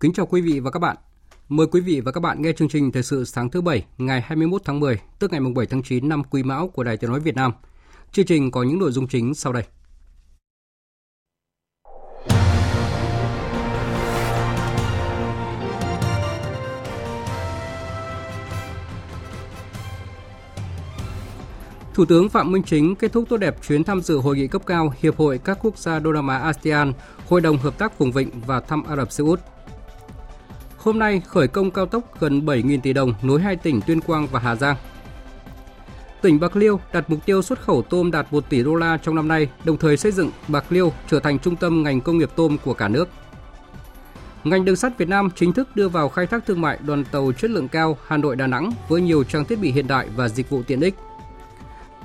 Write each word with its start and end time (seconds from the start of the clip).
Kính 0.00 0.12
chào 0.12 0.26
quý 0.26 0.40
vị 0.40 0.60
và 0.60 0.70
các 0.70 0.78
bạn. 0.78 0.96
Mời 1.48 1.66
quý 1.66 1.80
vị 1.80 2.00
và 2.00 2.12
các 2.12 2.20
bạn 2.20 2.42
nghe 2.42 2.52
chương 2.52 2.68
trình 2.68 2.92
Thời 2.92 3.02
sự 3.02 3.24
sáng 3.24 3.50
thứ 3.50 3.60
Bảy, 3.60 3.84
ngày 3.98 4.20
21 4.20 4.62
tháng 4.64 4.80
10, 4.80 5.00
tức 5.18 5.32
ngày 5.32 5.40
7 5.54 5.66
tháng 5.66 5.82
9 5.82 6.08
năm 6.08 6.22
Quý 6.30 6.42
Mão 6.42 6.68
của 6.68 6.84
Đài 6.84 6.96
Tiếng 6.96 7.10
Nói 7.10 7.20
Việt 7.20 7.34
Nam. 7.34 7.52
Chương 8.12 8.26
trình 8.26 8.50
có 8.50 8.62
những 8.62 8.78
nội 8.78 8.92
dung 8.92 9.08
chính 9.08 9.34
sau 9.34 9.52
đây. 9.52 9.62
Thủ 21.94 22.04
tướng 22.04 22.28
Phạm 22.28 22.52
Minh 22.52 22.62
Chính 22.62 22.94
kết 22.94 23.12
thúc 23.12 23.24
tốt 23.28 23.36
đẹp 23.36 23.56
chuyến 23.68 23.84
tham 23.84 24.00
dự 24.00 24.18
hội 24.18 24.36
nghị 24.36 24.46
cấp 24.46 24.62
cao 24.66 24.92
Hiệp 25.00 25.16
hội 25.16 25.40
các 25.44 25.58
quốc 25.62 25.78
gia 25.78 25.98
Đông 25.98 26.12
Nam 26.12 26.28
Á 26.28 26.38
ASEAN, 26.38 26.92
Hội 27.28 27.40
đồng 27.40 27.58
Hợp 27.58 27.78
tác 27.78 27.98
Vùng 27.98 28.12
Vịnh 28.12 28.30
và 28.46 28.60
thăm 28.60 28.82
Ả 28.82 28.96
Rập 28.96 29.12
Xê 29.12 29.24
Út. 29.24 29.40
Hôm 30.80 30.98
nay 30.98 31.22
khởi 31.26 31.48
công 31.48 31.70
cao 31.70 31.86
tốc 31.86 32.20
gần 32.20 32.40
7.000 32.40 32.80
tỷ 32.80 32.92
đồng 32.92 33.14
nối 33.22 33.40
hai 33.40 33.56
tỉnh 33.56 33.80
Tuyên 33.86 34.00
Quang 34.00 34.26
và 34.26 34.40
Hà 34.40 34.54
Giang. 34.56 34.76
Tỉnh 36.22 36.40
Bạc 36.40 36.56
Liêu 36.56 36.80
đặt 36.92 37.10
mục 37.10 37.26
tiêu 37.26 37.42
xuất 37.42 37.60
khẩu 37.60 37.82
tôm 37.82 38.10
đạt 38.10 38.32
1 38.32 38.48
tỷ 38.48 38.62
đô 38.62 38.74
la 38.74 38.98
trong 39.02 39.14
năm 39.14 39.28
nay, 39.28 39.48
đồng 39.64 39.76
thời 39.76 39.96
xây 39.96 40.12
dựng 40.12 40.30
Bạc 40.48 40.64
Liêu 40.70 40.92
trở 41.10 41.20
thành 41.20 41.38
trung 41.38 41.56
tâm 41.56 41.82
ngành 41.82 42.00
công 42.00 42.18
nghiệp 42.18 42.30
tôm 42.36 42.56
của 42.64 42.74
cả 42.74 42.88
nước. 42.88 43.08
Ngành 44.44 44.64
đường 44.64 44.76
sắt 44.76 44.98
Việt 44.98 45.08
Nam 45.08 45.28
chính 45.36 45.52
thức 45.52 45.76
đưa 45.76 45.88
vào 45.88 46.08
khai 46.08 46.26
thác 46.26 46.46
thương 46.46 46.60
mại 46.60 46.78
đoàn 46.86 47.04
tàu 47.04 47.32
chất 47.32 47.50
lượng 47.50 47.68
cao 47.68 47.98
Hà 48.06 48.16
Nội 48.16 48.36
Đà 48.36 48.46
Nẵng 48.46 48.70
với 48.88 49.00
nhiều 49.00 49.24
trang 49.24 49.44
thiết 49.44 49.60
bị 49.60 49.72
hiện 49.72 49.86
đại 49.86 50.08
và 50.16 50.28
dịch 50.28 50.50
vụ 50.50 50.62
tiện 50.62 50.80
ích. 50.80 50.94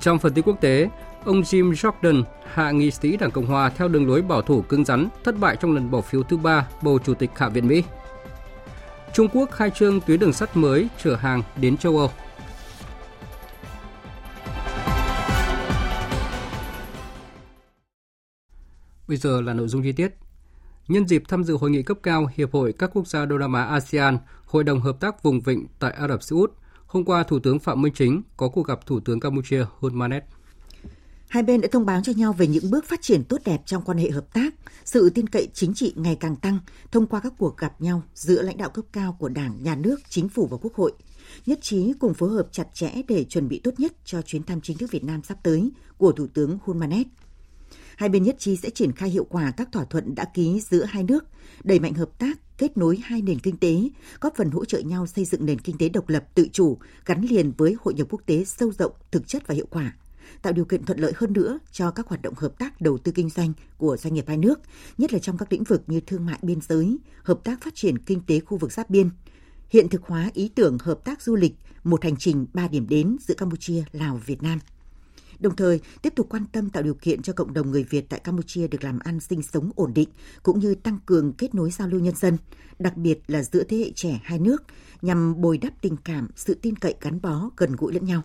Trong 0.00 0.18
phần 0.18 0.32
tin 0.32 0.44
quốc 0.44 0.60
tế, 0.60 0.88
ông 1.24 1.40
Jim 1.40 1.72
Jordan, 1.72 2.22
hạ 2.52 2.70
nghị 2.70 2.90
sĩ 2.90 3.16
Đảng 3.16 3.30
Cộng 3.30 3.46
hòa 3.46 3.70
theo 3.70 3.88
đường 3.88 4.08
lối 4.08 4.22
bảo 4.22 4.42
thủ 4.42 4.62
cứng 4.62 4.84
rắn, 4.84 5.08
thất 5.24 5.38
bại 5.38 5.56
trong 5.56 5.74
lần 5.74 5.90
bỏ 5.90 6.00
phiếu 6.00 6.22
thứ 6.22 6.36
ba 6.36 6.66
bầu 6.82 6.98
chủ 7.04 7.14
tịch 7.14 7.30
Hạ 7.36 7.48
viện 7.48 7.68
Mỹ. 7.68 7.82
Trung 9.16 9.28
Quốc 9.32 9.50
khai 9.50 9.70
trương 9.70 10.00
tuyến 10.00 10.20
đường 10.20 10.32
sắt 10.32 10.56
mới 10.56 10.88
chở 11.02 11.16
hàng 11.16 11.42
đến 11.60 11.76
châu 11.76 11.98
Âu. 11.98 12.10
Bây 19.08 19.16
giờ 19.16 19.40
là 19.40 19.54
nội 19.54 19.68
dung 19.68 19.82
chi 19.82 19.92
tiết. 19.92 20.14
Nhân 20.88 21.08
dịp 21.08 21.22
tham 21.28 21.44
dự 21.44 21.56
hội 21.56 21.70
nghị 21.70 21.82
cấp 21.82 21.98
cao 22.02 22.28
Hiệp 22.34 22.52
hội 22.52 22.74
các 22.78 22.90
quốc 22.94 23.06
gia 23.06 23.24
Đông 23.24 23.38
Nam 23.38 23.52
Á 23.52 23.64
ASEAN, 23.64 24.18
Hội 24.46 24.64
đồng 24.64 24.80
Hợp 24.80 25.00
tác 25.00 25.22
Vùng 25.22 25.40
Vịnh 25.40 25.66
tại 25.78 25.92
Ả 25.92 26.08
Rập 26.08 26.22
Xê 26.22 26.34
Út, 26.34 26.52
hôm 26.86 27.04
qua 27.04 27.22
Thủ 27.22 27.38
tướng 27.38 27.58
Phạm 27.58 27.82
Minh 27.82 27.92
Chính 27.96 28.22
có 28.36 28.48
cuộc 28.48 28.66
gặp 28.66 28.86
Thủ 28.86 29.00
tướng 29.00 29.20
Campuchia 29.20 29.66
Hun 29.78 29.98
Manet. 29.98 30.24
Hai 31.28 31.42
bên 31.42 31.60
đã 31.60 31.68
thông 31.72 31.86
báo 31.86 32.00
cho 32.04 32.12
nhau 32.16 32.32
về 32.32 32.46
những 32.46 32.70
bước 32.70 32.84
phát 32.84 33.02
triển 33.02 33.24
tốt 33.24 33.40
đẹp 33.44 33.62
trong 33.66 33.82
quan 33.82 33.98
hệ 33.98 34.10
hợp 34.10 34.34
tác, 34.34 34.54
sự 34.84 35.10
tin 35.10 35.26
cậy 35.26 35.48
chính 35.54 35.74
trị 35.74 35.92
ngày 35.96 36.16
càng 36.20 36.36
tăng 36.36 36.58
thông 36.92 37.06
qua 37.06 37.20
các 37.20 37.32
cuộc 37.38 37.56
gặp 37.56 37.80
nhau 37.80 38.02
giữa 38.14 38.42
lãnh 38.42 38.56
đạo 38.56 38.70
cấp 38.70 38.84
cao 38.92 39.16
của 39.18 39.28
Đảng, 39.28 39.62
Nhà 39.62 39.74
nước, 39.74 40.00
Chính 40.08 40.28
phủ 40.28 40.46
và 40.46 40.56
Quốc 40.60 40.74
hội, 40.74 40.92
nhất 41.46 41.58
trí 41.62 41.92
cùng 41.98 42.14
phối 42.14 42.30
hợp 42.30 42.48
chặt 42.52 42.66
chẽ 42.74 42.92
để 43.08 43.24
chuẩn 43.24 43.48
bị 43.48 43.60
tốt 43.64 43.70
nhất 43.78 43.92
cho 44.04 44.22
chuyến 44.22 44.42
thăm 44.42 44.60
chính 44.60 44.78
thức 44.78 44.90
Việt 44.90 45.04
Nam 45.04 45.22
sắp 45.22 45.38
tới 45.42 45.70
của 45.98 46.12
Thủ 46.12 46.26
tướng 46.34 46.58
Hun 46.64 46.78
Manet. 46.78 47.06
Hai 47.96 48.08
bên 48.08 48.22
nhất 48.22 48.36
trí 48.38 48.56
sẽ 48.56 48.70
triển 48.70 48.92
khai 48.92 49.10
hiệu 49.10 49.24
quả 49.24 49.52
các 49.56 49.72
thỏa 49.72 49.84
thuận 49.84 50.14
đã 50.14 50.24
ký 50.24 50.60
giữa 50.60 50.84
hai 50.84 51.02
nước, 51.02 51.24
đẩy 51.64 51.80
mạnh 51.80 51.94
hợp 51.94 52.18
tác, 52.18 52.38
kết 52.58 52.76
nối 52.76 52.98
hai 53.02 53.22
nền 53.22 53.38
kinh 53.38 53.56
tế, 53.56 53.88
góp 54.20 54.36
phần 54.36 54.50
hỗ 54.50 54.64
trợ 54.64 54.78
nhau 54.78 55.06
xây 55.06 55.24
dựng 55.24 55.46
nền 55.46 55.58
kinh 55.58 55.78
tế 55.78 55.88
độc 55.88 56.08
lập 56.08 56.24
tự 56.34 56.48
chủ 56.52 56.78
gắn 57.04 57.22
liền 57.22 57.52
với 57.56 57.76
hội 57.80 57.94
nhập 57.94 58.06
quốc 58.10 58.22
tế 58.26 58.44
sâu 58.44 58.72
rộng, 58.78 58.92
thực 59.10 59.28
chất 59.28 59.46
và 59.46 59.54
hiệu 59.54 59.66
quả 59.70 59.92
tạo 60.42 60.52
điều 60.52 60.64
kiện 60.64 60.84
thuận 60.84 60.98
lợi 60.98 61.12
hơn 61.16 61.32
nữa 61.32 61.58
cho 61.72 61.90
các 61.90 62.06
hoạt 62.06 62.22
động 62.22 62.34
hợp 62.36 62.58
tác 62.58 62.80
đầu 62.80 62.98
tư 62.98 63.12
kinh 63.12 63.30
doanh 63.30 63.52
của 63.76 63.96
doanh 63.96 64.14
nghiệp 64.14 64.24
hai 64.28 64.36
nước, 64.36 64.60
nhất 64.98 65.12
là 65.12 65.18
trong 65.18 65.38
các 65.38 65.52
lĩnh 65.52 65.64
vực 65.64 65.82
như 65.86 66.00
thương 66.00 66.26
mại 66.26 66.38
biên 66.42 66.60
giới, 66.68 66.98
hợp 67.22 67.40
tác 67.44 67.62
phát 67.64 67.74
triển 67.74 67.98
kinh 67.98 68.20
tế 68.26 68.40
khu 68.40 68.58
vực 68.58 68.72
giáp 68.72 68.90
biên, 68.90 69.10
hiện 69.68 69.88
thực 69.88 70.02
hóa 70.02 70.30
ý 70.34 70.48
tưởng 70.48 70.78
hợp 70.80 71.04
tác 71.04 71.22
du 71.22 71.36
lịch, 71.36 71.54
một 71.84 72.04
hành 72.04 72.16
trình 72.16 72.46
ba 72.54 72.68
điểm 72.68 72.86
đến 72.88 73.16
giữa 73.20 73.34
Campuchia, 73.34 73.82
Lào, 73.92 74.20
Việt 74.26 74.42
Nam. 74.42 74.58
Đồng 75.38 75.56
thời, 75.56 75.80
tiếp 76.02 76.12
tục 76.16 76.26
quan 76.30 76.44
tâm 76.52 76.70
tạo 76.70 76.82
điều 76.82 76.94
kiện 76.94 77.22
cho 77.22 77.32
cộng 77.32 77.52
đồng 77.52 77.70
người 77.70 77.84
Việt 77.84 78.08
tại 78.08 78.20
Campuchia 78.20 78.68
được 78.68 78.84
làm 78.84 78.98
ăn 78.98 79.20
sinh 79.20 79.42
sống 79.42 79.70
ổn 79.76 79.94
định, 79.94 80.08
cũng 80.42 80.58
như 80.58 80.74
tăng 80.74 80.98
cường 81.06 81.32
kết 81.32 81.54
nối 81.54 81.70
giao 81.70 81.88
lưu 81.88 82.00
nhân 82.00 82.14
dân, 82.16 82.36
đặc 82.78 82.96
biệt 82.96 83.18
là 83.26 83.42
giữa 83.42 83.64
thế 83.64 83.76
hệ 83.76 83.92
trẻ 83.94 84.20
hai 84.22 84.38
nước, 84.38 84.62
nhằm 85.02 85.40
bồi 85.40 85.58
đắp 85.58 85.72
tình 85.80 85.96
cảm, 86.04 86.28
sự 86.36 86.54
tin 86.54 86.76
cậy 86.76 86.94
gắn 87.00 87.20
bó, 87.22 87.50
gần 87.56 87.76
gũi 87.76 87.92
lẫn 87.92 88.04
nhau. 88.04 88.22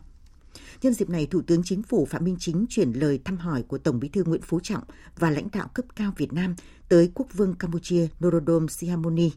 Nhân 0.81 0.93
dịp 0.93 1.09
này, 1.09 1.25
Thủ 1.25 1.41
tướng 1.47 1.63
Chính 1.63 1.83
phủ 1.83 2.05
Phạm 2.05 2.23
Minh 2.23 2.35
Chính 2.39 2.65
chuyển 2.69 2.91
lời 2.91 3.19
thăm 3.25 3.37
hỏi 3.37 3.63
của 3.67 3.77
Tổng 3.77 3.99
Bí 3.99 4.09
thư 4.09 4.23
Nguyễn 4.23 4.41
Phú 4.41 4.59
Trọng 4.59 4.83
và 5.19 5.29
lãnh 5.29 5.47
đạo 5.53 5.67
cấp 5.73 5.85
cao 5.95 6.11
Việt 6.17 6.33
Nam 6.33 6.55
tới 6.89 7.11
Quốc 7.13 7.27
vương 7.33 7.53
Campuchia 7.53 8.07
Norodom 8.23 8.67
Sihamoni, 8.67 9.31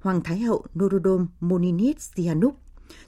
Hoàng 0.00 0.22
Thái 0.22 0.38
hậu 0.38 0.64
Norodom 0.78 1.26
Moninit 1.40 2.00
Sihanouk, 2.00 2.60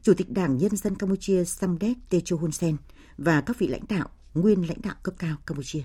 Chủ 0.03 0.15
tịch 0.15 0.31
Đảng 0.31 0.57
Nhân 0.57 0.77
dân 0.77 0.95
Campuchia 0.95 1.45
Samdech 1.45 1.97
Techo 2.11 2.37
Hun 2.37 2.53
Sen 2.53 2.77
và 3.19 3.41
các 3.41 3.59
vị 3.59 3.67
lãnh 3.67 3.85
đạo, 3.89 4.09
nguyên 4.35 4.69
lãnh 4.69 4.83
đạo 4.83 4.95
cấp 5.03 5.15
cao 5.19 5.37
Campuchia. 5.47 5.83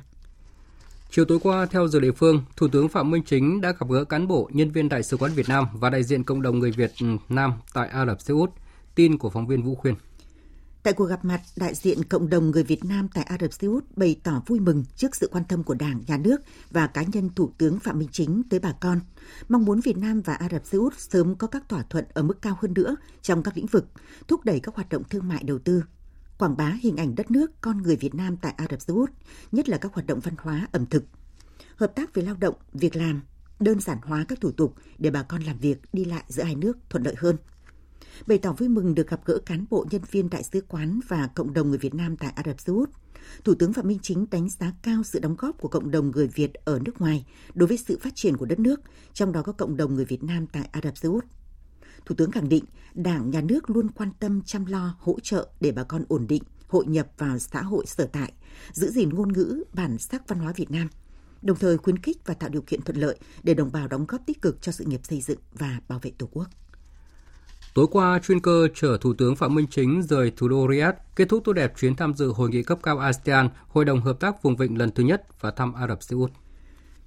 Chiều 1.11 1.25
tối 1.25 1.39
qua, 1.43 1.65
theo 1.65 1.87
giờ 1.87 1.99
địa 1.99 2.11
phương, 2.11 2.43
Thủ 2.57 2.67
tướng 2.67 2.89
Phạm 2.89 3.11
Minh 3.11 3.23
Chính 3.25 3.61
đã 3.61 3.71
gặp 3.71 3.89
gỡ 3.89 4.03
cán 4.05 4.27
bộ, 4.27 4.49
nhân 4.53 4.71
viên 4.71 4.89
Đại 4.89 5.03
sứ 5.03 5.17
quán 5.17 5.31
Việt 5.33 5.49
Nam 5.49 5.65
và 5.73 5.89
đại 5.89 6.03
diện 6.03 6.23
cộng 6.23 6.41
đồng 6.41 6.59
người 6.59 6.71
Việt 6.71 6.91
Nam 7.29 7.53
tại 7.73 7.87
Ả 7.87 8.05
Rập 8.05 8.21
Xê 8.21 8.33
Út. 8.33 8.49
Tin 8.95 9.17
của 9.17 9.29
phóng 9.29 9.47
viên 9.47 9.63
Vũ 9.63 9.75
Khuyên. 9.75 9.95
Tại 10.85 10.93
cuộc 10.93 11.05
gặp 11.05 11.25
mặt, 11.25 11.41
đại 11.55 11.75
diện 11.75 12.03
cộng 12.03 12.29
đồng 12.29 12.51
người 12.51 12.63
Việt 12.63 12.85
Nam 12.85 13.07
tại 13.13 13.23
Ả 13.23 13.37
Rập 13.41 13.53
Xê 13.53 13.67
Út 13.67 13.83
bày 13.95 14.19
tỏ 14.23 14.41
vui 14.45 14.59
mừng 14.59 14.83
trước 14.95 15.15
sự 15.15 15.29
quan 15.31 15.43
tâm 15.49 15.63
của 15.63 15.73
Đảng, 15.73 16.01
Nhà 16.07 16.17
nước 16.17 16.41
và 16.71 16.87
cá 16.87 17.03
nhân 17.03 17.29
Thủ 17.35 17.51
tướng 17.57 17.79
Phạm 17.79 17.99
Minh 17.99 18.09
Chính 18.11 18.43
tới 18.49 18.59
bà 18.59 18.71
con, 18.71 18.99
mong 19.49 19.65
muốn 19.65 19.79
Việt 19.79 19.97
Nam 19.97 20.21
và 20.21 20.33
Ả 20.33 20.49
Rập 20.51 20.65
Xê 20.65 20.77
Út 20.77 20.93
sớm 20.97 21.35
có 21.35 21.47
các 21.47 21.69
thỏa 21.69 21.83
thuận 21.89 22.05
ở 22.13 22.23
mức 22.23 22.41
cao 22.41 22.57
hơn 22.61 22.73
nữa 22.73 22.95
trong 23.21 23.43
các 23.43 23.57
lĩnh 23.57 23.65
vực, 23.65 23.85
thúc 24.27 24.45
đẩy 24.45 24.59
các 24.59 24.75
hoạt 24.75 24.89
động 24.89 25.03
thương 25.09 25.27
mại 25.27 25.43
đầu 25.43 25.59
tư, 25.59 25.83
quảng 26.37 26.57
bá 26.57 26.73
hình 26.81 26.97
ảnh 26.97 27.15
đất 27.15 27.31
nước 27.31 27.51
con 27.61 27.77
người 27.77 27.95
Việt 27.95 28.15
Nam 28.15 28.37
tại 28.37 28.53
Ả 28.57 28.65
Rập 28.71 28.81
Xê 28.81 28.93
Út, 28.93 29.09
nhất 29.51 29.69
là 29.69 29.77
các 29.77 29.93
hoạt 29.93 30.07
động 30.07 30.19
văn 30.19 30.35
hóa, 30.37 30.67
ẩm 30.71 30.85
thực, 30.85 31.03
hợp 31.75 31.95
tác 31.95 32.13
về 32.13 32.23
lao 32.23 32.35
động, 32.39 32.55
việc 32.73 32.95
làm, 32.95 33.21
đơn 33.59 33.79
giản 33.79 33.97
hóa 34.03 34.25
các 34.27 34.41
thủ 34.41 34.51
tục 34.51 34.73
để 34.97 35.11
bà 35.11 35.23
con 35.23 35.41
làm 35.41 35.57
việc 35.57 35.77
đi 35.93 36.05
lại 36.05 36.23
giữa 36.27 36.43
hai 36.43 36.55
nước 36.55 36.77
thuận 36.89 37.03
lợi 37.03 37.15
hơn 37.17 37.37
bày 38.27 38.37
tỏ 38.37 38.53
vui 38.53 38.69
mừng 38.69 38.95
được 38.95 39.09
gặp 39.09 39.25
gỡ 39.25 39.37
cán 39.45 39.65
bộ 39.69 39.85
nhân 39.91 40.01
viên 40.11 40.29
đại 40.29 40.43
sứ 40.43 40.61
quán 40.67 40.99
và 41.07 41.27
cộng 41.35 41.53
đồng 41.53 41.69
người 41.69 41.77
Việt 41.77 41.93
Nam 41.93 42.17
tại 42.17 42.33
Ả 42.35 42.43
Rập 42.45 42.59
Xê 42.59 42.73
Út. 42.73 42.89
Thủ 43.43 43.55
tướng 43.55 43.73
Phạm 43.73 43.87
Minh 43.87 43.99
Chính 44.01 44.25
đánh 44.31 44.49
giá 44.49 44.73
cao 44.81 45.03
sự 45.03 45.19
đóng 45.19 45.35
góp 45.37 45.57
của 45.61 45.67
cộng 45.67 45.91
đồng 45.91 46.11
người 46.11 46.27
Việt 46.27 46.53
ở 46.53 46.79
nước 46.85 47.01
ngoài 47.01 47.25
đối 47.53 47.67
với 47.67 47.77
sự 47.77 47.99
phát 48.01 48.15
triển 48.15 48.37
của 48.37 48.45
đất 48.45 48.59
nước, 48.59 48.81
trong 49.13 49.31
đó 49.31 49.41
có 49.41 49.51
cộng 49.51 49.77
đồng 49.77 49.95
người 49.95 50.05
Việt 50.05 50.23
Nam 50.23 50.47
tại 50.47 50.69
Ả 50.71 50.81
Rập 50.83 50.97
Xê 50.97 51.09
Út. 51.09 51.25
Thủ 52.05 52.15
tướng 52.15 52.31
khẳng 52.31 52.49
định 52.49 52.63
Đảng, 52.93 53.29
Nhà 53.31 53.41
nước 53.41 53.69
luôn 53.69 53.91
quan 53.91 54.09
tâm 54.19 54.41
chăm 54.45 54.65
lo, 54.65 54.95
hỗ 54.99 55.19
trợ 55.19 55.49
để 55.59 55.71
bà 55.71 55.83
con 55.83 56.03
ổn 56.07 56.27
định, 56.27 56.43
hội 56.67 56.85
nhập 56.85 57.07
vào 57.17 57.39
xã 57.39 57.61
hội 57.61 57.85
sở 57.85 58.09
tại, 58.11 58.33
giữ 58.71 58.91
gìn 58.91 59.09
ngôn 59.09 59.33
ngữ, 59.33 59.63
bản 59.73 59.97
sắc 59.97 60.27
văn 60.27 60.39
hóa 60.39 60.53
Việt 60.55 60.71
Nam, 60.71 60.87
đồng 61.41 61.57
thời 61.57 61.77
khuyến 61.77 61.99
khích 61.99 62.17
và 62.25 62.33
tạo 62.33 62.49
điều 62.49 62.61
kiện 62.61 62.81
thuận 62.81 62.97
lợi 62.97 63.17
để 63.43 63.53
đồng 63.53 63.71
bào 63.71 63.87
đóng 63.87 64.05
góp 64.07 64.21
tích 64.25 64.41
cực 64.41 64.61
cho 64.61 64.71
sự 64.71 64.85
nghiệp 64.85 65.01
xây 65.03 65.21
dựng 65.21 65.39
và 65.53 65.79
bảo 65.87 65.99
vệ 65.99 66.11
Tổ 66.17 66.29
quốc. 66.31 66.47
Tối 67.75 67.87
qua, 67.91 68.19
chuyên 68.19 68.39
cơ 68.39 68.67
chở 68.75 68.97
Thủ 69.01 69.13
tướng 69.13 69.35
Phạm 69.35 69.55
Minh 69.55 69.67
Chính 69.71 70.01
rời 70.03 70.31
thủ 70.37 70.47
đô 70.47 70.67
Riyadh, 70.71 70.95
kết 71.15 71.29
thúc 71.29 71.43
tốt 71.45 71.53
đẹp 71.53 71.73
chuyến 71.77 71.95
tham 71.95 72.13
dự 72.13 72.27
hội 72.27 72.49
nghị 72.49 72.63
cấp 72.63 72.79
cao 72.83 72.99
ASEAN, 72.99 73.49
Hội 73.67 73.85
đồng 73.85 74.01
Hợp 74.01 74.19
tác 74.19 74.43
Vùng 74.43 74.55
Vịnh 74.55 74.77
lần 74.77 74.91
thứ 74.91 75.03
nhất 75.03 75.41
và 75.41 75.51
thăm 75.51 75.73
Ả 75.73 75.87
Rập 75.87 76.03
Xê 76.03 76.15
Út. 76.15 76.31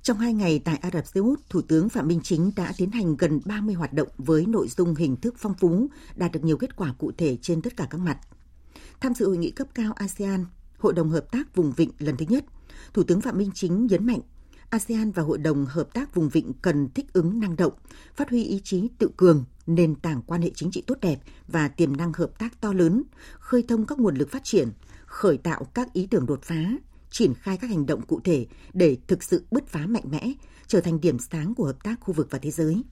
Trong 0.03 0.19
hai 0.19 0.33
ngày 0.33 0.61
tại 0.65 0.77
Ả 0.77 0.91
Rập 0.93 1.07
Xê 1.07 1.21
Út, 1.21 1.41
Thủ 1.51 1.61
tướng 1.63 1.89
Phạm 1.89 2.09
Minh 2.09 2.21
Chính 2.23 2.51
đã 2.57 2.73
tiến 2.77 2.91
hành 2.91 3.17
gần 3.17 3.41
30 3.45 3.75
hoạt 3.75 3.93
động 3.93 4.09
với 4.19 4.47
nội 4.47 4.69
dung 4.69 4.95
hình 4.95 5.17
thức 5.17 5.35
phong 5.39 5.55
phú, 5.55 5.89
đạt 6.17 6.33
được 6.33 6.45
nhiều 6.45 6.57
kết 6.57 6.77
quả 6.77 6.95
cụ 6.99 7.13
thể 7.19 7.37
trên 7.43 7.63
tất 7.63 7.77
cả 7.77 7.87
các 7.91 8.01
mặt. 8.01 8.19
Tham 9.01 9.15
dự 9.15 9.27
hội 9.27 9.37
nghị 9.37 9.51
cấp 9.51 9.67
cao 9.75 9.93
ASEAN, 9.93 10.45
Hội 10.79 10.93
đồng 10.93 11.11
Hợp 11.11 11.31
tác 11.33 11.57
Vùng 11.57 11.73
Vịnh 11.73 11.91
lần 11.99 12.17
thứ 12.17 12.27
nhất, 12.29 12.45
Thủ 12.95 13.03
tướng 13.03 13.21
Phạm 13.21 13.39
Minh 13.39 13.51
Chính 13.55 13.87
nhấn 13.87 14.07
mạnh 14.07 14.21
ASEAN 14.71 15.11
và 15.11 15.23
Hội 15.23 15.39
đồng 15.39 15.67
Hợp 15.67 15.95
tác 15.95 16.15
Vùng 16.15 16.29
Vịnh 16.29 16.53
cần 16.63 16.89
thích 16.95 17.07
ứng 17.13 17.41
năng 17.41 17.57
động, 17.57 17.73
phát 18.17 18.31
huy 18.31 18.45
ý 18.45 18.61
chí 18.65 18.89
tự 18.99 19.11
cường, 19.17 19.45
nền 19.67 19.95
tảng 19.95 20.23
quan 20.23 20.43
hệ 20.43 20.51
chính 20.55 20.71
trị 20.71 20.83
tốt 20.87 20.95
đẹp 21.01 21.17
và 21.49 21.69
tiềm 21.69 21.97
năng 21.97 22.13
hợp 22.13 22.39
tác 22.39 22.61
to 22.61 22.73
lớn, 22.73 23.03
khơi 23.39 23.65
thông 23.69 23.87
các 23.87 23.99
nguồn 23.99 24.17
lực 24.17 24.31
phát 24.31 24.45
triển, 24.45 24.69
khởi 25.07 25.39
tạo 25.39 25.65
các 25.75 25.93
ý 25.93 26.07
tưởng 26.11 26.27
đột 26.27 26.43
phá, 26.43 26.65
triển 27.11 27.35
khai 27.35 27.57
các 27.57 27.71
hành 27.71 27.87
động 27.87 28.07
cụ 28.07 28.21
thể 28.25 28.47
để 28.73 28.97
thực 29.07 29.23
sự 29.23 29.45
bứt 29.51 29.67
phá 29.67 29.87
mạnh 29.87 30.05
mẽ, 30.11 30.33
trở 30.67 30.81
thành 30.81 31.01
điểm 31.01 31.19
sáng 31.19 31.55
của 31.55 31.65
hợp 31.65 31.85
tác 31.85 32.01
khu 32.01 32.15
vực 32.15 32.29
và 32.31 32.39
thế 32.39 32.51
giới. 32.51 32.83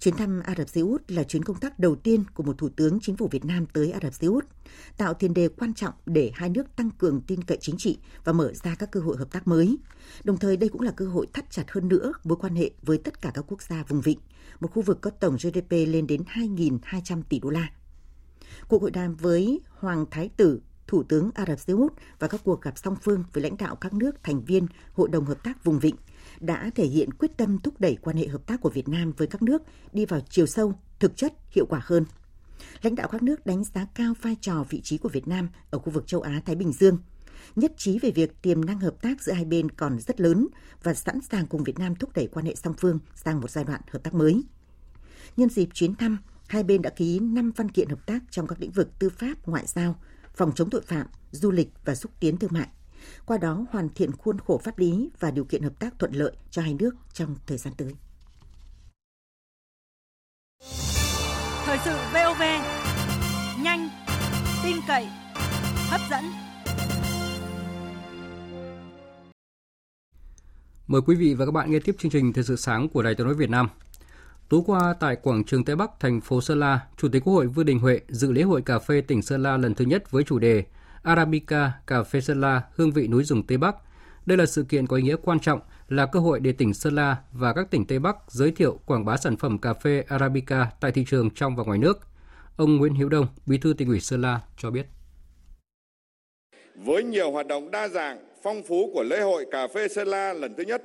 Chuyến 0.00 0.16
thăm 0.16 0.40
Ả 0.44 0.54
Rập 0.58 0.68
Xê 0.68 0.80
Út 0.80 1.02
là 1.08 1.24
chuyến 1.24 1.44
công 1.44 1.60
tác 1.60 1.78
đầu 1.78 1.96
tiên 1.96 2.24
của 2.34 2.42
một 2.42 2.58
thủ 2.58 2.68
tướng 2.68 2.98
chính 3.02 3.16
phủ 3.16 3.28
Việt 3.28 3.44
Nam 3.44 3.66
tới 3.66 3.90
Ả 3.90 3.98
Rập 4.02 4.14
Xê 4.14 4.26
Út, 4.26 4.44
tạo 4.96 5.14
tiền 5.14 5.34
đề 5.34 5.48
quan 5.48 5.74
trọng 5.74 5.94
để 6.06 6.30
hai 6.34 6.48
nước 6.48 6.76
tăng 6.76 6.90
cường 6.90 7.20
tin 7.20 7.44
cậy 7.44 7.58
chính 7.60 7.76
trị 7.78 7.98
và 8.24 8.32
mở 8.32 8.52
ra 8.52 8.74
các 8.74 8.90
cơ 8.90 9.00
hội 9.00 9.16
hợp 9.16 9.32
tác 9.32 9.48
mới. 9.48 9.76
Đồng 10.24 10.36
thời 10.36 10.56
đây 10.56 10.68
cũng 10.68 10.80
là 10.80 10.90
cơ 10.90 11.06
hội 11.06 11.26
thắt 11.32 11.50
chặt 11.50 11.70
hơn 11.70 11.88
nữa 11.88 12.12
mối 12.24 12.38
quan 12.40 12.54
hệ 12.54 12.70
với 12.82 12.98
tất 12.98 13.22
cả 13.22 13.30
các 13.34 13.44
quốc 13.48 13.62
gia 13.62 13.82
vùng 13.88 14.00
vịnh, 14.00 14.18
một 14.60 14.68
khu 14.74 14.82
vực 14.82 15.00
có 15.00 15.10
tổng 15.10 15.36
GDP 15.36 15.70
lên 15.70 16.06
đến 16.06 16.22
2.200 16.34 17.22
tỷ 17.28 17.38
đô 17.38 17.50
la. 17.50 17.68
Cuộc 18.68 18.82
hội 18.82 18.90
đàm 18.90 19.14
với 19.14 19.60
Hoàng 19.68 20.06
Thái 20.10 20.30
tử 20.36 20.60
Thủ 20.86 21.02
tướng 21.02 21.30
Ả 21.34 21.44
Rập 21.48 21.60
Xê 21.60 21.72
Út 21.72 21.92
và 22.18 22.28
các 22.28 22.40
cuộc 22.44 22.62
gặp 22.62 22.78
song 22.78 22.96
phương 23.02 23.24
với 23.32 23.42
lãnh 23.42 23.56
đạo 23.56 23.76
các 23.76 23.92
nước 23.92 24.12
thành 24.22 24.44
viên 24.44 24.66
Hội 24.92 25.08
đồng 25.08 25.24
Hợp 25.24 25.44
tác 25.44 25.64
Vùng 25.64 25.78
Vịnh 25.78 25.94
đã 26.40 26.70
thể 26.74 26.86
hiện 26.86 27.12
quyết 27.12 27.36
tâm 27.36 27.58
thúc 27.58 27.80
đẩy 27.80 27.96
quan 27.96 28.16
hệ 28.16 28.26
hợp 28.26 28.46
tác 28.46 28.60
của 28.60 28.70
Việt 28.70 28.88
Nam 28.88 29.12
với 29.16 29.26
các 29.26 29.42
nước 29.42 29.62
đi 29.92 30.06
vào 30.06 30.20
chiều 30.28 30.46
sâu, 30.46 30.74
thực 31.00 31.16
chất, 31.16 31.32
hiệu 31.50 31.66
quả 31.66 31.80
hơn. 31.84 32.04
Lãnh 32.82 32.94
đạo 32.94 33.08
các 33.08 33.22
nước 33.22 33.46
đánh 33.46 33.64
giá 33.64 33.86
cao 33.94 34.14
vai 34.22 34.36
trò 34.40 34.64
vị 34.70 34.80
trí 34.80 34.98
của 34.98 35.08
Việt 35.08 35.28
Nam 35.28 35.48
ở 35.70 35.78
khu 35.78 35.90
vực 35.90 36.06
châu 36.06 36.20
Á-Thái 36.20 36.56
Bình 36.56 36.72
Dương, 36.72 36.98
nhất 37.56 37.72
trí 37.76 37.98
về 37.98 38.10
việc 38.10 38.42
tiềm 38.42 38.64
năng 38.64 38.80
hợp 38.80 39.02
tác 39.02 39.22
giữa 39.22 39.32
hai 39.32 39.44
bên 39.44 39.70
còn 39.70 40.00
rất 40.00 40.20
lớn 40.20 40.48
và 40.82 40.94
sẵn 40.94 41.20
sàng 41.20 41.46
cùng 41.46 41.64
Việt 41.64 41.78
Nam 41.78 41.94
thúc 41.94 42.10
đẩy 42.14 42.26
quan 42.26 42.46
hệ 42.46 42.54
song 42.54 42.74
phương 42.78 42.98
sang 43.14 43.40
một 43.40 43.50
giai 43.50 43.64
đoạn 43.64 43.80
hợp 43.90 44.02
tác 44.02 44.14
mới. 44.14 44.42
Nhân 45.36 45.48
dịp 45.48 45.68
chuyến 45.74 45.94
thăm, 45.94 46.18
hai 46.46 46.64
bên 46.64 46.82
đã 46.82 46.90
ký 46.90 47.18
5 47.18 47.52
văn 47.56 47.68
kiện 47.68 47.88
hợp 47.88 48.06
tác 48.06 48.22
trong 48.30 48.46
các 48.46 48.60
lĩnh 48.60 48.70
vực 48.70 48.98
tư 48.98 49.08
pháp, 49.08 49.48
ngoại 49.48 49.66
giao, 49.66 49.96
phòng 50.34 50.52
chống 50.54 50.70
tội 50.70 50.82
phạm, 50.82 51.06
du 51.30 51.50
lịch 51.50 51.68
và 51.84 51.94
xúc 51.94 52.12
tiến 52.20 52.36
thương 52.36 52.52
mại. 52.52 52.68
Qua 53.26 53.38
đó 53.38 53.66
hoàn 53.70 53.88
thiện 53.88 54.12
khuôn 54.12 54.38
khổ 54.38 54.58
pháp 54.64 54.78
lý 54.78 55.10
và 55.20 55.30
điều 55.30 55.44
kiện 55.44 55.62
hợp 55.62 55.78
tác 55.78 55.98
thuận 55.98 56.12
lợi 56.12 56.32
cho 56.50 56.62
hai 56.62 56.74
nước 56.74 56.94
trong 57.12 57.36
thời 57.46 57.58
gian 57.58 57.74
tới. 57.76 57.94
Thời 61.64 61.78
sự 61.84 61.96
VOV, 62.12 62.42
nhanh, 63.62 63.88
tin 64.64 64.76
cậy, 64.88 65.06
hấp 65.88 66.00
dẫn. 66.10 66.24
Mời 70.86 71.00
quý 71.06 71.16
vị 71.16 71.34
và 71.34 71.44
các 71.46 71.52
bạn 71.52 71.70
nghe 71.70 71.78
tiếp 71.78 71.96
chương 71.98 72.10
trình 72.10 72.32
Thời 72.32 72.44
sự 72.44 72.56
sáng 72.56 72.88
của 72.88 73.02
Đài 73.02 73.14
Tiếng 73.14 73.26
nói 73.26 73.34
Việt 73.34 73.50
Nam. 73.50 73.68
Tối 74.48 74.60
qua 74.66 74.94
tại 75.00 75.16
quảng 75.16 75.44
trường 75.44 75.64
Tây 75.64 75.76
Bắc, 75.76 75.90
thành 76.00 76.20
phố 76.20 76.40
Sơn 76.40 76.60
La, 76.60 76.80
Chủ 76.96 77.08
tịch 77.08 77.24
Quốc 77.24 77.34
hội 77.34 77.46
Vương 77.46 77.66
Đình 77.66 77.78
Huệ 77.78 78.00
dự 78.08 78.32
lễ 78.32 78.42
hội 78.42 78.62
cà 78.62 78.78
phê 78.78 79.00
tỉnh 79.00 79.22
Sơn 79.22 79.42
La 79.42 79.56
lần 79.56 79.74
thứ 79.74 79.84
nhất 79.84 80.10
với 80.10 80.24
chủ 80.24 80.38
đề 80.38 80.64
Arabica 81.04 81.72
cà 81.86 82.02
phê 82.02 82.20
Sơn 82.20 82.40
La 82.40 82.62
hương 82.74 82.92
vị 82.92 83.08
núi 83.08 83.24
rừng 83.24 83.42
Tây 83.42 83.58
Bắc. 83.58 83.76
Đây 84.26 84.38
là 84.38 84.46
sự 84.46 84.64
kiện 84.68 84.86
có 84.86 84.96
ý 84.96 85.02
nghĩa 85.02 85.16
quan 85.22 85.40
trọng, 85.40 85.60
là 85.88 86.06
cơ 86.06 86.20
hội 86.20 86.40
để 86.40 86.52
tỉnh 86.52 86.74
Sơn 86.74 86.94
La 86.94 87.16
và 87.32 87.52
các 87.52 87.70
tỉnh 87.70 87.86
Tây 87.86 87.98
Bắc 87.98 88.16
giới 88.28 88.50
thiệu 88.50 88.80
quảng 88.86 89.04
bá 89.04 89.16
sản 89.16 89.36
phẩm 89.36 89.58
cà 89.58 89.74
phê 89.74 90.04
Arabica 90.08 90.66
tại 90.80 90.92
thị 90.92 91.04
trường 91.08 91.30
trong 91.30 91.56
và 91.56 91.64
ngoài 91.64 91.78
nước. 91.78 91.98
Ông 92.56 92.76
Nguyễn 92.76 92.94
Hiếu 92.94 93.08
Đông, 93.08 93.26
Bí 93.46 93.58
thư 93.58 93.74
tỉnh 93.78 93.88
ủy 93.88 94.00
Sơn 94.00 94.22
La 94.22 94.40
cho 94.58 94.70
biết. 94.70 94.86
Với 96.76 97.02
nhiều 97.02 97.32
hoạt 97.32 97.46
động 97.46 97.70
đa 97.70 97.88
dạng, 97.88 98.18
phong 98.42 98.62
phú 98.62 98.90
của 98.94 99.02
lễ 99.02 99.20
hội 99.20 99.46
cà 99.50 99.68
phê 99.74 99.88
Sơn 99.88 100.08
La 100.08 100.32
lần 100.32 100.54
thứ 100.56 100.62
nhất, 100.62 100.82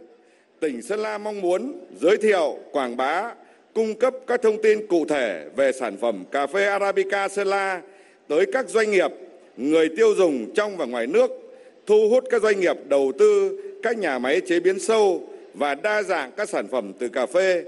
tỉnh 0.59 0.81
Sơn 0.81 0.99
La 0.99 1.17
mong 1.17 1.41
muốn 1.41 1.87
giới 1.95 2.17
thiệu, 2.17 2.57
quảng 2.71 2.97
bá, 2.97 3.33
cung 3.73 3.99
cấp 3.99 4.13
các 4.27 4.39
thông 4.43 4.57
tin 4.63 4.87
cụ 4.87 5.05
thể 5.09 5.49
về 5.55 5.71
sản 5.71 5.97
phẩm 5.97 6.23
cà 6.31 6.47
phê 6.47 6.65
Arabica 6.65 7.27
Sơn 7.27 7.47
La 7.47 7.81
tới 8.27 8.45
các 8.53 8.69
doanh 8.69 8.91
nghiệp, 8.91 9.11
người 9.59 9.89
tiêu 9.89 10.15
dùng 10.15 10.53
trong 10.53 10.77
và 10.77 10.85
ngoài 10.85 11.07
nước, 11.07 11.31
thu 11.85 12.09
hút 12.09 12.23
các 12.29 12.41
doanh 12.41 12.59
nghiệp 12.59 12.77
đầu 12.87 13.11
tư 13.19 13.59
các 13.83 13.97
nhà 13.97 14.19
máy 14.19 14.41
chế 14.47 14.59
biến 14.59 14.79
sâu 14.79 15.27
và 15.53 15.75
đa 15.75 16.03
dạng 16.03 16.31
các 16.37 16.49
sản 16.49 16.67
phẩm 16.67 16.93
từ 16.99 17.07
cà 17.07 17.25
phê 17.25 17.63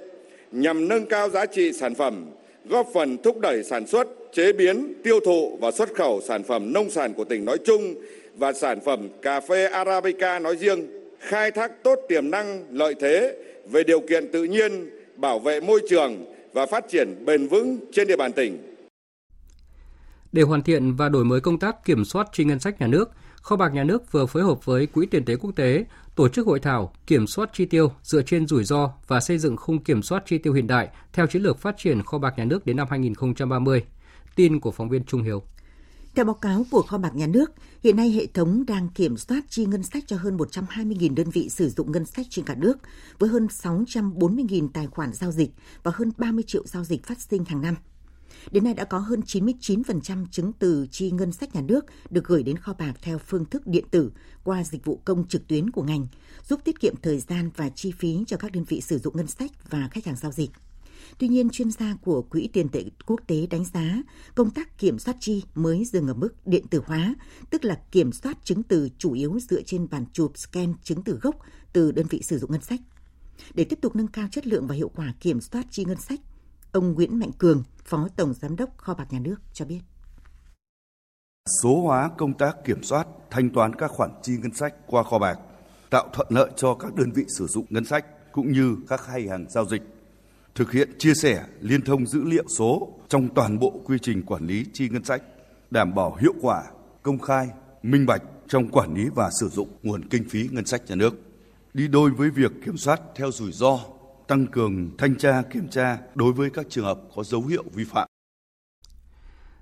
nhằm 0.51 0.87
nâng 0.87 1.05
cao 1.05 1.29
giá 1.29 1.45
trị 1.45 1.73
sản 1.73 1.95
phẩm, 1.95 2.25
góp 2.65 2.89
phần 2.93 3.17
thúc 3.17 3.39
đẩy 3.39 3.63
sản 3.63 3.87
xuất, 3.87 4.07
chế 4.33 4.53
biến, 4.53 4.93
tiêu 5.03 5.19
thụ 5.19 5.57
và 5.61 5.71
xuất 5.71 5.93
khẩu 5.93 6.21
sản 6.21 6.43
phẩm 6.43 6.73
nông 6.73 6.89
sản 6.89 7.13
của 7.13 7.23
tỉnh 7.23 7.45
nói 7.45 7.57
chung 7.65 7.95
và 8.37 8.53
sản 8.53 8.79
phẩm 8.81 9.09
cà 9.21 9.39
phê 9.39 9.65
Arabica 9.65 10.39
nói 10.39 10.55
riêng, 10.55 10.87
khai 11.19 11.51
thác 11.51 11.83
tốt 11.83 11.99
tiềm 12.07 12.31
năng, 12.31 12.65
lợi 12.71 12.93
thế 12.99 13.35
về 13.71 13.83
điều 13.83 13.99
kiện 13.99 14.27
tự 14.31 14.43
nhiên, 14.43 14.89
bảo 15.15 15.39
vệ 15.39 15.59
môi 15.59 15.81
trường 15.89 16.25
và 16.53 16.65
phát 16.65 16.89
triển 16.89 17.25
bền 17.25 17.47
vững 17.47 17.77
trên 17.91 18.07
địa 18.07 18.15
bàn 18.15 18.31
tỉnh. 18.31 18.57
Để 20.31 20.41
hoàn 20.41 20.61
thiện 20.61 20.95
và 20.95 21.09
đổi 21.09 21.25
mới 21.25 21.41
công 21.41 21.59
tác 21.59 21.85
kiểm 21.85 22.05
soát 22.05 22.27
chi 22.33 22.43
ngân 22.43 22.59
sách 22.59 22.81
nhà 22.81 22.87
nước, 22.87 23.11
Kho 23.41 23.55
bạc 23.55 23.73
Nhà 23.73 23.83
nước 23.83 24.11
vừa 24.11 24.25
phối 24.25 24.43
hợp 24.43 24.65
với 24.65 24.85
Quỹ 24.85 25.05
tiền 25.05 25.25
tế 25.25 25.35
quốc 25.35 25.51
tế 25.55 25.85
tổ 26.15 26.29
chức 26.29 26.47
hội 26.47 26.59
thảo 26.59 26.93
kiểm 27.07 27.27
soát 27.27 27.49
chi 27.53 27.65
tiêu 27.65 27.91
dựa 28.03 28.21
trên 28.21 28.47
rủi 28.47 28.63
ro 28.63 28.91
và 29.07 29.19
xây 29.19 29.37
dựng 29.37 29.57
khung 29.57 29.83
kiểm 29.83 30.01
soát 30.01 30.23
chi 30.25 30.37
tiêu 30.37 30.53
hiện 30.53 30.67
đại 30.67 30.89
theo 31.13 31.27
chiến 31.27 31.41
lược 31.41 31.59
phát 31.59 31.75
triển 31.77 32.03
kho 32.03 32.17
bạc 32.17 32.33
nhà 32.37 32.45
nước 32.45 32.65
đến 32.65 32.77
năm 32.77 32.87
2030. 32.89 33.83
Tin 34.35 34.59
của 34.59 34.71
phóng 34.71 34.89
viên 34.89 35.03
Trung 35.03 35.23
Hiếu. 35.23 35.43
Theo 36.15 36.25
báo 36.25 36.33
cáo 36.33 36.65
của 36.71 36.81
Kho 36.81 36.97
bạc 36.97 37.15
Nhà 37.15 37.27
nước, 37.27 37.51
hiện 37.83 37.95
nay 37.95 38.09
hệ 38.09 38.25
thống 38.25 38.65
đang 38.65 38.89
kiểm 38.95 39.17
soát 39.17 39.41
chi 39.49 39.65
ngân 39.65 39.83
sách 39.83 40.03
cho 40.07 40.17
hơn 40.17 40.37
120.000 40.37 41.15
đơn 41.15 41.29
vị 41.29 41.49
sử 41.49 41.69
dụng 41.69 41.91
ngân 41.91 42.05
sách 42.05 42.25
trên 42.29 42.45
cả 42.45 42.55
nước, 42.55 42.77
với 43.19 43.29
hơn 43.29 43.47
640.000 43.47 44.69
tài 44.73 44.87
khoản 44.87 45.13
giao 45.13 45.31
dịch 45.31 45.51
và 45.83 45.91
hơn 45.95 46.11
30 46.17 46.43
triệu 46.47 46.63
giao 46.65 46.83
dịch 46.83 47.05
phát 47.05 47.19
sinh 47.19 47.45
hàng 47.45 47.61
năm. 47.61 47.75
Đến 48.51 48.63
nay 48.63 48.73
đã 48.73 48.85
có 48.85 48.97
hơn 48.97 49.19
99% 49.19 50.25
chứng 50.31 50.53
từ 50.59 50.87
chi 50.91 51.11
ngân 51.11 51.31
sách 51.31 51.55
nhà 51.55 51.61
nước 51.61 51.85
được 52.09 52.25
gửi 52.25 52.43
đến 52.43 52.57
kho 52.57 52.73
bạc 52.73 52.93
theo 53.01 53.17
phương 53.17 53.45
thức 53.45 53.67
điện 53.67 53.85
tử 53.91 54.11
qua 54.43 54.63
dịch 54.63 54.85
vụ 54.85 55.01
công 55.05 55.27
trực 55.27 55.47
tuyến 55.47 55.69
của 55.69 55.83
ngành, 55.83 56.07
giúp 56.47 56.59
tiết 56.63 56.79
kiệm 56.79 56.95
thời 57.01 57.19
gian 57.19 57.49
và 57.55 57.69
chi 57.69 57.91
phí 57.91 58.23
cho 58.27 58.37
các 58.37 58.51
đơn 58.51 58.63
vị 58.63 58.81
sử 58.81 58.97
dụng 58.97 59.17
ngân 59.17 59.27
sách 59.27 59.51
và 59.69 59.89
khách 59.91 60.05
hàng 60.05 60.15
giao 60.15 60.31
dịch. 60.31 60.49
Tuy 61.17 61.27
nhiên, 61.27 61.49
chuyên 61.49 61.71
gia 61.71 61.95
của 62.01 62.21
Quỹ 62.21 62.49
tiền 62.53 62.69
tệ 62.69 62.83
quốc 63.05 63.19
tế 63.27 63.47
đánh 63.49 63.65
giá 63.65 64.03
công 64.35 64.49
tác 64.49 64.77
kiểm 64.77 64.99
soát 64.99 65.17
chi 65.19 65.43
mới 65.55 65.85
dừng 65.85 66.07
ở 66.07 66.13
mức 66.13 66.47
điện 66.47 66.67
tử 66.67 66.81
hóa, 66.85 67.15
tức 67.49 67.65
là 67.65 67.79
kiểm 67.91 68.11
soát 68.11 68.37
chứng 68.43 68.63
từ 68.63 68.89
chủ 68.97 69.13
yếu 69.13 69.39
dựa 69.49 69.61
trên 69.61 69.87
bản 69.91 70.05
chụp 70.13 70.37
scan 70.37 70.73
chứng 70.83 71.03
từ 71.03 71.19
gốc 71.21 71.35
từ 71.73 71.91
đơn 71.91 72.05
vị 72.09 72.21
sử 72.21 72.39
dụng 72.39 72.51
ngân 72.51 72.61
sách. 72.61 72.79
Để 73.53 73.63
tiếp 73.63 73.79
tục 73.81 73.95
nâng 73.95 74.07
cao 74.07 74.27
chất 74.31 74.47
lượng 74.47 74.67
và 74.67 74.75
hiệu 74.75 74.91
quả 74.95 75.13
kiểm 75.19 75.41
soát 75.41 75.65
chi 75.69 75.85
ngân 75.85 75.97
sách, 75.97 76.19
ông 76.71 76.93
Nguyễn 76.93 77.19
Mạnh 77.19 77.31
Cường, 77.37 77.63
Phó 77.85 78.07
Tổng 78.15 78.33
Giám 78.33 78.55
đốc 78.55 78.77
Kho 78.77 78.93
bạc 78.93 79.07
Nhà 79.09 79.19
nước 79.19 79.35
cho 79.53 79.65
biết. 79.65 79.79
Số 81.63 81.81
hóa 81.81 82.09
công 82.17 82.33
tác 82.33 82.55
kiểm 82.65 82.83
soát, 82.83 83.07
thanh 83.29 83.49
toán 83.49 83.75
các 83.75 83.91
khoản 83.91 84.11
chi 84.23 84.37
ngân 84.37 84.53
sách 84.53 84.75
qua 84.87 85.03
kho 85.03 85.19
bạc, 85.19 85.39
tạo 85.89 86.09
thuận 86.13 86.27
lợi 86.29 86.49
cho 86.55 86.73
các 86.73 86.95
đơn 86.95 87.11
vị 87.11 87.25
sử 87.37 87.47
dụng 87.47 87.65
ngân 87.69 87.85
sách 87.85 88.05
cũng 88.31 88.51
như 88.51 88.77
các 88.87 89.01
khách 89.01 89.21
hàng 89.29 89.45
giao 89.49 89.65
dịch 89.65 89.81
thực 90.55 90.71
hiện 90.71 90.89
chia 90.97 91.13
sẻ 91.13 91.45
liên 91.59 91.81
thông 91.81 92.05
dữ 92.05 92.23
liệu 92.23 92.43
số 92.57 92.93
trong 93.07 93.29
toàn 93.35 93.59
bộ 93.59 93.81
quy 93.85 93.97
trình 94.01 94.23
quản 94.23 94.47
lý 94.47 94.65
chi 94.73 94.89
ngân 94.89 95.03
sách, 95.03 95.23
đảm 95.71 95.95
bảo 95.95 96.15
hiệu 96.15 96.33
quả, 96.41 96.63
công 97.01 97.19
khai, 97.19 97.47
minh 97.83 98.05
bạch 98.05 98.21
trong 98.47 98.67
quản 98.67 98.93
lý 98.93 99.09
và 99.15 99.29
sử 99.39 99.49
dụng 99.49 99.69
nguồn 99.83 100.09
kinh 100.09 100.29
phí 100.29 100.49
ngân 100.51 100.65
sách 100.65 100.81
nhà 100.87 100.95
nước. 100.95 101.13
Đi 101.73 101.87
đôi 101.87 102.11
với 102.11 102.29
việc 102.29 102.51
kiểm 102.65 102.77
soát 102.77 103.01
theo 103.15 103.31
rủi 103.31 103.51
ro, 103.51 103.79
tăng 104.31 104.47
cường 104.47 104.89
thanh 104.97 105.15
tra 105.15 105.41
kiểm 105.41 105.67
tra 105.67 105.97
đối 106.15 106.33
với 106.33 106.49
các 106.49 106.65
trường 106.69 106.85
hợp 106.85 106.99
có 107.15 107.23
dấu 107.23 107.41
hiệu 107.41 107.63
vi 107.73 107.83
phạm. 107.83 108.07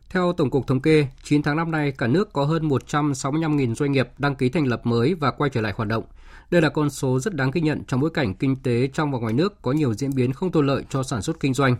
Theo 0.09 0.33
Tổng 0.33 0.49
cục 0.49 0.67
Thống 0.67 0.81
kê, 0.81 1.07
9 1.23 1.43
tháng 1.43 1.57
năm 1.57 1.71
nay, 1.71 1.91
cả 1.91 2.07
nước 2.07 2.33
có 2.33 2.45
hơn 2.45 2.69
165.000 2.69 3.75
doanh 3.75 3.91
nghiệp 3.91 4.09
đăng 4.17 4.35
ký 4.35 4.49
thành 4.49 4.67
lập 4.67 4.81
mới 4.83 5.13
và 5.13 5.31
quay 5.31 5.49
trở 5.49 5.61
lại 5.61 5.73
hoạt 5.75 5.89
động. 5.89 6.03
Đây 6.51 6.61
là 6.61 6.69
con 6.69 6.89
số 6.89 7.19
rất 7.19 7.35
đáng 7.35 7.51
ghi 7.51 7.61
nhận 7.61 7.83
trong 7.87 7.99
bối 7.99 8.09
cảnh 8.13 8.33
kinh 8.33 8.55
tế 8.63 8.87
trong 8.93 9.11
và 9.11 9.19
ngoài 9.19 9.33
nước 9.33 9.61
có 9.61 9.71
nhiều 9.71 9.93
diễn 9.93 10.15
biến 10.15 10.33
không 10.33 10.51
thuận 10.51 10.65
lợi 10.65 10.83
cho 10.89 11.03
sản 11.03 11.21
xuất 11.21 11.39
kinh 11.39 11.53
doanh. 11.53 11.75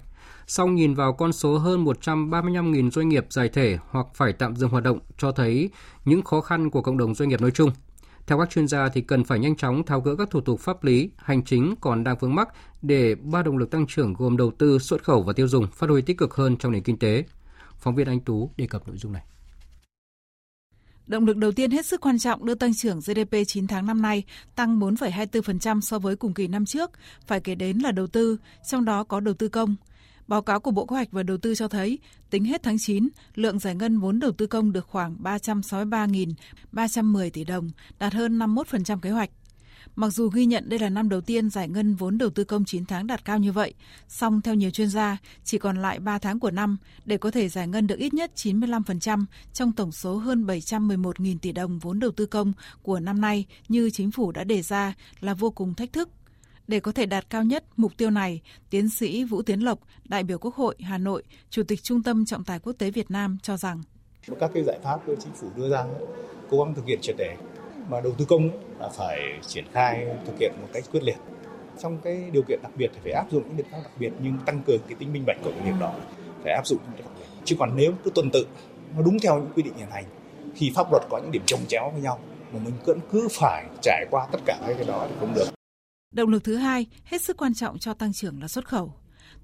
Song 0.48 0.75
nhìn 0.75 0.93
vào 0.93 1.13
con 1.13 1.34
số 1.34 1.58
hơn 1.58 1.86
135.000 1.86 2.91
doanh 2.91 3.10
nghiệp 3.10 3.25
giải 3.29 3.50
thể 3.50 3.77
hoặc 3.89 4.08
phải 4.13 4.34
tạm 4.34 4.55
dừng 4.55 4.69
hoạt 4.69 4.84
động 4.84 5.00
cho 5.17 5.31
thấy 5.31 5.69
những 6.05 6.22
khó 6.22 6.41
khăn 6.41 6.69
của 6.69 6.81
cộng 6.81 6.98
đồng 6.98 7.15
doanh 7.15 7.29
nghiệp 7.29 7.41
nói 7.41 7.51
chung. 7.51 7.72
Theo 8.29 8.39
các 8.39 8.50
chuyên 8.50 8.67
gia 8.67 8.89
thì 8.89 9.01
cần 9.01 9.24
phải 9.24 9.39
nhanh 9.39 9.55
chóng 9.55 9.86
tháo 9.86 10.01
gỡ 10.01 10.15
các 10.15 10.29
thủ 10.29 10.41
tục 10.41 10.59
pháp 10.59 10.83
lý, 10.83 11.09
hành 11.17 11.43
chính 11.43 11.75
còn 11.81 12.03
đang 12.03 12.17
vướng 12.19 12.36
mắc 12.36 12.50
để 12.81 13.15
ba 13.15 13.43
động 13.43 13.57
lực 13.57 13.71
tăng 13.71 13.88
trưởng 13.88 14.13
gồm 14.13 14.38
đầu 14.38 14.51
tư, 14.57 14.79
xuất 14.79 15.03
khẩu 15.03 15.24
và 15.24 15.33
tiêu 15.33 15.48
dùng 15.48 15.67
phát 15.67 15.89
huy 15.89 16.01
tích 16.01 16.17
cực 16.17 16.33
hơn 16.33 16.57
trong 16.57 16.71
nền 16.71 16.83
kinh 16.83 17.00
tế. 17.00 17.24
Phóng 17.77 17.95
viên 17.95 18.07
Anh 18.07 18.19
Tú 18.19 18.51
đề 18.57 18.67
cập 18.67 18.88
nội 18.88 18.98
dung 18.98 19.13
này. 19.13 19.24
Động 21.07 21.25
lực 21.25 21.38
đầu 21.38 21.51
tiên 21.51 21.71
hết 21.71 21.86
sức 21.86 22.01
quan 22.01 22.19
trọng 22.19 22.45
đưa 22.45 22.55
tăng 22.55 22.74
trưởng 22.74 23.00
GDP 23.00 23.36
9 23.48 23.67
tháng 23.67 23.86
năm 23.86 24.01
nay 24.01 24.24
tăng 24.55 24.79
4,24% 24.79 25.81
so 25.81 26.00
với 26.00 26.15
cùng 26.15 26.33
kỳ 26.33 26.48
năm 26.48 26.65
trước, 26.65 26.91
phải 27.27 27.39
kể 27.39 27.55
đến 27.55 27.77
là 27.77 27.91
đầu 27.91 28.07
tư, 28.07 28.38
trong 28.69 28.86
đó 28.86 29.03
có 29.03 29.19
đầu 29.19 29.33
tư 29.33 29.48
công. 29.48 29.75
Báo 30.29 30.41
cáo 30.41 30.59
của 30.59 30.71
Bộ 30.71 30.86
Kế 30.86 30.93
hoạch 30.93 31.12
và 31.12 31.24
Đầu 31.24 31.38
tư 31.38 31.55
cho 31.55 31.67
thấy, 31.67 32.00
tính 32.29 32.45
hết 32.45 32.63
tháng 32.63 32.77
9, 32.79 33.09
lượng 33.36 33.59
giải 33.59 33.75
ngân 33.75 34.00
vốn 34.00 34.19
đầu 34.19 34.31
tư 34.31 34.48
công 34.48 34.71
được 34.71 34.88
khoảng 34.88 35.17
363.310 35.24 37.29
tỷ 37.29 37.43
đồng, 37.43 37.69
đạt 38.00 38.13
hơn 38.13 38.39
51% 38.39 39.00
kế 39.00 39.09
hoạch. 39.09 39.29
Mặc 39.95 40.09
dù 40.09 40.29
ghi 40.29 40.45
nhận 40.45 40.69
đây 40.69 40.79
là 40.79 40.89
năm 40.89 41.09
đầu 41.09 41.21
tiên 41.21 41.50
giải 41.50 41.69
ngân 41.69 41.95
vốn 41.95 42.17
đầu 42.17 42.29
tư 42.29 42.43
công 42.43 42.65
9 42.65 42.86
tháng 42.86 43.07
đạt 43.07 43.25
cao 43.25 43.38
như 43.38 43.51
vậy, 43.51 43.74
song 44.07 44.41
theo 44.41 44.55
nhiều 44.55 44.71
chuyên 44.71 44.89
gia, 44.89 45.17
chỉ 45.43 45.57
còn 45.57 45.81
lại 45.81 46.00
3 46.00 46.19
tháng 46.19 46.39
của 46.39 46.51
năm 46.51 46.77
để 47.05 47.17
có 47.17 47.31
thể 47.31 47.50
giải 47.50 47.67
ngân 47.67 47.88
được 47.88 48.00
ít 48.00 48.13
nhất 48.13 48.31
95% 48.36 49.25
trong 49.53 49.71
tổng 49.71 49.91
số 49.91 50.17
hơn 50.17 50.45
711.000 50.45 51.38
tỷ 51.41 51.51
đồng 51.51 51.79
vốn 51.79 52.00
đầu 52.00 52.12
tư 52.12 52.25
công 52.25 52.53
của 52.81 53.00
năm 53.00 53.21
nay 53.21 53.45
như 53.67 53.89
chính 53.89 54.12
phủ 54.12 54.31
đã 54.31 54.43
đề 54.43 54.62
ra 54.62 54.93
là 55.19 55.33
vô 55.33 55.51
cùng 55.51 55.74
thách 55.74 55.93
thức. 55.93 56.09
Để 56.69 56.79
có 56.79 56.91
thể 56.91 57.05
đạt 57.05 57.29
cao 57.29 57.43
nhất 57.43 57.63
mục 57.77 57.91
tiêu 57.97 58.09
này, 58.09 58.41
tiến 58.69 58.89
sĩ 58.89 59.23
Vũ 59.23 59.41
Tiến 59.41 59.59
Lộc, 59.59 59.79
đại 60.05 60.23
biểu 60.23 60.38
Quốc 60.38 60.55
hội 60.55 60.75
Hà 60.79 60.97
Nội, 60.97 61.23
Chủ 61.49 61.63
tịch 61.63 61.83
Trung 61.83 62.03
tâm 62.03 62.25
Trọng 62.25 62.43
tài 62.43 62.59
Quốc 62.59 62.73
tế 62.73 62.91
Việt 62.91 63.11
Nam 63.11 63.38
cho 63.43 63.57
rằng. 63.57 63.81
Các 64.39 64.51
cái 64.53 64.63
giải 64.63 64.79
pháp 64.83 64.99
của 65.05 65.15
chính 65.19 65.33
phủ 65.33 65.47
đưa 65.55 65.69
ra 65.69 65.85
cố 66.49 66.63
gắng 66.63 66.75
thực 66.75 66.85
hiện 66.85 66.99
triệt 67.01 67.15
để 67.17 67.35
mà 67.89 68.01
đầu 68.01 68.13
tư 68.17 68.25
công 68.25 68.49
là 68.79 68.89
phải 68.89 69.19
triển 69.47 69.65
khai 69.73 70.05
thực 70.25 70.39
hiện 70.39 70.51
một 70.61 70.67
cách 70.73 70.83
quyết 70.91 71.03
liệt. 71.03 71.17
Trong 71.81 71.97
cái 72.03 72.29
điều 72.31 72.43
kiện 72.47 72.59
đặc 72.63 72.71
biệt 72.77 72.88
thì 72.93 72.99
phải 73.03 73.11
áp 73.11 73.25
dụng 73.31 73.43
những 73.47 73.57
biện 73.57 73.65
pháp 73.71 73.79
đặc 73.83 73.91
biệt 73.99 74.11
nhưng 74.23 74.38
tăng 74.45 74.61
cường 74.67 74.79
cái 74.88 74.95
tính 74.99 75.13
minh 75.13 75.23
bạch 75.27 75.38
của 75.43 75.51
cái 75.51 75.71
việc 75.71 75.79
đó 75.79 75.93
phải 76.43 76.53
áp 76.53 76.67
dụng 76.67 76.79
những 76.85 77.05
đặc 77.05 77.13
biệt. 77.19 77.25
Chứ 77.45 77.55
còn 77.59 77.75
nếu 77.75 77.91
cứ 78.03 78.11
tuần 78.15 78.29
tự 78.33 78.47
nó 78.95 79.01
đúng 79.01 79.17
theo 79.19 79.35
những 79.35 79.51
quy 79.55 79.63
định 79.63 79.73
hiện 79.77 79.89
hành 79.91 80.05
thì 80.55 80.71
pháp 80.75 80.91
luật 80.91 81.03
có 81.09 81.17
những 81.17 81.31
điểm 81.31 81.43
trồng 81.45 81.65
chéo 81.67 81.89
với 81.93 82.01
nhau 82.01 82.19
mà 82.53 82.59
mình 82.65 82.73
vẫn 82.85 82.99
cứ 83.11 83.27
phải 83.31 83.65
trải 83.81 84.05
qua 84.11 84.27
tất 84.31 84.39
cả 84.45 84.59
cái 84.65 84.85
đó 84.88 85.05
thì 85.09 85.15
không 85.19 85.33
được. 85.35 85.48
Động 86.11 86.29
lực 86.29 86.43
thứ 86.43 86.55
hai 86.55 86.87
hết 87.03 87.21
sức 87.21 87.37
quan 87.37 87.53
trọng 87.53 87.79
cho 87.79 87.93
tăng 87.93 88.13
trưởng 88.13 88.41
là 88.41 88.47
xuất 88.47 88.67
khẩu. 88.67 88.93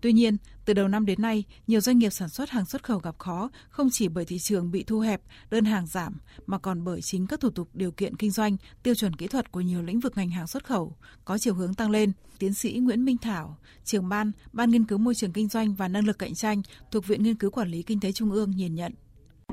Tuy 0.02 0.14
nhiên, 0.14 0.38
từ 0.66 0.74
đầu 0.74 0.88
năm 0.88 1.06
đến 1.06 1.22
nay, 1.22 1.44
nhiều 1.68 1.82
doanh 1.82 1.98
nghiệp 1.98 2.10
sản 2.10 2.30
xuất 2.30 2.50
hàng 2.50 2.66
xuất 2.66 2.84
khẩu 2.84 3.00
gặp 3.00 3.20
khó 3.20 3.50
không 3.70 3.90
chỉ 3.92 4.08
bởi 4.08 4.26
thị 4.26 4.40
trường 4.40 4.72
bị 4.72 4.84
thu 4.84 5.00
hẹp, 5.00 5.22
đơn 5.50 5.66
hàng 5.66 5.88
giảm, 5.88 6.18
mà 6.46 6.58
còn 6.58 6.84
bởi 6.84 7.02
chính 7.02 7.28
các 7.28 7.40
thủ 7.40 7.50
tục 7.50 7.70
điều 7.74 7.92
kiện 7.92 8.16
kinh 8.16 8.32
doanh, 8.32 8.58
tiêu 8.84 8.96
chuẩn 8.96 9.16
kỹ 9.16 9.28
thuật 9.28 9.52
của 9.52 9.62
nhiều 9.62 9.82
lĩnh 9.82 10.00
vực 10.00 10.14
ngành 10.18 10.30
hàng 10.30 10.48
xuất 10.48 10.66
khẩu 10.66 10.96
có 11.26 11.38
chiều 11.38 11.54
hướng 11.54 11.74
tăng 11.74 11.92
lên. 11.92 12.12
Tiến 12.40 12.54
sĩ 12.54 12.74
Nguyễn 12.74 13.06
Minh 13.06 13.18
Thảo, 13.18 13.58
trưởng 13.84 14.10
ban, 14.10 14.32
Ban 14.54 14.70
nghiên 14.70 14.86
cứu 14.86 14.98
môi 14.98 15.16
trường 15.16 15.34
kinh 15.34 15.48
doanh 15.48 15.76
và 15.76 15.88
năng 15.88 16.06
lực 16.06 16.20
cạnh 16.20 16.36
tranh 16.36 16.62
thuộc 16.92 17.08
Viện 17.08 17.24
Nghiên 17.24 17.36
cứu 17.36 17.52
Quản 17.52 17.70
lý 17.70 17.84
Kinh 17.84 18.00
tế 18.00 18.12
Trung 18.12 18.32
ương 18.32 18.52
nhìn 18.52 18.76
nhận 18.76 18.94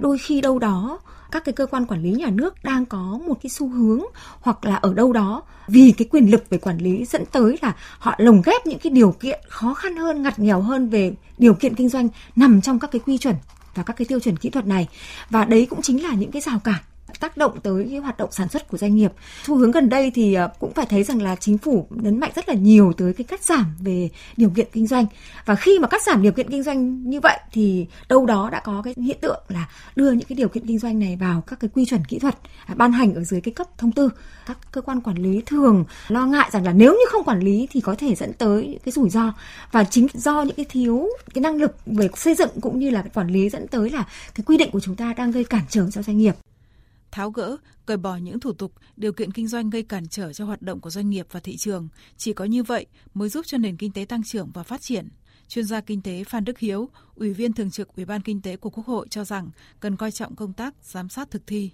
đôi 0.01 0.19
khi 0.19 0.41
đâu 0.41 0.59
đó, 0.59 0.99
các 1.31 1.45
cái 1.45 1.53
cơ 1.53 1.67
quan 1.67 1.87
quản 1.87 2.03
lý 2.03 2.11
nhà 2.11 2.31
nước 2.31 2.55
đang 2.65 2.87
có 2.87 3.21
một 3.27 3.35
cái 3.43 3.51
xu 3.51 3.69
hướng 3.69 4.01
hoặc 4.41 4.65
là 4.65 4.77
ở 4.77 4.95
đâu 4.95 5.13
đó, 5.13 5.43
vì 5.69 5.95
cái 5.99 6.09
quyền 6.11 6.31
lực 6.31 6.45
về 6.51 6.59
quản 6.59 6.79
lý 6.79 7.05
dẫn 7.05 7.25
tới 7.33 7.59
là 7.63 7.73
họ 7.99 8.15
lồng 8.19 8.43
ghép 8.47 8.67
những 8.67 8.79
cái 8.79 8.91
điều 8.91 9.13
kiện 9.13 9.41
khó 9.49 9.75
khăn 9.75 9.97
hơn, 9.97 10.23
ngặt 10.23 10.39
nghèo 10.39 10.61
hơn 10.61 10.89
về 10.89 11.15
điều 11.39 11.55
kiện 11.55 11.75
kinh 11.75 11.89
doanh 11.89 12.09
nằm 12.37 12.61
trong 12.61 12.79
các 12.79 12.91
cái 12.91 13.01
quy 13.07 13.19
chuẩn 13.19 13.35
và 13.75 13.83
các 13.83 13.97
cái 13.97 14.07
tiêu 14.07 14.21
chuẩn 14.21 14.37
kỹ 14.37 14.51
thuật 14.51 14.67
này. 14.67 14.89
Và 15.31 15.45
đấy 15.45 15.67
cũng 15.71 15.83
chính 15.83 16.03
là 16.03 16.15
những 16.15 16.31
cái 16.31 16.43
rào 16.43 16.59
cản 16.59 16.81
tác 17.23 17.37
động 17.37 17.61
tới 17.63 17.87
cái 17.91 17.99
hoạt 17.99 18.17
động 18.17 18.33
sản 18.33 18.49
xuất 18.49 18.69
của 18.69 18.79
doanh 18.79 18.95
nghiệp. 18.97 19.13
Xu 19.45 19.57
hướng 19.57 19.71
gần 19.71 19.89
đây 19.89 20.11
thì 20.15 20.35
ờ, 20.35 20.49
cũng 20.61 20.73
phải 20.73 20.87
thấy 20.87 21.03
rằng 21.03 21.23
là 21.23 21.37
chính 21.37 21.59
phủ 21.59 21.87
nhấn 21.91 22.21
mạnh 22.21 22.31
rất 22.35 22.49
là 22.49 22.55
nhiều 22.55 22.93
tới 22.97 23.13
cái 23.13 23.25
cắt 23.25 23.45
giảm 23.45 23.75
về 23.81 24.09
điều 24.37 24.51
kiện 24.51 24.67
kinh 24.73 24.87
doanh. 24.87 25.07
Và 25.47 25.55
khi 25.55 25.79
mà 25.79 25.89
cắt 25.89 26.03
giảm 26.03 26.23
điều 26.23 26.33
kiện 26.33 26.51
kinh 26.51 26.63
doanh 26.63 27.11
như 27.11 27.21
vậy 27.21 27.39
thì 27.53 27.87
đâu 28.09 28.27
đó 28.27 28.49
đã 28.53 28.61
có 28.61 28.83
cái 28.85 28.95
hiện 28.97 29.19
tượng 29.21 29.41
là 29.49 29.69
đưa 29.97 30.13
những 30.13 30.29
cái 30.29 30.37
điều 30.37 30.49
kiện 30.49 30.67
kinh 30.67 30.79
doanh 30.79 30.99
này 30.99 31.17
vào 31.17 31.41
các 31.41 31.61
cái 31.61 31.71
quy 31.75 31.85
chuẩn 31.85 32.05
kỹ 32.05 32.19
thuật 32.19 32.35
à, 32.67 32.75
ban 32.75 32.93
hành 32.93 33.15
ở 33.15 33.25
dưới 33.25 33.41
cái 33.41 33.55
cấp 33.55 33.79
thông 33.79 33.93
tư. 33.93 34.09
Các 34.47 34.59
cơ 34.73 34.81
quan 34.81 35.01
quản 35.01 35.17
lý 35.17 35.43
thường 35.47 35.85
lo 36.09 36.27
ngại 36.27 36.51
rằng 36.53 36.65
là 36.65 36.73
nếu 36.73 36.93
như 36.93 37.05
không 37.11 37.25
quản 37.25 37.41
lý 37.41 37.69
thì 37.71 37.81
có 37.81 37.95
thể 37.99 38.15
dẫn 38.15 38.33
tới 38.33 38.79
cái 38.85 38.93
rủi 38.93 39.11
ro 39.11 39.33
và 39.73 39.85
chính 39.85 40.07
do 40.15 40.43
những 40.43 40.57
cái 40.57 40.67
thiếu, 40.69 41.09
cái 41.35 41.43
năng 41.43 41.57
lực 41.57 41.77
về 41.87 42.09
xây 42.17 42.35
dựng 42.35 42.51
cũng 42.61 42.79
như 42.79 42.91
là 42.91 43.05
quản 43.15 43.29
lý 43.29 43.49
dẫn 43.49 43.69
tới 43.69 43.91
là 43.91 44.05
cái 44.35 44.45
quy 44.47 44.57
định 44.57 44.71
của 44.71 44.81
chúng 44.81 44.97
ta 44.97 45.15
đang 45.17 45.31
gây 45.31 45.45
cản 45.45 45.63
trở 45.69 45.91
cho 45.91 46.03
doanh 46.03 46.19
nghiệp 46.19 46.35
tháo 47.13 47.31
gỡ, 47.31 47.57
cởi 47.87 47.97
bỏ 47.97 48.17
những 48.17 48.41
thủ 48.41 48.53
tục, 48.53 48.73
điều 48.97 49.13
kiện 49.13 49.33
kinh 49.33 49.49
doanh 49.49 49.71
gây 49.71 49.83
cản 49.83 50.09
trở 50.09 50.33
cho 50.33 50.45
hoạt 50.45 50.63
động 50.63 50.81
của 50.81 50.91
doanh 50.91 51.11
nghiệp 51.11 51.27
và 51.31 51.41
thị 51.41 51.57
trường. 51.57 51.89
Chỉ 52.17 52.33
có 52.33 52.45
như 52.45 52.63
vậy 52.63 52.87
mới 53.15 53.29
giúp 53.29 53.47
cho 53.47 53.59
nền 53.59 53.77
kinh 53.77 53.93
tế 53.93 54.05
tăng 54.05 54.23
trưởng 54.23 54.51
và 54.55 54.63
phát 54.63 54.81
triển. 54.81 55.09
Chuyên 55.49 55.65
gia 55.65 55.81
kinh 55.81 56.03
tế 56.03 56.25
Phan 56.25 56.45
Đức 56.45 56.59
Hiếu, 56.59 56.89
Ủy 57.15 57.33
viên 57.33 57.53
Thường 57.53 57.71
trực 57.71 57.97
Ủy 57.97 58.05
ban 58.05 58.23
Kinh 58.23 58.43
tế 58.43 58.57
của 58.57 58.71
Quốc 58.71 58.87
hội 58.87 59.07
cho 59.11 59.25
rằng 59.25 59.51
cần 59.81 59.97
coi 59.97 60.11
trọng 60.11 60.37
công 60.37 60.53
tác 60.53 60.75
giám 60.83 61.09
sát 61.09 61.31
thực 61.31 61.47
thi. 61.47 61.71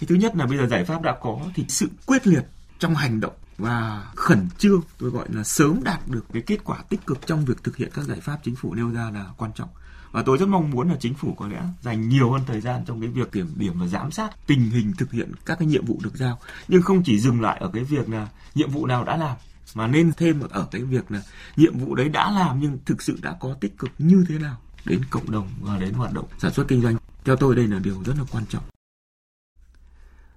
Cái 0.00 0.06
thứ 0.08 0.14
nhất 0.14 0.36
là 0.36 0.46
bây 0.46 0.58
giờ 0.58 0.66
giải 0.66 0.84
pháp 0.84 1.02
đã 1.02 1.16
có 1.20 1.40
thì 1.54 1.64
sự 1.68 1.88
quyết 2.06 2.26
liệt 2.26 2.44
trong 2.78 2.94
hành 2.94 3.20
động 3.20 3.34
và 3.58 4.06
khẩn 4.16 4.48
trương 4.58 4.80
tôi 4.98 5.10
gọi 5.10 5.28
là 5.32 5.44
sớm 5.44 5.80
đạt 5.84 6.08
được 6.08 6.26
cái 6.32 6.42
kết 6.42 6.64
quả 6.64 6.82
tích 6.88 7.06
cực 7.06 7.26
trong 7.26 7.44
việc 7.44 7.64
thực 7.64 7.76
hiện 7.76 7.90
các 7.94 8.04
giải 8.04 8.20
pháp 8.20 8.38
chính 8.42 8.56
phủ 8.56 8.74
nêu 8.74 8.90
ra 8.90 9.10
là 9.10 9.26
quan 9.36 9.50
trọng 9.54 9.68
và 10.14 10.22
tôi 10.22 10.38
rất 10.38 10.48
mong 10.48 10.70
muốn 10.70 10.88
là 10.88 10.96
chính 11.00 11.14
phủ 11.14 11.34
có 11.34 11.48
lẽ 11.48 11.62
dành 11.82 12.08
nhiều 12.08 12.32
hơn 12.32 12.42
thời 12.46 12.60
gian 12.60 12.84
trong 12.86 13.00
cái 13.00 13.10
việc 13.10 13.32
kiểm 13.32 13.52
điểm 13.56 13.72
và 13.78 13.86
giám 13.86 14.10
sát 14.10 14.46
tình 14.46 14.70
hình 14.70 14.92
thực 14.98 15.12
hiện 15.12 15.32
các 15.46 15.58
cái 15.58 15.68
nhiệm 15.68 15.84
vụ 15.84 16.00
được 16.02 16.16
giao. 16.16 16.38
Nhưng 16.68 16.82
không 16.82 17.02
chỉ 17.02 17.18
dừng 17.18 17.40
lại 17.40 17.58
ở 17.60 17.70
cái 17.72 17.84
việc 17.84 18.08
là 18.08 18.28
nhiệm 18.54 18.70
vụ 18.70 18.86
nào 18.86 19.04
đã 19.04 19.16
làm, 19.16 19.36
mà 19.74 19.86
nên 19.86 20.12
thêm 20.16 20.40
ở 20.50 20.68
cái 20.70 20.82
việc 20.82 21.10
là 21.10 21.22
nhiệm 21.56 21.78
vụ 21.78 21.94
đấy 21.94 22.08
đã 22.08 22.30
làm 22.30 22.60
nhưng 22.60 22.78
thực 22.84 23.02
sự 23.02 23.18
đã 23.22 23.36
có 23.40 23.54
tích 23.60 23.78
cực 23.78 23.90
như 23.98 24.24
thế 24.28 24.38
nào 24.38 24.56
đến 24.84 25.00
cộng 25.10 25.30
đồng 25.30 25.48
và 25.60 25.78
đến 25.78 25.94
hoạt 25.94 26.12
động 26.12 26.26
sản 26.38 26.52
xuất 26.52 26.68
kinh 26.68 26.82
doanh. 26.82 26.96
Theo 27.24 27.36
tôi 27.36 27.56
đây 27.56 27.66
là 27.66 27.78
điều 27.78 28.02
rất 28.04 28.14
là 28.18 28.24
quan 28.32 28.44
trọng. 28.48 28.73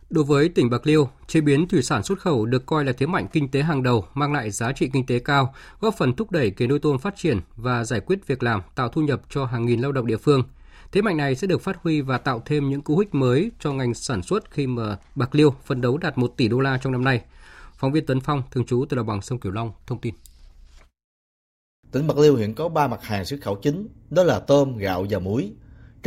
Đối 0.09 0.23
với 0.23 0.49
tỉnh 0.49 0.69
Bạc 0.69 0.87
Liêu, 0.87 1.09
chế 1.27 1.41
biến 1.41 1.67
thủy 1.67 1.83
sản 1.83 2.03
xuất 2.03 2.19
khẩu 2.19 2.45
được 2.45 2.65
coi 2.65 2.85
là 2.85 2.91
thế 2.97 3.05
mạnh 3.05 3.27
kinh 3.31 3.51
tế 3.51 3.61
hàng 3.61 3.83
đầu, 3.83 4.05
mang 4.13 4.33
lại 4.33 4.51
giá 4.51 4.71
trị 4.71 4.89
kinh 4.93 5.05
tế 5.05 5.19
cao, 5.19 5.53
góp 5.79 5.95
phần 5.97 6.13
thúc 6.13 6.31
đẩy 6.31 6.51
nghề 6.57 6.67
nuôi 6.67 6.79
tôm 6.79 6.97
phát 6.97 7.15
triển 7.17 7.39
và 7.55 7.83
giải 7.83 7.99
quyết 7.99 8.27
việc 8.27 8.43
làm, 8.43 8.61
tạo 8.75 8.89
thu 8.89 9.01
nhập 9.01 9.21
cho 9.29 9.45
hàng 9.45 9.65
nghìn 9.65 9.81
lao 9.81 9.91
động 9.91 10.07
địa 10.07 10.17
phương. 10.17 10.43
Thế 10.91 11.01
mạnh 11.01 11.17
này 11.17 11.35
sẽ 11.35 11.47
được 11.47 11.61
phát 11.61 11.77
huy 11.83 12.01
và 12.01 12.17
tạo 12.17 12.41
thêm 12.45 12.69
những 12.69 12.81
cú 12.81 12.97
hích 12.97 13.15
mới 13.15 13.51
cho 13.59 13.73
ngành 13.73 13.93
sản 13.93 14.23
xuất 14.23 14.51
khi 14.51 14.67
mà 14.67 14.97
Bạc 15.15 15.35
Liêu 15.35 15.55
phấn 15.65 15.81
đấu 15.81 15.97
đạt 15.97 16.17
1 16.17 16.33
tỷ 16.37 16.47
đô 16.47 16.59
la 16.59 16.77
trong 16.77 16.91
năm 16.91 17.03
nay. 17.03 17.21
Phóng 17.73 17.91
viên 17.91 18.05
tuấn 18.05 18.19
Phong, 18.19 18.43
thường 18.51 18.65
trú 18.65 18.85
tại 18.89 18.95
đồng 18.95 19.07
bằng 19.07 19.21
sông 19.21 19.39
Cửu 19.39 19.51
Long, 19.51 19.71
thông 19.87 19.99
tin. 19.99 20.13
Tỉnh 21.91 22.07
Bạc 22.07 22.17
Liêu 22.17 22.35
hiện 22.35 22.53
có 22.53 22.69
3 22.69 22.87
mặt 22.87 23.03
hàng 23.03 23.25
xuất 23.25 23.41
khẩu 23.41 23.55
chính, 23.55 23.87
đó 24.09 24.23
là 24.23 24.39
tôm, 24.39 24.77
gạo 24.77 25.05
và 25.09 25.19
muối. 25.19 25.51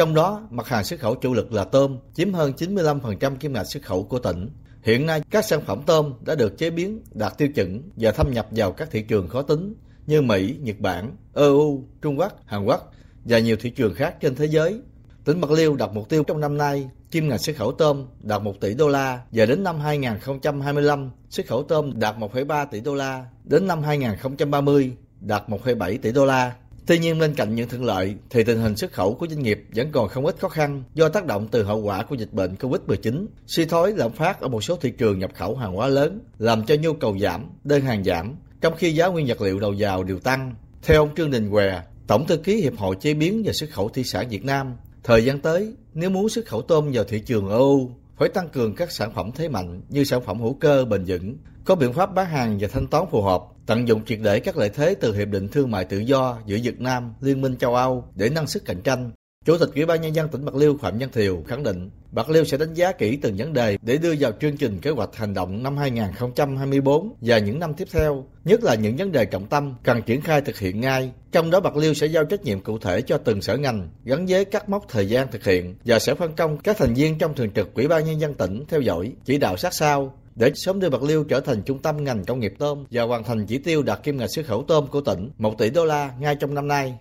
Trong 0.00 0.14
đó, 0.14 0.42
mặt 0.50 0.68
hàng 0.68 0.84
xuất 0.84 1.00
khẩu 1.00 1.14
chủ 1.14 1.34
lực 1.34 1.52
là 1.52 1.64
tôm, 1.64 1.98
chiếm 2.14 2.32
hơn 2.32 2.52
95% 2.56 3.36
kim 3.36 3.52
ngạch 3.52 3.66
xuất 3.66 3.82
khẩu 3.82 4.04
của 4.04 4.18
tỉnh. 4.18 4.48
Hiện 4.82 5.06
nay, 5.06 5.22
các 5.30 5.44
sản 5.44 5.60
phẩm 5.66 5.82
tôm 5.86 6.12
đã 6.24 6.34
được 6.34 6.58
chế 6.58 6.70
biến, 6.70 7.02
đạt 7.12 7.38
tiêu 7.38 7.48
chuẩn 7.48 7.82
và 7.96 8.10
thâm 8.10 8.30
nhập 8.30 8.46
vào 8.50 8.72
các 8.72 8.88
thị 8.90 9.02
trường 9.02 9.28
khó 9.28 9.42
tính 9.42 9.74
như 10.06 10.22
Mỹ, 10.22 10.56
Nhật 10.60 10.76
Bản, 10.78 11.16
EU, 11.34 11.84
Trung 12.02 12.18
Quốc, 12.18 12.32
Hàn 12.46 12.64
Quốc 12.64 12.92
và 13.24 13.38
nhiều 13.38 13.56
thị 13.60 13.70
trường 13.70 13.94
khác 13.94 14.20
trên 14.20 14.34
thế 14.34 14.44
giới. 14.44 14.80
Tỉnh 15.24 15.40
Bạc 15.40 15.50
Liêu 15.50 15.76
đặt 15.76 15.90
mục 15.94 16.08
tiêu 16.08 16.24
trong 16.24 16.40
năm 16.40 16.58
nay, 16.58 16.88
kim 17.10 17.28
ngạch 17.28 17.40
xuất 17.40 17.56
khẩu 17.56 17.72
tôm 17.72 18.06
đạt 18.20 18.42
1 18.42 18.60
tỷ 18.60 18.74
đô 18.74 18.88
la 18.88 19.20
và 19.32 19.46
đến 19.46 19.64
năm 19.64 19.80
2025, 19.80 21.10
xuất 21.30 21.46
khẩu 21.46 21.62
tôm 21.62 21.92
đạt 22.00 22.16
1,3 22.16 22.66
tỷ 22.66 22.80
đô 22.80 22.94
la, 22.94 23.24
đến 23.44 23.66
năm 23.66 23.82
2030 23.82 24.96
đạt 25.20 25.48
1,7 25.48 25.98
tỷ 26.02 26.12
đô 26.12 26.24
la. 26.24 26.52
Tuy 26.90 26.98
nhiên 26.98 27.18
bên 27.18 27.34
cạnh 27.34 27.54
những 27.54 27.68
thuận 27.68 27.84
lợi 27.84 28.14
thì 28.30 28.44
tình 28.44 28.60
hình 28.60 28.76
xuất 28.76 28.92
khẩu 28.92 29.14
của 29.14 29.26
doanh 29.26 29.42
nghiệp 29.42 29.64
vẫn 29.74 29.92
còn 29.92 30.08
không 30.08 30.26
ít 30.26 30.36
khó 30.38 30.48
khăn 30.48 30.82
do 30.94 31.08
tác 31.08 31.26
động 31.26 31.48
từ 31.50 31.64
hậu 31.64 31.78
quả 31.78 32.02
của 32.02 32.14
dịch 32.14 32.32
bệnh 32.32 32.54
Covid-19, 32.54 33.26
suy 33.46 33.64
thoái 33.64 33.92
lạm 33.92 34.12
phát 34.12 34.40
ở 34.40 34.48
một 34.48 34.64
số 34.64 34.76
thị 34.76 34.90
trường 34.90 35.18
nhập 35.18 35.30
khẩu 35.34 35.56
hàng 35.56 35.72
hóa 35.72 35.86
lớn, 35.86 36.20
làm 36.38 36.66
cho 36.66 36.74
nhu 36.74 36.92
cầu 36.92 37.18
giảm, 37.18 37.46
đơn 37.64 37.82
hàng 37.82 38.04
giảm, 38.04 38.34
trong 38.60 38.74
khi 38.76 38.92
giá 38.92 39.06
nguyên 39.06 39.26
vật 39.26 39.40
liệu 39.40 39.60
đầu 39.60 39.74
vào 39.78 40.04
đều 40.04 40.18
tăng. 40.18 40.54
Theo 40.82 41.02
ông 41.02 41.14
Trương 41.16 41.30
Đình 41.30 41.50
Què, 41.50 41.82
Tổng 42.06 42.26
thư 42.26 42.36
ký 42.36 42.56
Hiệp 42.56 42.76
hội 42.76 42.96
Chế 43.00 43.14
biến 43.14 43.42
và 43.44 43.52
Xuất 43.52 43.70
khẩu 43.70 43.88
Thủy 43.88 44.04
sản 44.04 44.28
Việt 44.28 44.44
Nam, 44.44 44.76
thời 45.04 45.24
gian 45.24 45.40
tới, 45.40 45.74
nếu 45.94 46.10
muốn 46.10 46.28
xuất 46.28 46.46
khẩu 46.46 46.62
tôm 46.62 46.90
vào 46.92 47.04
thị 47.04 47.20
trường 47.20 47.48
EU, 47.48 47.90
phải 48.20 48.28
tăng 48.28 48.48
cường 48.48 48.74
các 48.74 48.90
sản 48.90 49.12
phẩm 49.14 49.30
thế 49.34 49.48
mạnh 49.48 49.80
như 49.88 50.04
sản 50.04 50.20
phẩm 50.22 50.40
hữu 50.40 50.54
cơ 50.54 50.84
bền 50.84 51.04
vững, 51.06 51.36
có 51.64 51.74
biện 51.74 51.92
pháp 51.92 52.14
bán 52.14 52.26
hàng 52.26 52.58
và 52.60 52.68
thanh 52.72 52.86
toán 52.86 53.04
phù 53.10 53.22
hợp, 53.22 53.42
tận 53.66 53.88
dụng 53.88 54.04
triệt 54.04 54.18
để 54.22 54.40
các 54.40 54.56
lợi 54.56 54.68
thế 54.68 54.94
từ 55.00 55.16
Hiệp 55.16 55.28
định 55.28 55.48
Thương 55.48 55.70
mại 55.70 55.84
Tự 55.84 55.98
do 55.98 56.38
giữa 56.46 56.58
Việt 56.62 56.80
Nam, 56.80 57.14
Liên 57.20 57.40
minh 57.40 57.56
châu 57.56 57.74
Âu 57.74 58.04
để 58.14 58.28
nâng 58.28 58.46
sức 58.46 58.64
cạnh 58.64 58.80
tranh. 58.82 59.10
Chủ 59.46 59.58
tịch 59.58 59.68
Ủy 59.74 59.86
ban 59.86 60.00
Nhân 60.00 60.14
dân 60.14 60.28
tỉnh 60.28 60.44
Bạc 60.44 60.54
Liêu 60.54 60.76
Phạm 60.80 60.98
Văn 60.98 61.08
Thiều 61.12 61.42
khẳng 61.48 61.62
định 61.62 61.90
Bạc 62.12 62.30
Liêu 62.30 62.44
sẽ 62.44 62.56
đánh 62.56 62.74
giá 62.74 62.92
kỹ 62.92 63.16
từng 63.16 63.36
vấn 63.36 63.52
đề 63.52 63.78
để 63.82 63.96
đưa 63.96 64.14
vào 64.20 64.32
chương 64.40 64.56
trình 64.56 64.78
kế 64.80 64.90
hoạch 64.90 65.16
hành 65.16 65.34
động 65.34 65.62
năm 65.62 65.76
2024 65.76 67.14
và 67.20 67.38
những 67.38 67.58
năm 67.58 67.74
tiếp 67.74 67.88
theo, 67.92 68.24
nhất 68.44 68.62
là 68.62 68.74
những 68.74 68.96
vấn 68.96 69.12
đề 69.12 69.24
trọng 69.24 69.46
tâm 69.46 69.74
cần 69.82 70.02
triển 70.02 70.20
khai 70.20 70.40
thực 70.40 70.58
hiện 70.58 70.80
ngay. 70.80 71.12
Trong 71.32 71.50
đó 71.50 71.60
Bạc 71.60 71.76
Liêu 71.76 71.94
sẽ 71.94 72.06
giao 72.06 72.24
trách 72.24 72.42
nhiệm 72.42 72.60
cụ 72.60 72.78
thể 72.78 73.02
cho 73.02 73.18
từng 73.18 73.42
sở 73.42 73.56
ngành 73.56 73.88
gắn 74.04 74.26
với 74.26 74.44
các 74.44 74.68
mốc 74.68 74.84
thời 74.88 75.08
gian 75.08 75.30
thực 75.30 75.44
hiện 75.44 75.74
và 75.84 75.98
sẽ 75.98 76.14
phân 76.14 76.32
công 76.36 76.58
các 76.58 76.76
thành 76.78 76.94
viên 76.94 77.18
trong 77.18 77.34
thường 77.34 77.50
trực 77.50 77.74
Ủy 77.74 77.88
ban 77.88 78.04
Nhân 78.04 78.20
dân 78.20 78.34
tỉnh 78.34 78.64
theo 78.68 78.80
dõi, 78.80 79.12
chỉ 79.24 79.38
đạo 79.38 79.56
sát 79.56 79.74
sao 79.74 80.14
để 80.34 80.52
sớm 80.54 80.80
đưa 80.80 80.90
Bạc 80.90 81.02
Liêu 81.02 81.24
trở 81.24 81.40
thành 81.40 81.62
trung 81.62 81.78
tâm 81.78 82.04
ngành 82.04 82.24
công 82.24 82.40
nghiệp 82.40 82.54
tôm 82.58 82.84
và 82.90 83.02
hoàn 83.02 83.24
thành 83.24 83.46
chỉ 83.46 83.58
tiêu 83.58 83.82
đạt 83.82 84.02
kim 84.02 84.16
ngạch 84.16 84.30
xuất 84.34 84.46
khẩu 84.46 84.64
tôm 84.68 84.86
của 84.86 85.00
tỉnh 85.00 85.30
1 85.38 85.58
tỷ 85.58 85.70
đô 85.70 85.84
la 85.84 86.10
ngay 86.18 86.36
trong 86.36 86.54
năm 86.54 86.68
nay. 86.68 86.94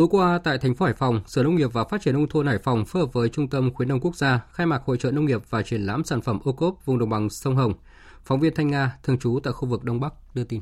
Tối 0.00 0.08
qua 0.10 0.40
tại 0.44 0.58
thành 0.58 0.74
phố 0.74 0.84
Hải 0.84 0.94
Phòng, 0.94 1.20
Sở 1.26 1.42
Nông 1.42 1.56
nghiệp 1.56 1.72
và 1.72 1.84
Phát 1.84 2.02
triển 2.02 2.14
nông 2.14 2.28
thôn 2.28 2.46
Hải 2.46 2.58
Phòng 2.58 2.84
phối 2.84 3.02
hợp 3.02 3.12
với 3.12 3.28
Trung 3.28 3.48
tâm 3.48 3.74
khuyến 3.74 3.88
nông 3.88 4.00
quốc 4.00 4.16
gia 4.16 4.40
khai 4.52 4.66
mạc 4.66 4.82
hội 4.84 4.96
trợ 4.96 5.10
nông 5.10 5.24
nghiệp 5.24 5.40
và 5.50 5.62
triển 5.62 5.86
lãm 5.86 6.04
sản 6.04 6.20
phẩm 6.20 6.38
ô 6.44 6.52
cốp 6.52 6.86
vùng 6.86 6.98
đồng 6.98 7.08
bằng 7.08 7.30
sông 7.30 7.56
Hồng. 7.56 7.72
Phóng 8.24 8.40
viên 8.40 8.54
Thanh 8.54 8.70
Nga 8.70 8.98
thường 9.02 9.18
trú 9.18 9.40
tại 9.42 9.52
khu 9.52 9.68
vực 9.68 9.84
Đông 9.84 10.00
Bắc 10.00 10.12
đưa 10.34 10.44
tin. 10.44 10.60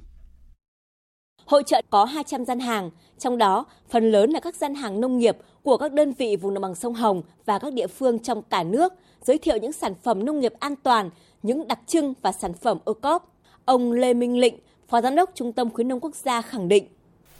Hội 1.46 1.62
trợ 1.66 1.82
có 1.90 2.04
200 2.04 2.44
gian 2.44 2.60
hàng, 2.60 2.90
trong 3.18 3.38
đó 3.38 3.66
phần 3.90 4.10
lớn 4.10 4.30
là 4.30 4.40
các 4.40 4.56
gian 4.56 4.74
hàng 4.74 5.00
nông 5.00 5.18
nghiệp 5.18 5.36
của 5.62 5.76
các 5.76 5.92
đơn 5.92 6.12
vị 6.12 6.36
vùng 6.36 6.54
đồng 6.54 6.62
bằng 6.62 6.74
sông 6.74 6.94
Hồng 6.94 7.22
và 7.46 7.58
các 7.58 7.72
địa 7.72 7.86
phương 7.86 8.18
trong 8.18 8.42
cả 8.42 8.62
nước, 8.62 8.92
giới 9.22 9.38
thiệu 9.38 9.56
những 9.56 9.72
sản 9.72 9.94
phẩm 10.02 10.24
nông 10.24 10.40
nghiệp 10.40 10.52
an 10.58 10.74
toàn, 10.82 11.10
những 11.42 11.68
đặc 11.68 11.80
trưng 11.86 12.14
và 12.22 12.32
sản 12.32 12.54
phẩm 12.54 12.78
ô 12.84 12.94
cốp. 12.94 13.34
Ông 13.64 13.92
Lê 13.92 14.14
Minh 14.14 14.38
Lịnh, 14.40 14.58
Phó 14.88 15.00
Giám 15.00 15.16
đốc 15.16 15.30
Trung 15.34 15.52
tâm 15.52 15.70
Khuyến 15.70 15.88
nông 15.88 16.00
Quốc 16.00 16.14
gia 16.14 16.42
khẳng 16.42 16.68
định. 16.68 16.84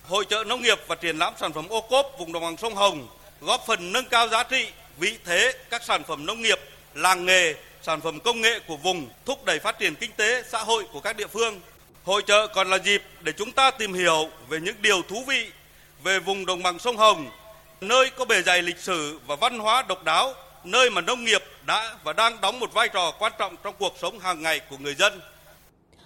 Hội 0.08 0.24
trợ 0.30 0.44
nông 0.44 0.62
nghiệp 0.62 0.78
và 0.86 0.94
triển 0.94 1.18
lãm 1.18 1.34
sản 1.40 1.52
phẩm 1.52 1.68
ô 1.68 1.80
cốp 1.80 2.06
vùng 2.18 2.32
đồng 2.32 2.42
bằng 2.42 2.56
sông 2.56 2.74
Hồng 2.74 3.06
góp 3.40 3.66
phần 3.66 3.92
nâng 3.92 4.04
cao 4.04 4.28
giá 4.28 4.42
trị, 4.42 4.66
vị 4.98 5.18
thế 5.24 5.52
các 5.70 5.84
sản 5.84 6.02
phẩm 6.04 6.26
nông 6.26 6.42
nghiệp, 6.42 6.58
làng 6.94 7.26
nghề, 7.26 7.54
sản 7.82 8.00
phẩm 8.00 8.20
công 8.20 8.40
nghệ 8.40 8.60
của 8.66 8.76
vùng, 8.76 9.08
thúc 9.26 9.44
đẩy 9.44 9.58
phát 9.58 9.78
triển 9.78 9.94
kinh 9.94 10.10
tế, 10.16 10.42
xã 10.48 10.58
hội 10.58 10.84
của 10.92 11.00
các 11.00 11.16
địa 11.16 11.26
phương. 11.26 11.60
Hội 12.04 12.22
trợ 12.26 12.46
còn 12.46 12.70
là 12.70 12.78
dịp 12.84 13.02
để 13.20 13.32
chúng 13.32 13.52
ta 13.52 13.70
tìm 13.70 13.94
hiểu 13.94 14.28
về 14.48 14.60
những 14.60 14.76
điều 14.80 15.02
thú 15.02 15.24
vị 15.26 15.46
về 16.02 16.18
vùng 16.18 16.46
đồng 16.46 16.62
bằng 16.62 16.78
sông 16.78 16.96
Hồng, 16.96 17.30
nơi 17.80 18.10
có 18.10 18.24
bề 18.24 18.42
dày 18.42 18.62
lịch 18.62 18.78
sử 18.78 19.18
và 19.26 19.36
văn 19.36 19.58
hóa 19.58 19.84
độc 19.88 20.04
đáo, 20.04 20.34
nơi 20.64 20.90
mà 20.90 21.00
nông 21.00 21.24
nghiệp 21.24 21.42
đã 21.66 21.96
và 22.04 22.12
đang 22.12 22.40
đóng 22.40 22.60
một 22.60 22.72
vai 22.72 22.88
trò 22.88 23.12
quan 23.18 23.32
trọng 23.38 23.56
trong 23.64 23.74
cuộc 23.78 23.94
sống 24.00 24.18
hàng 24.18 24.42
ngày 24.42 24.60
của 24.70 24.76
người 24.78 24.94
dân. 24.94 25.20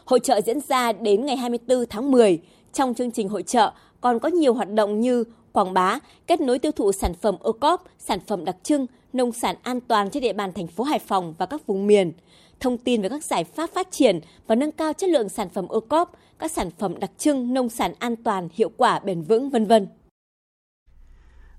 Hội 0.04 0.20
trợ 0.20 0.40
diễn 0.46 0.60
ra 0.68 0.92
đến 0.92 1.26
ngày 1.26 1.36
24 1.36 1.86
tháng 1.90 2.10
10. 2.10 2.40
Trong 2.72 2.94
chương 2.94 3.10
trình 3.10 3.28
hội 3.28 3.42
trợ 3.42 3.72
còn 4.02 4.18
có 4.18 4.28
nhiều 4.28 4.54
hoạt 4.54 4.72
động 4.72 5.00
như 5.00 5.24
quảng 5.52 5.74
bá, 5.74 5.98
kết 6.26 6.40
nối 6.40 6.58
tiêu 6.58 6.72
thụ 6.72 6.92
sản 6.92 7.14
phẩm 7.14 7.36
ô 7.40 7.52
cóp, 7.52 7.84
sản 7.98 8.20
phẩm 8.26 8.44
đặc 8.44 8.56
trưng, 8.62 8.86
nông 9.12 9.32
sản 9.32 9.56
an 9.62 9.80
toàn 9.80 10.10
trên 10.10 10.22
địa 10.22 10.32
bàn 10.32 10.52
thành 10.52 10.66
phố 10.66 10.84
Hải 10.84 10.98
Phòng 10.98 11.34
và 11.38 11.46
các 11.46 11.66
vùng 11.66 11.86
miền, 11.86 12.12
thông 12.60 12.78
tin 12.78 13.02
về 13.02 13.08
các 13.08 13.24
giải 13.24 13.44
pháp 13.44 13.70
phát 13.70 13.90
triển 13.90 14.20
và 14.46 14.54
nâng 14.54 14.72
cao 14.72 14.92
chất 14.92 15.10
lượng 15.10 15.28
sản 15.28 15.48
phẩm 15.48 15.68
ô 15.68 15.80
cóp, 15.80 16.12
các 16.38 16.50
sản 16.50 16.70
phẩm 16.78 17.00
đặc 17.00 17.10
trưng 17.18 17.54
nông 17.54 17.68
sản 17.68 17.92
an 17.98 18.16
toàn, 18.16 18.48
hiệu 18.52 18.70
quả, 18.76 18.98
bền 18.98 19.22
vững, 19.22 19.50
vân 19.50 19.66
vân. 19.66 19.86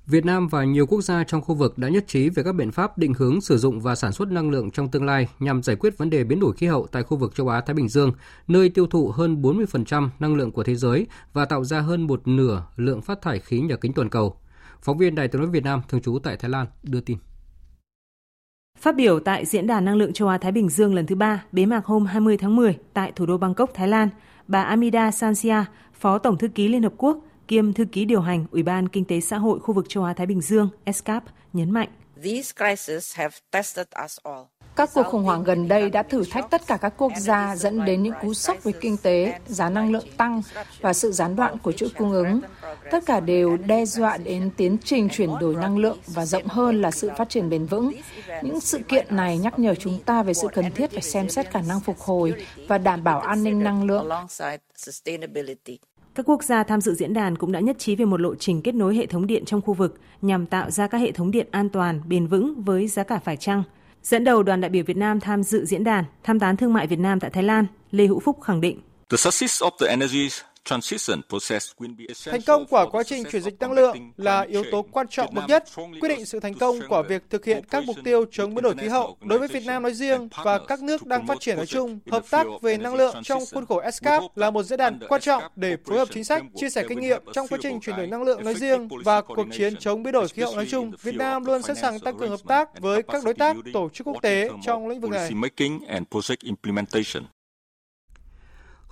Việt 0.07 0.25
Nam 0.25 0.47
và 0.47 0.63
nhiều 0.63 0.85
quốc 0.85 1.01
gia 1.01 1.23
trong 1.23 1.41
khu 1.41 1.55
vực 1.55 1.77
đã 1.77 1.89
nhất 1.89 2.07
trí 2.07 2.29
về 2.29 2.43
các 2.43 2.55
biện 2.55 2.71
pháp 2.71 2.97
định 2.97 3.13
hướng 3.17 3.41
sử 3.41 3.57
dụng 3.57 3.79
và 3.79 3.95
sản 3.95 4.11
xuất 4.11 4.31
năng 4.31 4.49
lượng 4.49 4.71
trong 4.71 4.91
tương 4.91 5.05
lai 5.05 5.27
nhằm 5.39 5.63
giải 5.63 5.75
quyết 5.75 5.97
vấn 5.97 6.09
đề 6.09 6.23
biến 6.23 6.39
đổi 6.39 6.53
khí 6.53 6.67
hậu 6.67 6.87
tại 6.91 7.03
khu 7.03 7.17
vực 7.17 7.35
châu 7.35 7.47
Á 7.47 7.61
Thái 7.61 7.73
Bình 7.73 7.89
Dương, 7.89 8.11
nơi 8.47 8.69
tiêu 8.69 8.87
thụ 8.87 9.07
hơn 9.07 9.41
40% 9.41 10.09
năng 10.19 10.35
lượng 10.35 10.51
của 10.51 10.63
thế 10.63 10.75
giới 10.75 11.07
và 11.33 11.45
tạo 11.45 11.63
ra 11.63 11.79
hơn 11.79 12.07
một 12.07 12.27
nửa 12.27 12.63
lượng 12.75 13.01
phát 13.01 13.21
thải 13.21 13.39
khí 13.39 13.59
nhà 13.59 13.75
kính 13.75 13.93
toàn 13.93 14.09
cầu. 14.09 14.35
Phóng 14.81 14.97
viên 14.97 15.15
Đài 15.15 15.27
tiếng 15.27 15.41
nói 15.41 15.51
Việt 15.51 15.63
Nam 15.63 15.81
thường 15.89 16.01
trú 16.01 16.19
tại 16.23 16.37
Thái 16.37 16.49
Lan 16.49 16.67
đưa 16.83 17.01
tin. 17.01 17.17
Phát 18.79 18.95
biểu 18.95 19.19
tại 19.19 19.45
Diễn 19.45 19.67
đàn 19.67 19.85
Năng 19.85 19.95
lượng 19.95 20.13
châu 20.13 20.27
Á 20.27 20.37
Thái 20.37 20.51
Bình 20.51 20.69
Dương 20.69 20.95
lần 20.95 21.05
thứ 21.05 21.15
ba, 21.15 21.43
bế 21.51 21.65
mạc 21.65 21.85
hôm 21.85 22.05
20 22.05 22.37
tháng 22.37 22.55
10 22.55 22.77
tại 22.93 23.11
thủ 23.15 23.25
đô 23.25 23.37
Bangkok, 23.37 23.71
Thái 23.73 23.87
Lan, 23.87 24.09
bà 24.47 24.63
Amida 24.63 25.11
Sansia, 25.11 25.63
Phó 25.93 26.17
Tổng 26.17 26.37
thư 26.37 26.47
ký 26.47 26.67
Liên 26.67 26.83
Hợp 26.83 26.93
Quốc, 26.97 27.17
kiêm 27.47 27.73
thư 27.73 27.85
ký 27.85 28.05
điều 28.05 28.21
hành 28.21 28.45
Ủy 28.51 28.63
ban 28.63 28.89
Kinh 28.89 29.05
tế 29.05 29.19
Xã 29.19 29.37
hội 29.37 29.59
khu 29.59 29.73
vực 29.73 29.85
châu 29.89 30.03
Á 30.03 30.13
Thái 30.13 30.27
Bình 30.27 30.41
Dương 30.41 30.69
(ESCAP) 30.83 31.23
nhấn 31.53 31.71
mạnh. 31.71 31.89
Các 34.75 34.89
cuộc 34.93 35.03
khủng 35.03 35.23
hoảng 35.23 35.43
gần 35.43 35.67
đây 35.67 35.89
đã 35.89 36.03
thử 36.03 36.23
thách 36.29 36.51
tất 36.51 36.67
cả 36.67 36.77
các 36.77 36.93
quốc 36.97 37.11
gia 37.17 37.55
dẫn 37.55 37.85
đến 37.85 38.03
những 38.03 38.13
cú 38.21 38.33
sốc 38.33 38.63
về 38.63 38.71
kinh 38.71 38.97
tế, 38.97 39.39
giá 39.47 39.69
năng 39.69 39.91
lượng 39.91 40.07
tăng 40.17 40.41
và 40.81 40.93
sự 40.93 41.11
gián 41.11 41.35
đoạn 41.35 41.57
của 41.57 41.71
chuỗi 41.71 41.89
cung 41.97 42.11
ứng. 42.11 42.41
Tất 42.91 43.05
cả 43.05 43.19
đều 43.19 43.57
đe 43.57 43.85
dọa 43.85 44.17
đến 44.17 44.49
tiến 44.57 44.77
trình 44.83 45.09
chuyển 45.09 45.29
đổi 45.39 45.55
năng 45.55 45.77
lượng 45.77 45.97
và 46.07 46.25
rộng 46.25 46.45
hơn 46.47 46.81
là 46.81 46.91
sự 46.91 47.09
phát 47.17 47.29
triển 47.29 47.49
bền 47.49 47.65
vững. 47.65 47.91
Những 48.41 48.59
sự 48.59 48.79
kiện 48.79 49.15
này 49.15 49.37
nhắc 49.37 49.59
nhở 49.59 49.75
chúng 49.75 49.99
ta 50.05 50.23
về 50.23 50.33
sự 50.33 50.47
cần 50.53 50.71
thiết 50.71 50.91
phải 50.91 51.01
xem 51.01 51.29
xét 51.29 51.51
khả 51.51 51.61
năng 51.61 51.79
phục 51.79 51.99
hồi 51.99 52.33
và 52.67 52.77
đảm 52.77 53.03
bảo 53.03 53.19
an 53.19 53.43
ninh 53.43 53.63
năng 53.63 53.83
lượng. 53.83 54.09
Các 56.15 56.29
quốc 56.29 56.43
gia 56.43 56.63
tham 56.63 56.81
dự 56.81 56.93
diễn 56.93 57.13
đàn 57.13 57.35
cũng 57.35 57.51
đã 57.51 57.59
nhất 57.59 57.75
trí 57.79 57.95
về 57.95 58.05
một 58.05 58.21
lộ 58.21 58.35
trình 58.35 58.61
kết 58.61 58.75
nối 58.75 58.95
hệ 58.95 59.05
thống 59.05 59.27
điện 59.27 59.45
trong 59.45 59.61
khu 59.61 59.73
vực 59.73 59.99
nhằm 60.21 60.45
tạo 60.45 60.71
ra 60.71 60.87
các 60.87 60.97
hệ 60.97 61.11
thống 61.11 61.31
điện 61.31 61.47
an 61.51 61.69
toàn, 61.69 62.01
bền 62.07 62.27
vững 62.27 62.63
với 62.63 62.87
giá 62.87 63.03
cả 63.03 63.19
phải 63.19 63.37
chăng. 63.37 63.63
Dẫn 64.03 64.23
đầu 64.23 64.43
đoàn 64.43 64.61
đại 64.61 64.69
biểu 64.69 64.83
Việt 64.87 64.97
Nam 64.97 65.19
tham 65.19 65.43
dự 65.43 65.65
diễn 65.65 65.83
đàn, 65.83 66.03
tham 66.23 66.39
tán 66.39 66.57
thương 66.57 66.73
mại 66.73 66.87
Việt 66.87 66.99
Nam 66.99 67.19
tại 67.19 67.29
Thái 67.29 67.43
Lan, 67.43 67.65
Lê 67.91 68.05
Hữu 68.05 68.19
Phúc 68.19 68.41
khẳng 68.41 68.61
định. 68.61 68.79
The 69.09 69.17
success 69.17 69.63
of 69.63 69.71
the 69.81 69.87
energy 69.87 70.29
Thành 72.25 72.41
công 72.45 72.65
của 72.65 72.89
quá 72.91 73.03
trình 73.03 73.23
chuyển 73.31 73.41
dịch 73.41 73.59
năng 73.59 73.71
lượng 73.71 74.11
là 74.17 74.41
yếu 74.41 74.63
tố 74.71 74.81
quan 74.91 75.07
trọng 75.07 75.33
bậc 75.33 75.45
nhất, 75.47 75.63
quyết 76.01 76.09
định 76.09 76.25
sự 76.25 76.39
thành 76.39 76.53
công 76.53 76.79
của 76.89 77.03
việc 77.09 77.23
thực 77.29 77.45
hiện 77.45 77.63
các 77.69 77.83
mục 77.85 77.95
tiêu 78.03 78.25
chống 78.31 78.55
biến 78.55 78.63
đổi 78.63 78.75
khí 78.77 78.87
hậu. 78.87 79.17
Đối 79.21 79.39
với 79.39 79.47
Việt 79.47 79.65
Nam 79.65 79.83
nói 79.83 79.93
riêng 79.93 80.29
và 80.43 80.59
các 80.67 80.81
nước 80.81 81.05
đang 81.05 81.27
phát 81.27 81.39
triển 81.39 81.57
nói 81.57 81.65
chung, 81.65 81.99
hợp 82.11 82.23
tác 82.29 82.47
về 82.61 82.77
năng 82.77 82.95
lượng 82.95 83.15
trong 83.23 83.43
khuôn 83.53 83.65
khổ 83.65 83.77
ESCAP 83.79 84.23
là 84.35 84.51
một 84.51 84.63
diễn 84.63 84.79
đàn 84.79 84.99
quan 85.09 85.21
trọng 85.21 85.43
để 85.55 85.77
phối 85.85 85.97
hợp 85.97 86.07
chính 86.11 86.23
sách, 86.23 86.43
chia 86.55 86.69
sẻ 86.69 86.83
kinh 86.89 86.99
nghiệm 86.99 87.21
trong 87.33 87.47
quá 87.47 87.59
trình 87.61 87.79
chuyển 87.79 87.95
đổi 87.95 88.07
năng 88.07 88.23
lượng 88.23 88.43
nói 88.43 88.55
riêng 88.55 88.87
và 89.03 89.21
cuộc 89.21 89.47
chiến 89.57 89.75
chống 89.77 90.03
biến 90.03 90.11
đổi 90.13 90.27
khí 90.27 90.41
hậu 90.41 90.55
nói 90.55 90.67
chung. 90.69 90.91
Việt 91.01 91.15
Nam 91.15 91.45
luôn 91.45 91.61
sẵn 91.61 91.75
sàng 91.75 91.99
tăng 91.99 92.17
cường 92.17 92.29
hợp 92.29 92.39
tác 92.47 92.79
với 92.79 93.03
các 93.03 93.23
đối 93.23 93.33
tác, 93.33 93.55
tổ 93.73 93.89
chức 93.89 94.07
quốc 94.07 94.17
tế 94.21 94.49
trong 94.65 94.87
lĩnh 94.87 94.99
vực 94.99 95.11
này. 95.11 95.29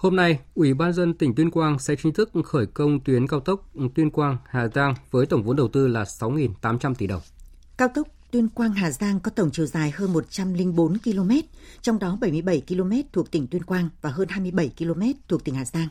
Hôm 0.01 0.15
nay, 0.15 0.39
Ủy 0.55 0.73
ban 0.73 0.93
dân 0.93 1.13
tỉnh 1.13 1.35
Tuyên 1.35 1.51
Quang 1.51 1.79
sẽ 1.79 1.95
chính 2.03 2.13
thức 2.13 2.31
khởi 2.45 2.65
công 2.65 2.99
tuyến 2.99 3.27
cao 3.27 3.39
tốc 3.39 3.69
Tuyên 3.95 4.11
Quang 4.11 4.37
Hà 4.45 4.67
Giang 4.67 4.95
với 5.11 5.25
tổng 5.25 5.43
vốn 5.43 5.55
đầu 5.55 5.67
tư 5.67 5.87
là 5.87 6.03
6.800 6.03 6.95
tỷ 6.95 7.07
đồng. 7.07 7.21
Cao 7.77 7.87
tốc 7.95 8.07
Tuyên 8.31 8.49
Quang 8.49 8.73
Hà 8.73 8.91
Giang 8.91 9.19
có 9.19 9.31
tổng 9.31 9.49
chiều 9.51 9.65
dài 9.65 9.91
hơn 9.91 10.13
104 10.13 10.97
km, 10.97 11.31
trong 11.81 11.99
đó 11.99 12.17
77 12.21 12.63
km 12.67 12.91
thuộc 13.13 13.31
tỉnh 13.31 13.47
Tuyên 13.47 13.63
Quang 13.63 13.89
và 14.01 14.09
hơn 14.09 14.27
27 14.29 14.71
km 14.77 15.01
thuộc 15.27 15.43
tỉnh 15.43 15.55
Hà 15.55 15.65
Giang. 15.65 15.87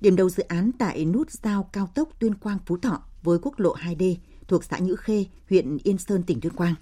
Điểm 0.00 0.16
đầu 0.16 0.28
dự 0.28 0.42
án 0.42 0.70
tại 0.78 1.04
nút 1.04 1.30
giao 1.30 1.68
cao 1.72 1.90
tốc 1.94 2.08
Tuyên 2.18 2.34
Quang 2.34 2.58
Phú 2.66 2.76
Thọ 2.76 3.02
với 3.22 3.38
quốc 3.42 3.60
lộ 3.60 3.76
2D 3.76 4.16
thuộc 4.48 4.64
xã 4.64 4.78
Nhữ 4.78 4.96
Khê, 4.96 5.24
huyện 5.50 5.78
Yên 5.82 5.98
Sơn, 5.98 6.22
tỉnh 6.22 6.40
Tuyên 6.40 6.52
Quang. 6.52 6.74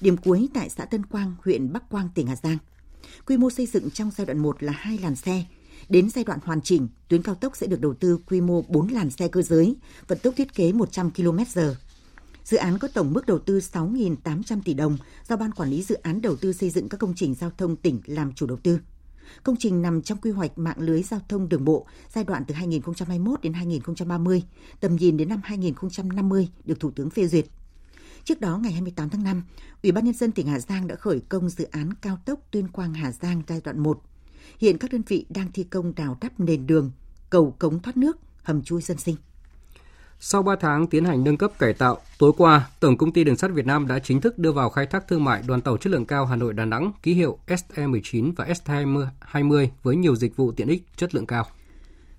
Điểm 0.00 0.16
cuối 0.16 0.48
tại 0.54 0.68
xã 0.68 0.84
Tân 0.84 1.06
Quang, 1.06 1.34
huyện 1.44 1.72
Bắc 1.72 1.88
Quang, 1.90 2.08
tỉnh 2.14 2.26
Hà 2.26 2.36
Giang. 2.36 2.58
Quy 3.26 3.36
mô 3.36 3.50
xây 3.50 3.66
dựng 3.66 3.90
trong 3.90 4.10
giai 4.10 4.26
đoạn 4.26 4.38
1 4.38 4.62
là 4.62 4.72
hai 4.76 4.98
làn 4.98 5.16
xe, 5.16 5.44
Đến 5.90 6.10
giai 6.10 6.24
đoạn 6.24 6.38
hoàn 6.44 6.60
chỉnh, 6.60 6.88
tuyến 7.08 7.22
cao 7.22 7.34
tốc 7.34 7.56
sẽ 7.56 7.66
được 7.66 7.80
đầu 7.80 7.94
tư 7.94 8.18
quy 8.26 8.40
mô 8.40 8.62
4 8.62 8.88
làn 8.88 9.10
xe 9.10 9.28
cơ 9.28 9.42
giới, 9.42 9.76
vận 10.08 10.18
tốc 10.18 10.34
thiết 10.36 10.54
kế 10.54 10.72
100 10.72 11.10
km/h. 11.10 11.74
Dự 12.44 12.56
án 12.56 12.78
có 12.78 12.88
tổng 12.94 13.12
mức 13.12 13.26
đầu 13.26 13.38
tư 13.38 13.58
6.800 13.58 14.60
tỷ 14.64 14.74
đồng 14.74 14.96
do 15.28 15.36
Ban 15.36 15.52
Quản 15.52 15.70
lý 15.70 15.82
Dự 15.82 15.94
án 15.94 16.22
Đầu 16.22 16.36
tư 16.36 16.52
xây 16.52 16.70
dựng 16.70 16.88
các 16.88 17.00
công 17.00 17.14
trình 17.16 17.34
giao 17.34 17.50
thông 17.58 17.76
tỉnh 17.76 18.00
làm 18.06 18.32
chủ 18.32 18.46
đầu 18.46 18.58
tư. 18.62 18.78
Công 19.42 19.56
trình 19.58 19.82
nằm 19.82 20.02
trong 20.02 20.18
quy 20.18 20.30
hoạch 20.30 20.58
mạng 20.58 20.80
lưới 20.80 21.02
giao 21.02 21.20
thông 21.28 21.48
đường 21.48 21.64
bộ 21.64 21.86
giai 22.14 22.24
đoạn 22.24 22.44
từ 22.48 22.54
2021 22.54 23.42
đến 23.42 23.52
2030, 23.52 24.42
tầm 24.80 24.96
nhìn 24.96 25.16
đến 25.16 25.28
năm 25.28 25.40
2050 25.44 26.48
được 26.64 26.80
Thủ 26.80 26.90
tướng 26.90 27.10
phê 27.10 27.26
duyệt. 27.26 27.46
Trước 28.24 28.40
đó, 28.40 28.58
ngày 28.58 28.72
28 28.72 29.10
tháng 29.10 29.22
5, 29.22 29.42
Ủy 29.82 29.92
ban 29.92 30.04
Nhân 30.04 30.14
dân 30.14 30.32
tỉnh 30.32 30.46
Hà 30.46 30.58
Giang 30.60 30.86
đã 30.86 30.94
khởi 30.94 31.20
công 31.28 31.48
dự 31.48 31.64
án 31.64 31.94
cao 31.94 32.18
tốc 32.24 32.40
Tuyên 32.50 32.68
Quang 32.68 32.94
Hà 32.94 33.12
Giang 33.12 33.42
giai 33.48 33.60
đoạn 33.64 33.78
1 33.78 34.02
Hiện 34.58 34.78
các 34.78 34.92
đơn 34.92 35.02
vị 35.08 35.26
đang 35.28 35.52
thi 35.52 35.64
công 35.64 35.94
đào 35.94 36.16
đắp 36.20 36.40
nền 36.40 36.66
đường, 36.66 36.90
cầu 37.30 37.56
cống 37.58 37.82
thoát 37.82 37.96
nước, 37.96 38.18
hầm 38.42 38.62
chui 38.62 38.82
dân 38.82 38.98
sinh. 38.98 39.16
Sau 40.22 40.42
3 40.42 40.56
tháng 40.60 40.86
tiến 40.86 41.04
hành 41.04 41.24
nâng 41.24 41.36
cấp 41.36 41.52
cải 41.58 41.72
tạo, 41.72 41.98
tối 42.18 42.32
qua, 42.36 42.68
Tổng 42.80 42.96
công 42.96 43.12
ty 43.12 43.24
Đường 43.24 43.36
sắt 43.36 43.50
Việt 43.50 43.66
Nam 43.66 43.86
đã 43.86 43.98
chính 43.98 44.20
thức 44.20 44.38
đưa 44.38 44.52
vào 44.52 44.70
khai 44.70 44.86
thác 44.86 45.08
thương 45.08 45.24
mại 45.24 45.42
đoàn 45.46 45.60
tàu 45.60 45.76
chất 45.76 45.92
lượng 45.92 46.06
cao 46.06 46.26
Hà 46.26 46.36
Nội 46.36 46.52
Đà 46.54 46.64
Nẵng 46.64 46.92
ký 47.02 47.14
hiệu 47.14 47.38
SE19 47.46 48.32
và 48.36 48.46
SE20 48.46 49.68
với 49.82 49.96
nhiều 49.96 50.16
dịch 50.16 50.36
vụ 50.36 50.52
tiện 50.52 50.68
ích 50.68 50.82
chất 50.96 51.14
lượng 51.14 51.26
cao. 51.26 51.46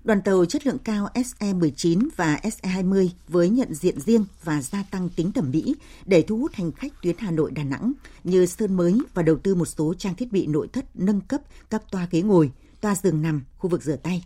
Đoàn 0.04 0.22
tàu 0.22 0.44
chất 0.44 0.66
lượng 0.66 0.78
cao 0.78 1.08
SE19 1.14 2.08
và 2.16 2.40
SE20 2.42 3.08
với 3.28 3.50
nhận 3.50 3.74
diện 3.74 4.00
riêng 4.00 4.24
và 4.44 4.62
gia 4.62 4.82
tăng 4.90 5.08
tính 5.08 5.32
thẩm 5.32 5.50
mỹ 5.50 5.74
để 6.06 6.22
thu 6.22 6.38
hút 6.38 6.54
hành 6.54 6.72
khách 6.72 7.02
tuyến 7.02 7.16
Hà 7.18 7.30
Nội 7.30 7.50
Đà 7.50 7.64
Nẵng 7.64 7.92
như 8.24 8.46
sơn 8.46 8.76
mới 8.76 8.98
và 9.14 9.22
đầu 9.22 9.36
tư 9.36 9.54
một 9.54 9.64
số 9.64 9.94
trang 9.98 10.14
thiết 10.14 10.32
bị 10.32 10.46
nội 10.46 10.68
thất 10.68 10.84
nâng 10.94 11.20
cấp 11.20 11.40
các 11.70 11.82
toa 11.90 12.08
ghế 12.10 12.22
ngồi, 12.22 12.50
toa 12.80 12.94
giường 12.94 13.22
nằm, 13.22 13.42
khu 13.58 13.70
vực 13.70 13.82
rửa 13.82 13.96
tay. 13.96 14.24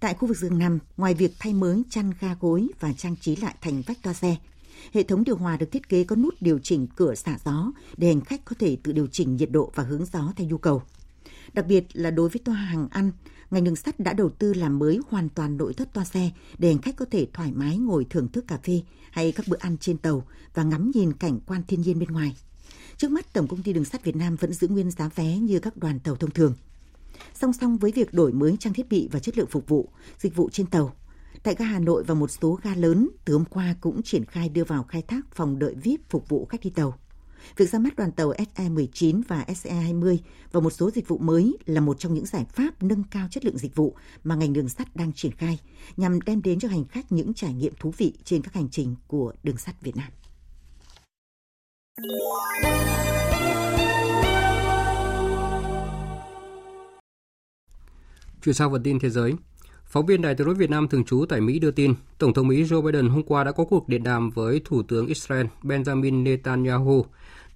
Tại 0.00 0.14
khu 0.14 0.28
vực 0.28 0.36
giường 0.36 0.58
nằm, 0.58 0.78
ngoài 0.96 1.14
việc 1.14 1.32
thay 1.38 1.54
mới 1.54 1.82
chăn 1.90 2.12
ga 2.20 2.34
gối 2.40 2.68
và 2.80 2.92
trang 2.92 3.16
trí 3.20 3.36
lại 3.36 3.54
thành 3.60 3.82
vách 3.86 4.02
toa 4.02 4.12
xe, 4.12 4.36
hệ 4.92 5.02
thống 5.02 5.24
điều 5.24 5.36
hòa 5.36 5.56
được 5.56 5.72
thiết 5.72 5.88
kế 5.88 6.04
có 6.04 6.16
nút 6.16 6.34
điều 6.40 6.58
chỉnh 6.58 6.86
cửa 6.96 7.14
xả 7.14 7.38
gió 7.44 7.72
để 7.96 8.08
hành 8.08 8.20
khách 8.20 8.44
có 8.44 8.56
thể 8.58 8.76
tự 8.82 8.92
điều 8.92 9.06
chỉnh 9.06 9.36
nhiệt 9.36 9.50
độ 9.50 9.72
và 9.74 9.82
hướng 9.82 10.04
gió 10.12 10.32
theo 10.36 10.48
nhu 10.48 10.58
cầu. 10.58 10.82
Đặc 11.52 11.66
biệt 11.66 11.84
là 11.92 12.10
đối 12.10 12.28
với 12.28 12.40
toa 12.44 12.54
hàng 12.54 12.88
ăn, 12.90 13.12
ngành 13.50 13.64
đường 13.64 13.76
sắt 13.76 14.00
đã 14.00 14.12
đầu 14.12 14.30
tư 14.30 14.54
làm 14.54 14.78
mới 14.78 15.00
hoàn 15.08 15.28
toàn 15.28 15.56
nội 15.56 15.74
thất 15.74 15.92
toa 15.92 16.04
xe 16.04 16.30
để 16.58 16.68
hành 16.68 16.82
khách 16.82 16.96
có 16.96 17.04
thể 17.10 17.26
thoải 17.32 17.52
mái 17.52 17.78
ngồi 17.78 18.06
thưởng 18.10 18.28
thức 18.28 18.44
cà 18.48 18.58
phê 18.62 18.82
hay 19.10 19.32
các 19.32 19.48
bữa 19.48 19.56
ăn 19.60 19.76
trên 19.78 19.98
tàu 19.98 20.26
và 20.54 20.62
ngắm 20.62 20.90
nhìn 20.94 21.12
cảnh 21.12 21.40
quan 21.46 21.62
thiên 21.68 21.80
nhiên 21.80 21.98
bên 21.98 22.08
ngoài. 22.08 22.36
Trước 22.96 23.10
mắt, 23.10 23.32
Tổng 23.32 23.48
công 23.48 23.62
ty 23.62 23.72
Đường 23.72 23.84
sắt 23.84 24.04
Việt 24.04 24.16
Nam 24.16 24.36
vẫn 24.36 24.52
giữ 24.52 24.68
nguyên 24.68 24.90
giá 24.90 25.08
vé 25.08 25.38
như 25.38 25.58
các 25.58 25.76
đoàn 25.76 26.00
tàu 26.00 26.16
thông 26.16 26.30
thường. 26.30 26.54
Song 27.34 27.52
song 27.52 27.78
với 27.78 27.92
việc 27.92 28.14
đổi 28.14 28.32
mới 28.32 28.56
trang 28.60 28.72
thiết 28.72 28.88
bị 28.88 29.08
và 29.12 29.18
chất 29.18 29.38
lượng 29.38 29.48
phục 29.50 29.68
vụ, 29.68 29.88
dịch 30.18 30.36
vụ 30.36 30.48
trên 30.52 30.66
tàu, 30.66 30.94
tại 31.42 31.54
ga 31.58 31.64
Hà 31.64 31.78
Nội 31.78 32.04
và 32.06 32.14
một 32.14 32.30
số 32.30 32.58
ga 32.62 32.74
lớn 32.74 33.08
từ 33.24 33.34
hôm 33.34 33.44
qua 33.44 33.74
cũng 33.80 34.02
triển 34.02 34.24
khai 34.24 34.48
đưa 34.48 34.64
vào 34.64 34.82
khai 34.82 35.02
thác 35.02 35.20
phòng 35.34 35.58
đợi 35.58 35.74
VIP 35.74 36.00
phục 36.10 36.28
vụ 36.28 36.46
khách 36.46 36.60
đi 36.60 36.70
tàu 36.70 36.98
việc 37.56 37.70
ra 37.70 37.78
mắt 37.78 37.96
đoàn 37.96 38.12
tàu 38.12 38.32
SE19 38.32 39.22
và 39.28 39.44
SE20 39.48 40.16
và 40.52 40.60
một 40.60 40.70
số 40.70 40.90
dịch 40.90 41.08
vụ 41.08 41.18
mới 41.18 41.56
là 41.66 41.80
một 41.80 41.98
trong 41.98 42.14
những 42.14 42.26
giải 42.26 42.44
pháp 42.44 42.82
nâng 42.82 43.02
cao 43.10 43.28
chất 43.30 43.44
lượng 43.44 43.58
dịch 43.58 43.74
vụ 43.74 43.94
mà 44.24 44.34
ngành 44.34 44.52
đường 44.52 44.68
sắt 44.68 44.96
đang 44.96 45.12
triển 45.12 45.32
khai 45.32 45.58
nhằm 45.96 46.20
đem 46.20 46.42
đến 46.42 46.58
cho 46.58 46.68
hành 46.68 46.84
khách 46.84 47.12
những 47.12 47.34
trải 47.34 47.54
nghiệm 47.54 47.72
thú 47.80 47.92
vị 47.96 48.12
trên 48.24 48.42
các 48.42 48.54
hành 48.54 48.68
trình 48.70 48.94
của 49.06 49.32
đường 49.42 49.56
sắt 49.56 49.82
Việt 49.82 49.96
Nam. 49.96 50.08
Chuyển 58.44 58.54
sang 58.54 58.72
phần 58.72 58.82
tin 58.82 58.98
thế 58.98 59.10
giới. 59.10 59.34
Phóng 59.86 60.06
viên 60.06 60.22
Đài 60.22 60.34
tiếng 60.34 60.46
nói 60.46 60.54
Việt 60.54 60.70
Nam 60.70 60.88
thường 60.88 61.04
trú 61.04 61.24
tại 61.28 61.40
Mỹ 61.40 61.58
đưa 61.58 61.70
tin, 61.70 61.94
Tổng 62.18 62.34
thống 62.34 62.48
Mỹ 62.48 62.64
Joe 62.64 62.82
Biden 62.82 63.08
hôm 63.08 63.22
qua 63.22 63.44
đã 63.44 63.52
có 63.52 63.64
cuộc 63.64 63.88
điện 63.88 64.02
đàm 64.02 64.30
với 64.30 64.60
Thủ 64.64 64.82
tướng 64.82 65.06
Israel 65.06 65.46
Benjamin 65.62 66.22
Netanyahu. 66.22 67.06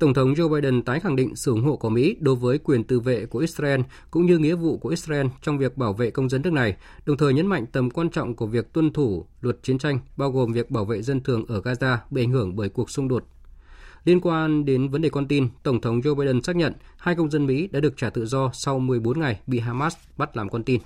Tổng 0.00 0.14
thống 0.14 0.34
Joe 0.34 0.48
Biden 0.48 0.82
tái 0.82 1.00
khẳng 1.00 1.16
định 1.16 1.36
sự 1.36 1.50
ủng 1.50 1.64
hộ 1.64 1.76
của 1.76 1.88
Mỹ 1.88 2.16
đối 2.20 2.34
với 2.34 2.58
quyền 2.58 2.84
tự 2.84 3.00
vệ 3.00 3.26
của 3.26 3.38
Israel 3.38 3.80
cũng 4.10 4.26
như 4.26 4.38
nghĩa 4.38 4.54
vụ 4.54 4.78
của 4.78 4.88
Israel 4.88 5.26
trong 5.42 5.58
việc 5.58 5.76
bảo 5.76 5.92
vệ 5.92 6.10
công 6.10 6.28
dân 6.28 6.42
nước 6.42 6.52
này, 6.52 6.76
đồng 7.06 7.16
thời 7.16 7.34
nhấn 7.34 7.46
mạnh 7.46 7.66
tầm 7.66 7.90
quan 7.90 8.10
trọng 8.10 8.36
của 8.36 8.46
việc 8.46 8.72
tuân 8.72 8.92
thủ 8.92 9.26
luật 9.40 9.62
chiến 9.62 9.78
tranh, 9.78 9.98
bao 10.16 10.30
gồm 10.30 10.52
việc 10.52 10.70
bảo 10.70 10.84
vệ 10.84 11.02
dân 11.02 11.20
thường 11.20 11.44
ở 11.48 11.60
Gaza 11.60 11.96
bị 12.10 12.22
ảnh 12.22 12.30
hưởng 12.30 12.56
bởi 12.56 12.68
cuộc 12.68 12.90
xung 12.90 13.08
đột 13.08 13.24
Liên 14.04 14.20
quan 14.20 14.64
đến 14.64 14.88
vấn 14.88 15.02
đề 15.02 15.08
con 15.08 15.28
tin, 15.28 15.48
Tổng 15.62 15.80
thống 15.80 16.00
Joe 16.00 16.14
Biden 16.14 16.42
xác 16.42 16.56
nhận 16.56 16.72
hai 16.96 17.14
công 17.14 17.30
dân 17.30 17.46
Mỹ 17.46 17.68
đã 17.72 17.80
được 17.80 17.96
trả 17.96 18.10
tự 18.10 18.26
do 18.26 18.50
sau 18.52 18.78
14 18.78 19.20
ngày 19.20 19.40
bị 19.46 19.58
Hamas 19.58 19.96
bắt 20.16 20.36
làm 20.36 20.48
con 20.48 20.64
tin. 20.64 20.80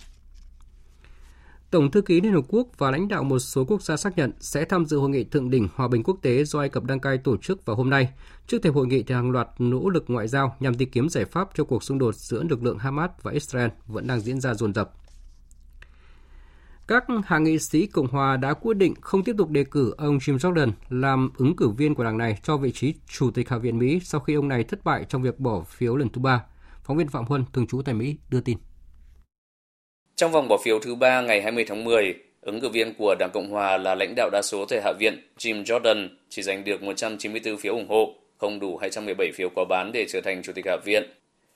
Tổng 1.75 1.91
thư 1.91 2.03
ký 2.03 2.21
Liên 2.21 2.33
Hợp 2.33 2.45
Quốc 2.49 2.69
và 2.79 2.91
lãnh 2.91 3.09
đạo 3.09 3.25
một 3.25 3.39
số 3.39 3.65
quốc 3.65 3.83
gia 3.83 3.97
xác 3.97 4.17
nhận 4.17 4.33
sẽ 4.41 4.65
tham 4.65 4.87
dự 4.87 4.99
hội 4.99 5.11
nghị 5.11 5.25
thượng 5.25 5.51
đỉnh 5.51 5.69
hòa 5.75 5.89
bình 5.89 6.03
quốc 6.03 6.19
tế 6.23 6.45
do 6.45 6.59
Ai 6.59 6.69
Cập 6.69 6.85
đăng 6.85 7.01
cai 7.01 7.19
tổ 7.19 7.37
chức 7.37 7.67
vào 7.67 7.77
hôm 7.77 7.91
nay. 7.91 8.09
Trước 8.47 8.63
thềm 8.63 8.75
hội 8.75 8.87
nghị 8.87 9.03
thì 9.03 9.15
hàng 9.15 9.31
loạt 9.31 9.49
nỗ 9.59 9.89
lực 9.89 10.05
ngoại 10.09 10.29
giao 10.29 10.57
nhằm 10.61 10.75
tìm 10.75 10.91
kiếm 10.91 11.09
giải 11.09 11.25
pháp 11.25 11.49
cho 11.55 11.65
cuộc 11.65 11.83
xung 11.83 11.99
đột 11.99 12.15
giữa 12.15 12.43
lực 12.43 12.63
lượng 12.63 12.79
Hamas 12.79 13.11
và 13.23 13.33
Israel 13.33 13.71
vẫn 13.87 14.07
đang 14.07 14.21
diễn 14.21 14.41
ra 14.41 14.55
dồn 14.55 14.75
dập. 14.75 14.93
Các 16.87 17.05
hạ 17.25 17.39
nghị 17.39 17.59
sĩ 17.59 17.87
Cộng 17.87 18.09
hòa 18.09 18.37
đã 18.37 18.55
quyết 18.55 18.77
định 18.77 18.95
không 19.01 19.25
tiếp 19.25 19.35
tục 19.39 19.51
đề 19.51 19.65
cử 19.65 19.95
ông 19.99 20.19
Jim 20.19 20.37
Jordan 20.37 20.71
làm 20.89 21.31
ứng 21.37 21.57
cử 21.57 21.69
viên 21.69 21.95
của 21.95 22.05
đảng 22.05 22.19
này 22.19 22.39
cho 22.43 22.57
vị 22.57 22.73
trí 22.73 22.95
Chủ 23.09 23.31
tịch 23.31 23.49
Hạ 23.49 23.59
viện 23.59 23.79
Mỹ 23.79 24.01
sau 24.05 24.21
khi 24.21 24.35
ông 24.35 24.49
này 24.49 24.65
thất 24.65 24.85
bại 24.85 25.05
trong 25.09 25.23
việc 25.23 25.41
bỏ 25.41 25.61
phiếu 25.61 25.97
lần 25.97 26.09
thứ 26.09 26.21
ba. 26.21 26.45
Phóng 26.83 26.97
viên 26.97 27.09
Phạm 27.09 27.25
Huân, 27.25 27.45
thường 27.53 27.67
trú 27.67 27.83
tại 27.83 27.95
Mỹ, 27.95 28.17
đưa 28.31 28.41
tin. 28.41 28.59
Trong 30.17 30.33
vòng 30.33 30.49
bỏ 30.49 30.57
phiếu 30.65 30.79
thứ 30.79 30.95
ba 30.95 31.21
ngày 31.21 31.43
20 31.43 31.65
tháng 31.69 31.85
10, 31.85 32.15
ứng 32.41 32.61
cử 32.61 32.69
viên 32.69 32.95
của 32.95 33.15
Đảng 33.19 33.31
Cộng 33.33 33.51
Hòa 33.51 33.77
là 33.77 33.95
lãnh 33.95 34.15
đạo 34.17 34.31
đa 34.33 34.43
số 34.43 34.65
tại 34.65 34.81
Hạ 34.85 34.93
viện 34.99 35.19
Jim 35.39 35.65
Jordan 35.65 36.09
chỉ 36.29 36.43
giành 36.43 36.65
được 36.65 36.83
194 36.83 37.57
phiếu 37.57 37.73
ủng 37.73 37.89
hộ, 37.89 38.15
không 38.39 38.61
đủ 38.61 38.77
217 38.77 39.31
phiếu 39.35 39.49
quá 39.55 39.65
bán 39.69 39.91
để 39.93 40.07
trở 40.09 40.21
thành 40.21 40.43
Chủ 40.43 40.53
tịch 40.53 40.65
Hạ 40.67 40.77
viện. 40.85 41.03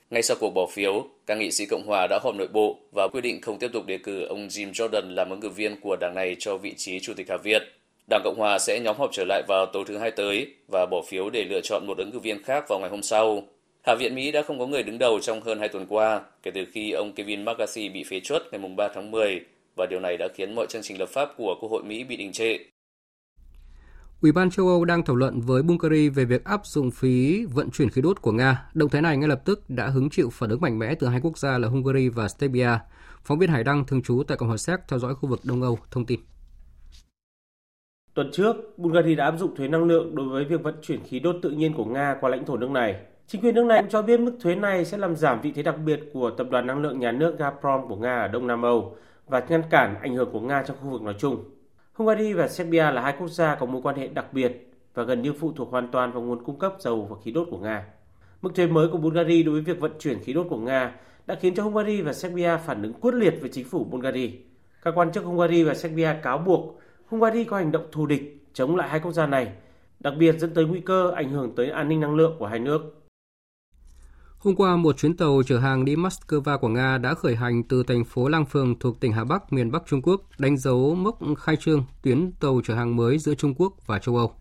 Ngay 0.09 0.21
sau 0.21 0.37
cuộc 0.39 0.49
bỏ 0.49 0.67
phiếu, 0.71 1.07
các 1.25 1.37
nghị 1.37 1.51
sĩ 1.51 1.65
Cộng 1.65 1.87
hòa 1.87 2.07
đã 2.09 2.19
họp 2.23 2.35
nội 2.35 2.47
bộ 2.53 2.79
và 2.91 3.07
quyết 3.07 3.21
định 3.21 3.41
không 3.41 3.59
tiếp 3.59 3.69
tục 3.73 3.85
đề 3.85 3.97
cử 3.97 4.25
ông 4.25 4.47
Jim 4.47 4.71
Jordan 4.71 5.13
làm 5.13 5.29
ứng 5.29 5.41
cử 5.41 5.49
viên 5.49 5.81
của 5.81 5.95
đảng 5.95 6.15
này 6.15 6.35
cho 6.39 6.57
vị 6.57 6.73
trí 6.77 6.99
Chủ 6.99 7.13
tịch 7.13 7.29
Hạ 7.29 7.37
viện. 7.37 7.61
Đảng 8.09 8.21
Cộng 8.23 8.37
hòa 8.37 8.59
sẽ 8.59 8.79
nhóm 8.79 8.97
họp 8.97 9.09
trở 9.13 9.25
lại 9.27 9.43
vào 9.47 9.65
tối 9.65 9.83
thứ 9.87 9.97
hai 9.97 10.11
tới 10.11 10.47
và 10.71 10.85
bỏ 10.91 11.01
phiếu 11.07 11.29
để 11.29 11.43
lựa 11.43 11.61
chọn 11.63 11.87
một 11.87 11.97
ứng 11.97 12.11
cử 12.11 12.19
viên 12.19 12.43
khác 12.43 12.65
vào 12.69 12.79
ngày 12.79 12.89
hôm 12.89 13.01
sau. 13.01 13.43
Hạ 13.85 13.95
viện 13.95 14.15
Mỹ 14.15 14.31
đã 14.31 14.41
không 14.41 14.59
có 14.59 14.67
người 14.67 14.83
đứng 14.83 14.99
đầu 14.99 15.19
trong 15.19 15.41
hơn 15.41 15.59
hai 15.59 15.69
tuần 15.69 15.85
qua 15.89 16.21
kể 16.43 16.51
từ 16.51 16.65
khi 16.71 16.91
ông 16.91 17.13
Kevin 17.13 17.45
McCarthy 17.45 17.89
bị 17.89 18.03
phế 18.03 18.19
truất 18.19 18.41
ngày 18.51 18.61
3 18.77 18.87
tháng 18.95 19.11
10 19.11 19.41
và 19.75 19.85
điều 19.89 19.99
này 19.99 20.17
đã 20.17 20.27
khiến 20.35 20.55
mọi 20.55 20.65
chương 20.69 20.81
trình 20.81 20.99
lập 20.99 21.09
pháp 21.09 21.29
của 21.37 21.55
Quốc 21.61 21.69
hội 21.69 21.83
Mỹ 21.83 22.03
bị 22.03 22.17
đình 22.17 22.31
trệ. 22.31 22.57
Ủy 24.21 24.31
ban 24.31 24.49
châu 24.49 24.67
Âu 24.67 24.85
đang 24.85 25.05
thảo 25.05 25.15
luận 25.15 25.41
với 25.41 25.63
Bulgaria 25.63 26.09
về 26.09 26.25
việc 26.25 26.43
áp 26.43 26.65
dụng 26.65 26.91
phí 26.91 27.45
vận 27.45 27.69
chuyển 27.71 27.89
khí 27.89 28.01
đốt 28.01 28.21
của 28.21 28.31
Nga. 28.31 28.65
Động 28.73 28.89
thái 28.89 29.01
này 29.01 29.17
ngay 29.17 29.29
lập 29.29 29.41
tức 29.45 29.69
đã 29.69 29.87
hứng 29.87 30.09
chịu 30.09 30.29
phản 30.29 30.49
ứng 30.49 30.61
mạnh 30.61 30.79
mẽ 30.79 30.95
từ 30.95 31.07
hai 31.07 31.19
quốc 31.23 31.37
gia 31.37 31.57
là 31.57 31.67
Hungary 31.67 32.09
và 32.09 32.27
Serbia. 32.27 32.69
Phóng 33.23 33.39
viên 33.39 33.49
Hải 33.49 33.63
Đăng 33.63 33.85
thường 33.85 34.01
trú 34.01 34.23
tại 34.27 34.37
Cộng 34.37 34.47
hòa 34.47 34.57
Séc 34.57 34.79
theo 34.87 34.99
dõi 34.99 35.15
khu 35.15 35.29
vực 35.29 35.39
Đông 35.43 35.61
Âu 35.61 35.79
thông 35.91 36.05
tin. 36.05 36.19
Tuần 38.13 38.29
trước, 38.31 38.55
Bulgaria 38.77 39.15
đã 39.15 39.25
áp 39.25 39.37
dụng 39.37 39.55
thuế 39.55 39.67
năng 39.67 39.83
lượng 39.83 40.15
đối 40.15 40.29
với 40.29 40.45
việc 40.45 40.63
vận 40.63 40.75
chuyển 40.81 41.03
khí 41.03 41.19
đốt 41.19 41.35
tự 41.41 41.49
nhiên 41.49 41.73
của 41.73 41.85
Nga 41.85 42.15
qua 42.21 42.29
lãnh 42.29 42.45
thổ 42.45 42.57
nước 42.57 42.69
này. 42.69 42.95
Chính 43.31 43.41
quyền 43.41 43.55
nước 43.55 43.65
này 43.65 43.81
cũng 43.81 43.89
cho 43.89 44.01
biết 44.01 44.19
mức 44.19 44.31
thuế 44.41 44.55
này 44.55 44.85
sẽ 44.85 44.97
làm 44.97 45.15
giảm 45.15 45.41
vị 45.41 45.51
thế 45.51 45.63
đặc 45.63 45.75
biệt 45.85 45.99
của 46.13 46.29
tập 46.29 46.47
đoàn 46.51 46.67
năng 46.67 46.81
lượng 46.81 46.99
nhà 46.99 47.11
nước 47.11 47.35
Gazprom 47.39 47.87
của 47.87 47.95
Nga 47.95 48.21
ở 48.21 48.27
Đông 48.27 48.47
Nam 48.47 48.61
Âu 48.61 48.95
và 49.27 49.43
ngăn 49.49 49.63
cản 49.69 49.95
ảnh 50.01 50.15
hưởng 50.15 50.29
của 50.31 50.39
Nga 50.39 50.63
trong 50.63 50.77
khu 50.81 50.89
vực 50.89 51.01
nói 51.01 51.15
chung. 51.19 51.43
Hungary 51.93 52.33
và 52.33 52.47
Serbia 52.47 52.91
là 52.91 53.01
hai 53.01 53.13
quốc 53.19 53.27
gia 53.27 53.55
có 53.55 53.65
mối 53.65 53.81
quan 53.81 53.95
hệ 53.95 54.07
đặc 54.07 54.33
biệt 54.33 54.71
và 54.93 55.03
gần 55.03 55.21
như 55.21 55.33
phụ 55.33 55.51
thuộc 55.55 55.71
hoàn 55.71 55.87
toàn 55.91 56.11
vào 56.11 56.21
nguồn 56.21 56.43
cung 56.43 56.59
cấp 56.59 56.73
dầu 56.79 57.07
và 57.09 57.15
khí 57.23 57.31
đốt 57.31 57.47
của 57.51 57.57
Nga. 57.57 57.85
Mức 58.41 58.55
thuế 58.55 58.67
mới 58.67 58.87
của 58.87 58.97
Bulgaria 58.97 59.43
đối 59.43 59.53
với 59.53 59.61
việc 59.61 59.79
vận 59.79 59.91
chuyển 59.99 60.19
khí 60.19 60.33
đốt 60.33 60.47
của 60.49 60.57
Nga 60.57 60.95
đã 61.25 61.35
khiến 61.35 61.55
cho 61.55 61.63
Hungary 61.63 62.01
và 62.01 62.13
Serbia 62.13 62.57
phản 62.57 62.83
ứng 62.83 62.93
quyết 62.93 63.13
liệt 63.13 63.37
với 63.41 63.49
chính 63.49 63.65
phủ 63.65 63.83
Bulgaria. 63.83 64.29
Các 64.81 64.93
quan 64.95 65.11
chức 65.11 65.23
Hungary 65.23 65.63
và 65.63 65.73
Serbia 65.73 66.09
cáo 66.23 66.37
buộc 66.37 66.79
Hungary 67.05 67.43
có 67.43 67.57
hành 67.57 67.71
động 67.71 67.85
thù 67.91 68.05
địch 68.05 68.43
chống 68.53 68.75
lại 68.75 68.89
hai 68.89 68.99
quốc 68.99 69.11
gia 69.11 69.27
này, 69.27 69.51
đặc 69.99 70.13
biệt 70.19 70.35
dẫn 70.39 70.53
tới 70.53 70.65
nguy 70.65 70.79
cơ 70.79 71.11
ảnh 71.15 71.29
hưởng 71.29 71.55
tới 71.55 71.69
an 71.69 71.89
ninh 71.89 71.99
năng 71.99 72.15
lượng 72.15 72.35
của 72.39 72.45
hai 72.45 72.59
nước. 72.59 72.95
Hôm 74.39 74.55
qua, 74.55 74.75
một 74.75 74.97
chuyến 74.97 75.17
tàu 75.17 75.41
chở 75.47 75.59
hàng 75.59 75.85
đi 75.85 75.95
Moscow 75.95 76.57
của 76.57 76.67
Nga 76.67 76.97
đã 76.97 77.13
khởi 77.13 77.35
hành 77.35 77.63
từ 77.63 77.83
thành 77.83 78.05
phố 78.05 78.27
Lang 78.27 78.45
Phường 78.45 78.79
thuộc 78.79 78.99
tỉnh 78.99 79.13
Hà 79.13 79.23
Bắc, 79.23 79.53
miền 79.53 79.71
Bắc 79.71 79.83
Trung 79.87 80.01
Quốc, 80.01 80.21
đánh 80.37 80.57
dấu 80.57 80.95
mốc 80.95 81.19
khai 81.37 81.55
trương 81.59 81.85
tuyến 82.01 82.31
tàu 82.31 82.61
chở 82.63 82.75
hàng 82.75 82.95
mới 82.95 83.17
giữa 83.19 83.33
Trung 83.33 83.53
Quốc 83.57 83.73
và 83.85 83.99
châu 83.99 84.15
Âu. 84.17 84.33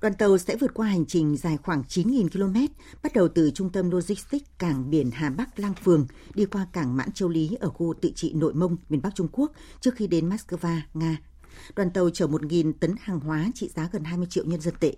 Đoàn 0.00 0.14
tàu 0.14 0.38
sẽ 0.38 0.56
vượt 0.56 0.74
qua 0.74 0.86
hành 0.86 1.06
trình 1.06 1.36
dài 1.36 1.56
khoảng 1.56 1.82
9.000 1.88 2.28
km, 2.28 2.74
bắt 3.02 3.12
đầu 3.14 3.28
từ 3.28 3.50
trung 3.50 3.70
tâm 3.70 3.90
logistics 3.90 4.46
cảng 4.58 4.90
biển 4.90 5.10
Hà 5.12 5.30
Bắc 5.30 5.58
Lang 5.58 5.74
Phường, 5.84 6.06
đi 6.34 6.44
qua 6.44 6.66
cảng 6.72 6.96
Mãn 6.96 7.12
Châu 7.12 7.28
Lý 7.28 7.56
ở 7.60 7.68
khu 7.68 7.94
tự 8.00 8.12
trị 8.14 8.32
Nội 8.34 8.54
Mông, 8.54 8.76
miền 8.88 9.02
Bắc 9.02 9.14
Trung 9.14 9.28
Quốc, 9.32 9.52
trước 9.80 9.94
khi 9.94 10.06
đến 10.06 10.28
Moscow, 10.28 10.80
Nga. 10.94 11.16
Đoàn 11.76 11.90
tàu 11.90 12.10
chở 12.10 12.26
1.000 12.26 12.72
tấn 12.80 12.94
hàng 13.00 13.20
hóa 13.20 13.46
trị 13.54 13.68
giá 13.68 13.88
gần 13.92 14.04
20 14.04 14.26
triệu 14.30 14.44
nhân 14.44 14.60
dân 14.60 14.74
tệ. 14.80 14.94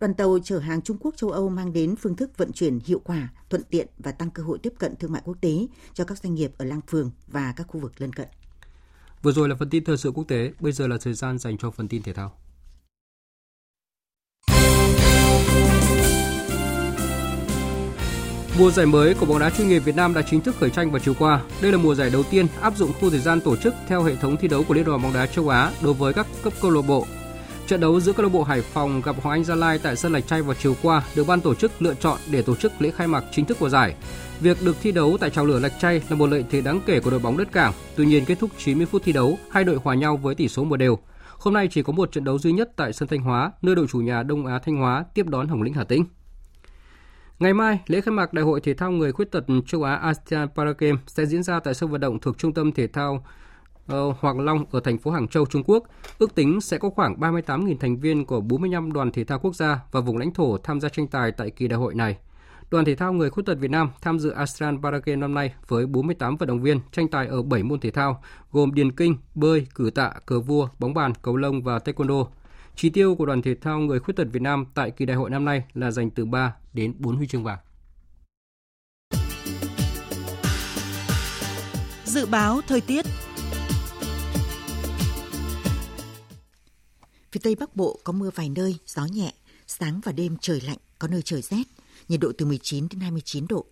Đoàn 0.00 0.14
tàu 0.14 0.38
chở 0.44 0.58
hàng 0.58 0.82
Trung 0.82 0.96
Quốc 1.00 1.16
châu 1.16 1.30
Âu 1.30 1.48
mang 1.48 1.72
đến 1.72 1.96
phương 1.96 2.16
thức 2.16 2.30
vận 2.36 2.52
chuyển 2.52 2.78
hiệu 2.84 3.00
quả, 3.04 3.28
thuận 3.50 3.62
tiện 3.70 3.86
và 3.98 4.12
tăng 4.12 4.30
cơ 4.30 4.42
hội 4.42 4.58
tiếp 4.58 4.72
cận 4.78 4.96
thương 4.96 5.12
mại 5.12 5.22
quốc 5.24 5.36
tế 5.40 5.66
cho 5.94 6.04
các 6.04 6.18
doanh 6.18 6.34
nghiệp 6.34 6.52
ở 6.58 6.64
Lang 6.64 6.80
Phường 6.86 7.10
và 7.26 7.54
các 7.56 7.66
khu 7.68 7.80
vực 7.80 7.92
lân 7.98 8.12
cận. 8.12 8.28
Vừa 9.22 9.32
rồi 9.32 9.48
là 9.48 9.56
phần 9.58 9.70
tin 9.70 9.84
thời 9.84 9.96
sự 9.96 10.10
quốc 10.10 10.24
tế, 10.28 10.52
bây 10.60 10.72
giờ 10.72 10.86
là 10.86 10.96
thời 11.00 11.14
gian 11.14 11.38
dành 11.38 11.58
cho 11.58 11.70
phần 11.70 11.88
tin 11.88 12.02
thể 12.02 12.12
thao. 12.12 12.32
Mùa 18.58 18.70
giải 18.70 18.86
mới 18.86 19.14
của 19.14 19.26
bóng 19.26 19.38
đá 19.38 19.50
chuyên 19.50 19.68
nghiệp 19.68 19.78
Việt 19.78 19.96
Nam 19.96 20.14
đã 20.14 20.22
chính 20.22 20.40
thức 20.40 20.56
khởi 20.60 20.70
tranh 20.70 20.90
vào 20.90 21.00
chiều 21.04 21.14
qua. 21.18 21.44
Đây 21.62 21.72
là 21.72 21.78
mùa 21.78 21.94
giải 21.94 22.10
đầu 22.10 22.22
tiên 22.30 22.46
áp 22.60 22.76
dụng 22.76 22.92
khung 23.00 23.10
thời 23.10 23.20
gian 23.20 23.40
tổ 23.40 23.56
chức 23.56 23.74
theo 23.88 24.02
hệ 24.02 24.16
thống 24.16 24.36
thi 24.40 24.48
đấu 24.48 24.64
của 24.68 24.74
Liên 24.74 24.84
đoàn 24.84 25.02
bóng 25.02 25.12
đá 25.12 25.26
châu 25.26 25.48
Á 25.48 25.72
đối 25.82 25.94
với 25.94 26.14
các 26.14 26.26
cấp 26.42 26.52
câu 26.62 26.70
lạc 26.70 26.82
bộ 26.88 27.06
Trận 27.66 27.80
đấu 27.80 28.00
giữa 28.00 28.12
câu 28.12 28.22
lạc 28.22 28.32
bộ 28.32 28.42
Hải 28.42 28.60
Phòng 28.60 29.02
gặp 29.04 29.16
Hoàng 29.22 29.38
Anh 29.38 29.44
Gia 29.44 29.54
Lai 29.54 29.78
tại 29.82 29.96
sân 29.96 30.12
Lạch 30.12 30.26
Tray 30.26 30.42
vào 30.42 30.54
chiều 30.54 30.74
qua 30.82 31.02
được 31.16 31.26
ban 31.26 31.40
tổ 31.40 31.54
chức 31.54 31.82
lựa 31.82 31.94
chọn 31.94 32.18
để 32.30 32.42
tổ 32.42 32.56
chức 32.56 32.72
lễ 32.78 32.90
khai 32.90 33.06
mạc 33.06 33.24
chính 33.32 33.44
thức 33.44 33.58
của 33.60 33.68
giải. 33.68 33.94
Việc 34.40 34.62
được 34.64 34.76
thi 34.82 34.92
đấu 34.92 35.16
tại 35.20 35.30
trào 35.30 35.46
lửa 35.46 35.58
Lạch 35.58 35.72
Tray 35.80 36.02
là 36.08 36.16
một 36.16 36.26
lợi 36.26 36.44
thế 36.50 36.60
đáng 36.60 36.80
kể 36.86 37.00
của 37.00 37.10
đội 37.10 37.20
bóng 37.20 37.36
đất 37.36 37.52
cảng. 37.52 37.72
Tuy 37.96 38.06
nhiên 38.06 38.24
kết 38.24 38.38
thúc 38.38 38.50
90 38.58 38.86
phút 38.86 39.02
thi 39.04 39.12
đấu, 39.12 39.38
hai 39.50 39.64
đội 39.64 39.78
hòa 39.84 39.94
nhau 39.94 40.16
với 40.16 40.34
tỷ 40.34 40.48
số 40.48 40.64
một 40.64 40.76
đều. 40.76 40.98
Hôm 41.38 41.54
nay 41.54 41.68
chỉ 41.70 41.82
có 41.82 41.92
một 41.92 42.12
trận 42.12 42.24
đấu 42.24 42.38
duy 42.38 42.52
nhất 42.52 42.70
tại 42.76 42.92
sân 42.92 43.08
Thanh 43.08 43.20
Hóa, 43.20 43.52
nơi 43.62 43.74
đội 43.74 43.86
chủ 43.86 43.98
nhà 43.98 44.22
Đông 44.22 44.46
Á 44.46 44.58
Thanh 44.58 44.76
Hóa 44.76 45.04
tiếp 45.14 45.26
đón 45.26 45.48
Hồng 45.48 45.62
Lĩnh 45.62 45.74
Hà 45.74 45.84
Tĩnh. 45.84 46.04
Ngày 47.38 47.54
mai, 47.54 47.78
lễ 47.86 48.00
khai 48.00 48.12
mạc 48.12 48.32
Đại 48.32 48.44
hội 48.44 48.60
Thể 48.60 48.74
thao 48.74 48.90
người 48.90 49.12
khuyết 49.12 49.30
tật 49.30 49.44
châu 49.66 49.82
Á 49.82 49.94
ASEAN 49.94 50.48
Paragame 50.54 50.98
sẽ 51.06 51.26
diễn 51.26 51.42
ra 51.42 51.60
tại 51.60 51.74
sân 51.74 51.90
vận 51.90 52.00
động 52.00 52.20
thuộc 52.20 52.38
Trung 52.38 52.54
tâm 52.54 52.72
Thể 52.72 52.86
thao 52.86 53.24
Ờ, 53.86 54.12
Hoàng 54.20 54.40
Long 54.40 54.64
ở 54.70 54.80
thành 54.80 54.98
phố 54.98 55.10
Hàng 55.10 55.28
Châu, 55.28 55.46
Trung 55.46 55.62
Quốc. 55.66 55.84
Ước 56.18 56.34
tính 56.34 56.60
sẽ 56.60 56.78
có 56.78 56.90
khoảng 56.90 57.20
38.000 57.20 57.76
thành 57.80 57.96
viên 57.96 58.24
của 58.24 58.40
45 58.40 58.92
đoàn 58.92 59.12
thể 59.12 59.24
thao 59.24 59.38
quốc 59.38 59.56
gia 59.56 59.80
và 59.92 60.00
vùng 60.00 60.16
lãnh 60.16 60.34
thổ 60.34 60.58
tham 60.58 60.80
gia 60.80 60.88
tranh 60.88 61.06
tài 61.06 61.32
tại 61.32 61.50
kỳ 61.50 61.68
đại 61.68 61.78
hội 61.78 61.94
này. 61.94 62.16
Đoàn 62.70 62.84
thể 62.84 62.94
thao 62.94 63.12
người 63.12 63.30
khuyết 63.30 63.46
tật 63.46 63.58
Việt 63.58 63.70
Nam 63.70 63.90
tham 64.00 64.18
dự 64.18 64.30
ASEAN 64.30 64.82
Paragame 64.82 65.16
năm 65.16 65.34
nay 65.34 65.54
với 65.68 65.86
48 65.86 66.36
vận 66.36 66.48
động 66.48 66.62
viên 66.62 66.80
tranh 66.92 67.08
tài 67.08 67.26
ở 67.26 67.42
7 67.42 67.62
môn 67.62 67.80
thể 67.80 67.90
thao 67.90 68.22
gồm 68.52 68.74
điền 68.74 68.92
kinh, 68.92 69.16
bơi, 69.34 69.66
cử 69.74 69.90
tạ, 69.94 70.12
cờ 70.26 70.40
vua, 70.40 70.68
bóng 70.78 70.94
bàn, 70.94 71.12
cầu 71.22 71.36
lông 71.36 71.62
và 71.62 71.78
taekwondo. 71.78 72.26
Chỉ 72.76 72.90
tiêu 72.90 73.14
của 73.14 73.26
đoàn 73.26 73.42
thể 73.42 73.54
thao 73.54 73.78
người 73.78 74.00
khuyết 74.00 74.14
tật 74.16 74.26
Việt 74.32 74.42
Nam 74.42 74.64
tại 74.74 74.90
kỳ 74.90 75.04
đại 75.06 75.16
hội 75.16 75.30
năm 75.30 75.44
nay 75.44 75.64
là 75.74 75.90
giành 75.90 76.10
từ 76.10 76.24
3 76.24 76.54
đến 76.72 76.94
4 76.98 77.16
huy 77.16 77.26
chương 77.26 77.44
vàng. 77.44 77.58
Dự 82.04 82.26
báo 82.26 82.60
thời 82.68 82.80
tiết 82.80 83.06
Phía 87.32 87.40
Tây 87.42 87.54
Bắc 87.54 87.76
Bộ 87.76 88.00
có 88.04 88.12
mưa 88.12 88.30
vài 88.34 88.48
nơi, 88.48 88.78
gió 88.86 89.04
nhẹ, 89.04 89.34
sáng 89.66 90.00
và 90.04 90.12
đêm 90.12 90.36
trời 90.40 90.60
lạnh, 90.60 90.78
có 90.98 91.08
nơi 91.08 91.22
trời 91.22 91.42
rét, 91.42 91.62
nhiệt 92.08 92.20
độ 92.20 92.32
từ 92.38 92.46
19 92.46 92.88
đến 92.88 93.00
29 93.00 93.46
độ. 93.48 93.66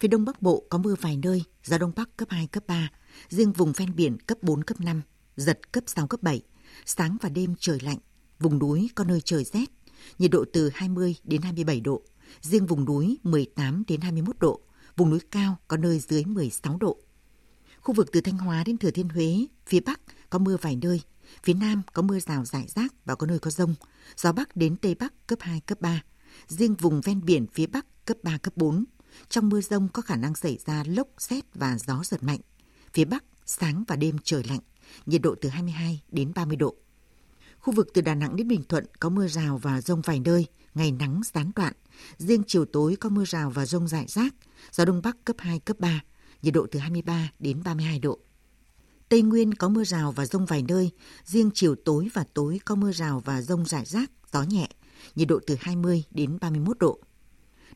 Phía 0.00 0.08
Đông 0.08 0.24
Bắc 0.24 0.42
Bộ 0.42 0.64
có 0.68 0.78
mưa 0.78 0.94
vài 1.00 1.16
nơi, 1.16 1.44
gió 1.64 1.78
Đông 1.78 1.92
Bắc 1.96 2.16
cấp 2.16 2.28
2, 2.30 2.46
cấp 2.46 2.64
3, 2.66 2.90
riêng 3.28 3.52
vùng 3.52 3.72
ven 3.72 3.96
biển 3.96 4.18
cấp 4.18 4.38
4, 4.42 4.64
cấp 4.64 4.80
5, 4.80 5.02
giật 5.36 5.72
cấp 5.72 5.84
6, 5.86 6.06
cấp 6.06 6.22
7. 6.22 6.42
Sáng 6.86 7.16
và 7.20 7.28
đêm 7.28 7.54
trời 7.58 7.78
lạnh, 7.80 7.98
vùng 8.38 8.58
núi 8.58 8.90
có 8.94 9.04
nơi 9.04 9.20
trời 9.20 9.44
rét, 9.44 9.66
nhiệt 10.18 10.30
độ 10.30 10.44
từ 10.52 10.70
20 10.74 11.14
đến 11.24 11.42
27 11.42 11.80
độ. 11.80 12.02
Riêng 12.40 12.66
vùng 12.66 12.84
núi 12.84 13.18
18 13.22 13.82
đến 13.88 14.00
21 14.00 14.36
độ, 14.40 14.60
vùng 14.96 15.10
núi 15.10 15.20
cao 15.30 15.56
có 15.68 15.76
nơi 15.76 15.98
dưới 15.98 16.24
16 16.24 16.78
độ. 16.80 16.98
Khu 17.80 17.94
vực 17.94 18.12
từ 18.12 18.20
Thanh 18.20 18.38
Hóa 18.38 18.64
đến 18.66 18.78
Thừa 18.78 18.90
Thiên 18.90 19.08
Huế, 19.08 19.46
phía 19.66 19.80
Bắc 19.80 20.00
có 20.30 20.38
mưa 20.38 20.56
vài 20.60 20.76
nơi, 20.82 21.00
phía 21.42 21.54
Nam 21.54 21.82
có 21.92 22.02
mưa 22.02 22.20
rào 22.20 22.44
rải 22.44 22.66
rác 22.66 22.94
và 23.04 23.14
có 23.14 23.26
nơi 23.26 23.38
có 23.38 23.50
rông. 23.50 23.74
Gió 24.16 24.32
Bắc 24.32 24.56
đến 24.56 24.76
Tây 24.76 24.94
Bắc 24.94 25.26
cấp 25.26 25.38
2, 25.42 25.60
cấp 25.60 25.80
3. 25.80 26.02
Riêng 26.48 26.74
vùng 26.74 27.00
ven 27.00 27.24
biển 27.24 27.46
phía 27.52 27.66
Bắc 27.66 27.86
cấp 28.04 28.16
3, 28.22 28.38
cấp 28.38 28.56
4. 28.56 28.84
Trong 29.28 29.48
mưa 29.48 29.60
rông 29.60 29.88
có 29.88 30.02
khả 30.02 30.16
năng 30.16 30.34
xảy 30.34 30.58
ra 30.66 30.84
lốc, 30.86 31.08
xét 31.18 31.44
và 31.54 31.78
gió 31.78 32.00
giật 32.04 32.22
mạnh. 32.22 32.40
Phía 32.92 33.04
Bắc, 33.04 33.24
sáng 33.46 33.84
và 33.88 33.96
đêm 33.96 34.16
trời 34.24 34.44
lạnh, 34.48 34.60
nhiệt 35.06 35.22
độ 35.22 35.34
từ 35.40 35.48
22 35.48 36.00
đến 36.08 36.32
30 36.34 36.56
độ. 36.56 36.74
Khu 37.58 37.74
vực 37.74 37.88
từ 37.94 38.00
Đà 38.00 38.14
Nẵng 38.14 38.36
đến 38.36 38.48
Bình 38.48 38.62
Thuận 38.68 38.86
có 39.00 39.08
mưa 39.08 39.28
rào 39.28 39.58
và 39.58 39.80
rông 39.80 40.00
vài 40.00 40.20
nơi, 40.20 40.46
ngày 40.74 40.92
nắng 40.92 41.20
gián 41.34 41.50
đoạn. 41.56 41.72
Riêng 42.18 42.42
chiều 42.46 42.64
tối 42.64 42.96
có 42.96 43.08
mưa 43.08 43.24
rào 43.24 43.50
và 43.50 43.66
rông 43.66 43.88
rải 43.88 44.06
rác, 44.08 44.34
gió 44.72 44.84
Đông 44.84 45.02
Bắc 45.02 45.24
cấp 45.24 45.36
2, 45.38 45.58
cấp 45.58 45.80
3, 45.80 46.00
nhiệt 46.42 46.54
độ 46.54 46.66
từ 46.70 46.78
23 46.78 47.30
đến 47.38 47.62
32 47.64 47.98
độ. 47.98 48.18
Tây 49.12 49.22
Nguyên 49.22 49.54
có 49.54 49.68
mưa 49.68 49.84
rào 49.84 50.12
và 50.12 50.26
rông 50.26 50.46
vài 50.46 50.64
nơi, 50.68 50.90
riêng 51.24 51.50
chiều 51.54 51.74
tối 51.74 52.08
và 52.14 52.24
tối 52.34 52.60
có 52.64 52.74
mưa 52.74 52.92
rào 52.92 53.22
và 53.24 53.42
rông 53.42 53.66
rải 53.66 53.84
rác, 53.84 54.10
gió 54.32 54.42
nhẹ, 54.42 54.68
nhiệt 55.14 55.28
độ 55.28 55.40
từ 55.46 55.56
20 55.60 56.04
đến 56.10 56.38
31 56.40 56.78
độ. 56.78 56.98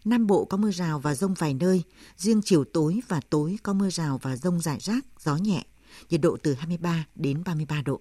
Nam 0.05 0.27
Bộ 0.27 0.45
có 0.45 0.57
mưa 0.57 0.71
rào 0.71 0.99
và 0.99 1.15
rông 1.15 1.35
vài 1.35 1.55
nơi, 1.55 1.83
riêng 2.17 2.41
chiều 2.45 2.65
tối 2.65 3.01
và 3.09 3.21
tối 3.31 3.59
có 3.63 3.73
mưa 3.73 3.91
rào 3.91 4.19
và 4.23 4.37
rông 4.37 4.61
rải 4.61 4.79
rác, 4.81 5.05
gió 5.21 5.37
nhẹ, 5.37 5.67
nhiệt 6.11 6.21
độ 6.21 6.37
từ 6.43 6.55
23 6.55 7.07
đến 7.15 7.43
33 7.45 7.83
độ. 7.83 8.01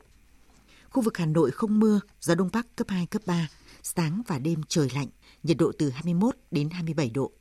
Khu 0.89 1.01
vực 1.01 1.17
Hà 1.17 1.25
Nội 1.25 1.51
không 1.51 1.79
mưa, 1.79 1.99
gió 2.21 2.35
Đông 2.35 2.49
Bắc 2.53 2.75
cấp 2.75 2.87
2, 2.89 3.05
cấp 3.05 3.21
3, 3.25 3.49
sáng 3.83 4.21
và 4.27 4.39
đêm 4.39 4.61
trời 4.67 4.89
lạnh, 4.95 5.07
nhiệt 5.43 5.57
độ 5.57 5.71
từ 5.79 5.89
21 5.89 6.35
đến 6.51 6.69
27 6.69 7.09
độ. 7.09 7.31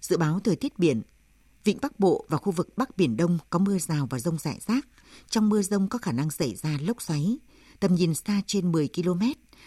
Dự 0.00 0.16
báo 0.16 0.40
thời 0.44 0.56
tiết 0.56 0.78
biển, 0.78 1.02
Vịnh 1.68 1.78
Bắc 1.82 2.00
Bộ 2.00 2.24
và 2.28 2.38
khu 2.38 2.52
vực 2.52 2.68
Bắc 2.76 2.96
Biển 2.96 3.16
Đông 3.16 3.38
có 3.50 3.58
mưa 3.58 3.78
rào 3.78 4.06
và 4.10 4.18
rông 4.18 4.38
rải 4.38 4.58
rác. 4.66 4.88
Trong 5.30 5.48
mưa 5.48 5.62
rông 5.62 5.88
có 5.88 5.98
khả 5.98 6.12
năng 6.12 6.30
xảy 6.30 6.54
ra 6.54 6.78
lốc 6.80 7.02
xoáy. 7.02 7.38
Tầm 7.80 7.94
nhìn 7.94 8.14
xa 8.14 8.42
trên 8.46 8.72
10 8.72 8.88
km, 8.94 9.22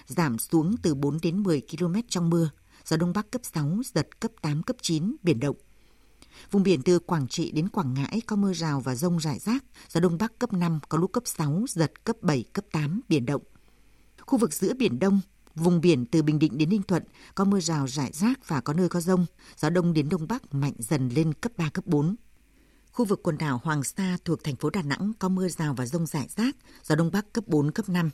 giảm 0.08 0.40
xuống 0.40 0.76
từ 0.82 0.96
4 0.96 1.18
đến 1.22 1.44
10 1.44 1.62
km 1.62 1.96
trong 2.10 2.30
mưa. 2.30 2.50
Gió 2.86 2.98
Đông 2.98 3.14
Bắc 3.14 3.32
cấp 3.32 3.42
6, 3.54 3.82
giật 3.94 4.20
cấp 4.20 4.32
8, 4.42 4.64
cấp 4.64 4.76
9, 4.82 5.16
biển 5.24 5.40
động. 5.40 5.56
Vùng 6.52 6.64
biển 6.64 6.82
từ 6.82 7.00
Quảng 7.00 7.28
Trị 7.28 7.52
đến 7.52 7.70
Quảng 7.70 7.94
Ngãi 7.94 8.22
có 8.26 8.36
mưa 8.36 8.54
rào 8.54 8.80
và 8.80 8.96
rông 8.96 9.20
rải 9.20 9.40
rác, 9.40 9.64
gió 9.90 10.00
Đông 10.00 10.18
Bắc 10.18 10.40
cấp 10.40 10.54
5, 10.54 10.80
có 10.90 10.98
lúc 10.98 11.12
cấp 11.12 11.24
6, 11.26 11.64
giật 11.68 12.04
cấp 12.04 12.16
7, 12.22 12.44
cấp 12.54 12.66
8, 12.72 13.02
biển 13.10 13.26
động. 13.26 13.42
Khu 14.22 14.38
vực 14.38 14.54
giữa 14.54 14.74
Biển 14.74 15.00
Đông, 15.00 15.22
vùng 15.56 15.82
biển 15.82 16.06
từ 16.06 16.24
Bình 16.24 16.40
Định 16.40 16.58
đến 16.58 16.70
Ninh 16.70 16.84
Thuận 16.84 17.04
có 17.36 17.46
mưa 17.46 17.60
rào 17.60 17.88
rải 17.88 18.12
rác 18.14 18.48
và 18.48 18.62
có 18.62 18.74
nơi 18.74 18.90
có 18.90 19.02
rông, 19.02 19.26
gió 19.58 19.70
Đông 19.70 19.94
đến 19.94 20.10
Đông 20.10 20.28
Bắc 20.28 20.54
mạnh 20.54 20.74
dần 20.78 21.10
lên 21.10 21.34
cấp 21.34 21.52
3, 21.58 21.70
cấp 21.70 21.88
4. 21.88 22.16
Khu 22.92 23.06
vực 23.06 23.24
quần 23.24 23.38
đảo 23.38 23.62
Hoàng 23.64 23.84
Sa 23.84 24.18
thuộc 24.26 24.44
thành 24.44 24.56
phố 24.56 24.70
Đà 24.70 24.82
Nẵng 24.82 25.12
có 25.20 25.30
mưa 25.30 25.48
rào 25.50 25.74
và 25.74 25.86
rông 25.86 26.06
rải 26.06 26.28
rác, 26.36 26.56
gió 26.84 26.96
Đông 26.96 27.12
Bắc 27.12 27.34
cấp 27.34 27.48
4, 27.48 27.72
cấp 27.72 27.90
5. 27.90 28.10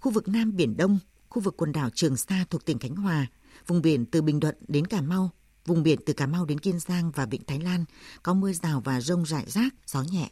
Khu 0.00 0.12
vực 0.12 0.28
Nam 0.28 0.56
Biển 0.56 0.76
Đông, 0.76 0.98
khu 1.28 1.42
vực 1.42 1.54
quần 1.56 1.72
đảo 1.72 1.90
Trường 1.94 2.16
Sa 2.16 2.44
thuộc 2.50 2.64
tỉnh 2.64 2.78
Khánh 2.78 2.96
Hòa, 2.96 3.26
vùng 3.66 3.82
biển 3.82 4.06
từ 4.06 4.22
Bình 4.22 4.40
Thuận 4.40 4.56
đến 4.68 4.86
Cà 4.86 5.00
Mau 5.00 5.30
Vùng 5.66 5.82
biển 5.82 5.98
từ 6.06 6.12
Cà 6.12 6.26
Mau 6.26 6.44
đến 6.44 6.58
Kiên 6.58 6.78
Giang 6.78 7.10
và 7.10 7.26
Vịnh 7.26 7.44
Thái 7.46 7.60
Lan 7.60 7.84
có 8.22 8.34
mưa 8.34 8.52
rào 8.52 8.80
và 8.84 9.00
rông 9.00 9.26
rải 9.26 9.44
rác, 9.46 9.74
gió 9.86 10.02
nhẹ. 10.02 10.30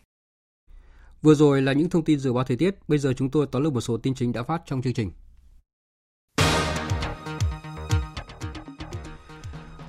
Vừa 1.22 1.34
rồi 1.34 1.62
là 1.62 1.72
những 1.72 1.90
thông 1.90 2.04
tin 2.04 2.18
dự 2.18 2.32
báo 2.32 2.44
thời 2.44 2.56
tiết, 2.56 2.88
bây 2.88 2.98
giờ 2.98 3.12
chúng 3.16 3.30
tôi 3.30 3.46
tóm 3.52 3.62
lược 3.62 3.72
một 3.72 3.80
số 3.80 3.96
tin 3.96 4.14
chính 4.14 4.32
đã 4.32 4.42
phát 4.42 4.62
trong 4.66 4.82
chương 4.82 4.94
trình. 4.94 5.10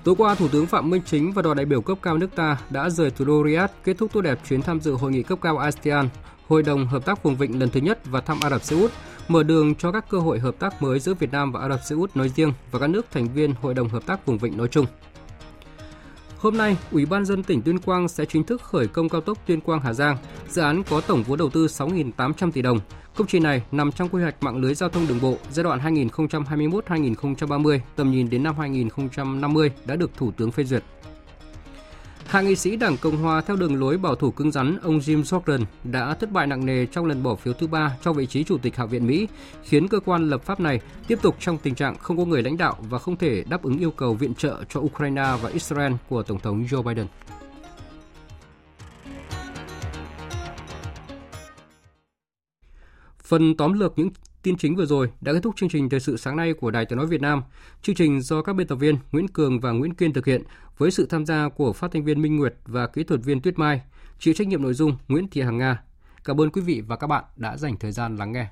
Tối 0.04 0.16
qua, 0.18 0.36
Thủ 0.36 0.48
tướng 0.48 0.66
Phạm 0.66 0.90
Minh 0.90 1.02
Chính 1.06 1.32
và 1.32 1.42
đoàn 1.42 1.58
đại 1.58 1.66
biểu 1.66 1.82
cấp 1.82 1.98
cao 2.02 2.18
nước 2.18 2.36
ta 2.36 2.58
đã 2.70 2.90
rời 2.90 3.12
thủ 3.12 3.26
đô 3.26 3.44
Riyadh 3.46 3.72
kết 3.84 3.98
thúc 3.98 4.14
tốt 4.14 4.22
đẹp 4.22 4.40
chuyến 4.50 4.62
tham 4.62 4.82
dự 4.82 4.94
hội 4.94 5.12
nghị 5.12 5.24
cấp 5.24 5.40
cao 5.42 5.58
ASEAN, 5.58 6.10
Hội 6.48 6.64
đồng 6.64 6.88
Hợp 6.88 7.06
tác 7.06 7.24
Vùng 7.24 7.36
Vịnh 7.36 7.60
lần 7.60 7.70
thứ 7.70 7.80
nhất 7.80 8.00
và 8.06 8.22
thăm 8.22 8.40
Ả 8.42 8.50
Rập 8.50 8.64
Xê 8.64 8.76
Út, 8.82 8.92
mở 9.28 9.44
đường 9.44 9.76
cho 9.76 9.92
các 9.92 10.10
cơ 10.10 10.20
hội 10.20 10.40
hợp 10.40 10.56
tác 10.60 10.82
mới 10.82 11.00
giữa 11.00 11.14
Việt 11.14 11.32
Nam 11.32 11.52
và 11.52 11.60
Ả 11.60 11.70
Rập 11.70 11.80
Xê 11.90 11.96
Út 11.96 12.16
nói 12.16 12.30
riêng 12.30 12.54
và 12.72 12.80
các 12.80 12.88
nước 12.88 13.06
thành 13.12 13.34
viên 13.34 13.54
Hội 13.62 13.74
đồng 13.74 13.90
Hợp 13.90 14.06
tác 14.06 14.26
Vùng 14.26 14.38
Vịnh 14.38 14.58
nói 14.58 14.68
chung. 14.68 14.86
Hôm 16.44 16.58
nay, 16.58 16.78
Ủy 16.92 17.06
ban 17.06 17.26
dân 17.26 17.44
tỉnh 17.44 17.62
Tuyên 17.62 17.80
Quang 17.80 18.08
sẽ 18.08 18.26
chính 18.26 18.44
thức 18.44 18.62
khởi 18.62 18.88
công 18.88 19.10
cao 19.10 19.22
tốc 19.22 19.38
Tuyên 19.48 19.62
Quang 19.62 19.82
Hà 19.82 19.94
Giang. 19.94 20.18
Dự 20.50 20.62
án 20.62 20.84
có 20.90 21.02
tổng 21.02 21.24
vốn 21.24 21.38
đầu 21.38 21.50
tư 21.50 21.68
6.800 21.68 22.52
tỷ 22.52 22.62
đồng. 22.62 22.80
Công 23.16 23.28
trình 23.28 23.44
này 23.44 23.64
nằm 23.72 23.92
trong 23.92 24.10
quy 24.10 24.22
hoạch 24.22 24.44
mạng 24.44 24.58
lưới 24.58 24.74
giao 24.74 24.90
thông 24.90 25.08
đường 25.08 25.22
bộ 25.22 25.38
giai 25.52 25.64
đoạn 25.64 25.80
2021-2030, 25.80 27.80
tầm 27.96 28.12
nhìn 28.12 28.30
đến 28.30 28.44
năm 28.44 28.56
2050 28.58 29.72
đã 29.86 29.96
được 29.96 30.12
Thủ 30.18 30.32
tướng 30.32 30.52
phê 30.52 30.64
duyệt. 30.64 30.84
Hạ 32.34 32.42
nghị 32.42 32.56
sĩ 32.56 32.76
Đảng 32.76 32.98
Cộng 32.98 33.18
Hòa 33.18 33.42
theo 33.42 33.56
đường 33.56 33.80
lối 33.80 33.98
bảo 33.98 34.16
thủ 34.16 34.32
cứng 34.32 34.52
rắn 34.52 34.78
ông 34.84 35.00
Jim 35.00 35.24
Jordan 35.24 35.66
đã 35.84 36.14
thất 36.14 36.32
bại 36.32 36.48
nặng 36.48 36.66
nề 36.66 36.86
trong 36.86 37.06
lần 37.06 37.24
bỏ 37.24 37.36
phiếu 37.36 37.54
thứ 37.54 37.68
ba 37.68 37.98
cho 38.04 38.14
vị 38.14 38.26
trí 38.26 38.44
Chủ 38.44 38.58
tịch 38.58 38.76
Hạ 38.76 38.86
viện 38.86 39.08
Mỹ, 39.08 39.28
khiến 39.64 39.88
cơ 39.88 40.00
quan 40.00 40.30
lập 40.30 40.44
pháp 40.44 40.60
này 40.60 40.80
tiếp 41.08 41.20
tục 41.22 41.36
trong 41.40 41.58
tình 41.58 41.76
trạng 41.76 41.98
không 41.98 42.18
có 42.18 42.26
người 42.26 42.44
lãnh 42.44 42.58
đạo 42.58 42.78
và 42.90 43.00
không 43.00 43.18
thể 43.18 43.44
đáp 43.50 43.64
ứng 43.64 43.78
yêu 43.78 43.92
cầu 43.92 44.14
viện 44.14 44.34
trợ 44.34 44.64
cho 44.70 44.80
Ukraine 44.80 45.38
và 45.42 45.50
Israel 45.50 45.94
của 46.10 46.24
Tổng 46.24 46.40
thống 46.40 46.64
Joe 46.64 46.84
Biden. 46.84 47.08
Phần 53.24 53.58
tóm 53.58 53.74
lược 53.74 53.94
những 53.96 54.10
tin 54.44 54.58
chính 54.58 54.76
vừa 54.76 54.86
rồi 54.86 55.10
đã 55.22 55.34
kết 55.34 55.40
thúc 55.44 55.56
chương 55.56 55.70
trình 55.70 55.90
thời 55.90 56.00
sự 56.00 56.18
sáng 56.18 56.36
nay 56.36 56.54
của 56.54 56.72
Đài 56.72 56.86
Tiếng 56.86 56.98
nói 56.98 57.08
Việt 57.08 57.22
Nam. 57.22 57.44
Chương 57.82 57.96
trình 57.96 58.22
do 58.22 58.42
các 58.42 58.54
biên 58.54 58.68
tập 58.68 58.76
viên 58.76 58.98
Nguyễn 59.12 59.28
Cường 59.28 59.60
và 59.60 59.72
Nguyễn 59.72 59.94
Kiên 59.94 60.14
thực 60.14 60.26
hiện 60.26 60.44
với 60.78 60.92
sự 60.92 61.06
tham 61.06 61.26
gia 61.26 61.50
của 61.50 61.74
phát 61.74 61.92
thanh 61.92 62.04
viên 62.04 62.22
Minh 62.22 62.38
Nguyệt 62.38 62.56
và 62.66 62.88
kỹ 62.88 63.04
thuật 63.04 63.22
viên 63.24 63.42
Tuyết 63.42 63.60
Mai, 63.60 63.82
chịu 64.20 64.34
trách 64.34 64.48
nhiệm 64.48 64.62
nội 64.62 64.74
dung 64.74 64.98
Nguyễn 65.08 65.28
Thị 65.28 65.42
Hằng 65.42 65.58
Nga. 65.58 65.84
Cảm 66.24 66.42
ơn 66.42 66.50
quý 66.50 66.62
vị 66.62 66.82
và 66.88 66.96
các 66.96 67.08
bạn 67.08 67.24
đã 67.36 67.58
dành 67.58 67.78
thời 67.78 67.92
gian 67.92 68.16
lắng 68.16 68.32
nghe. 68.32 68.48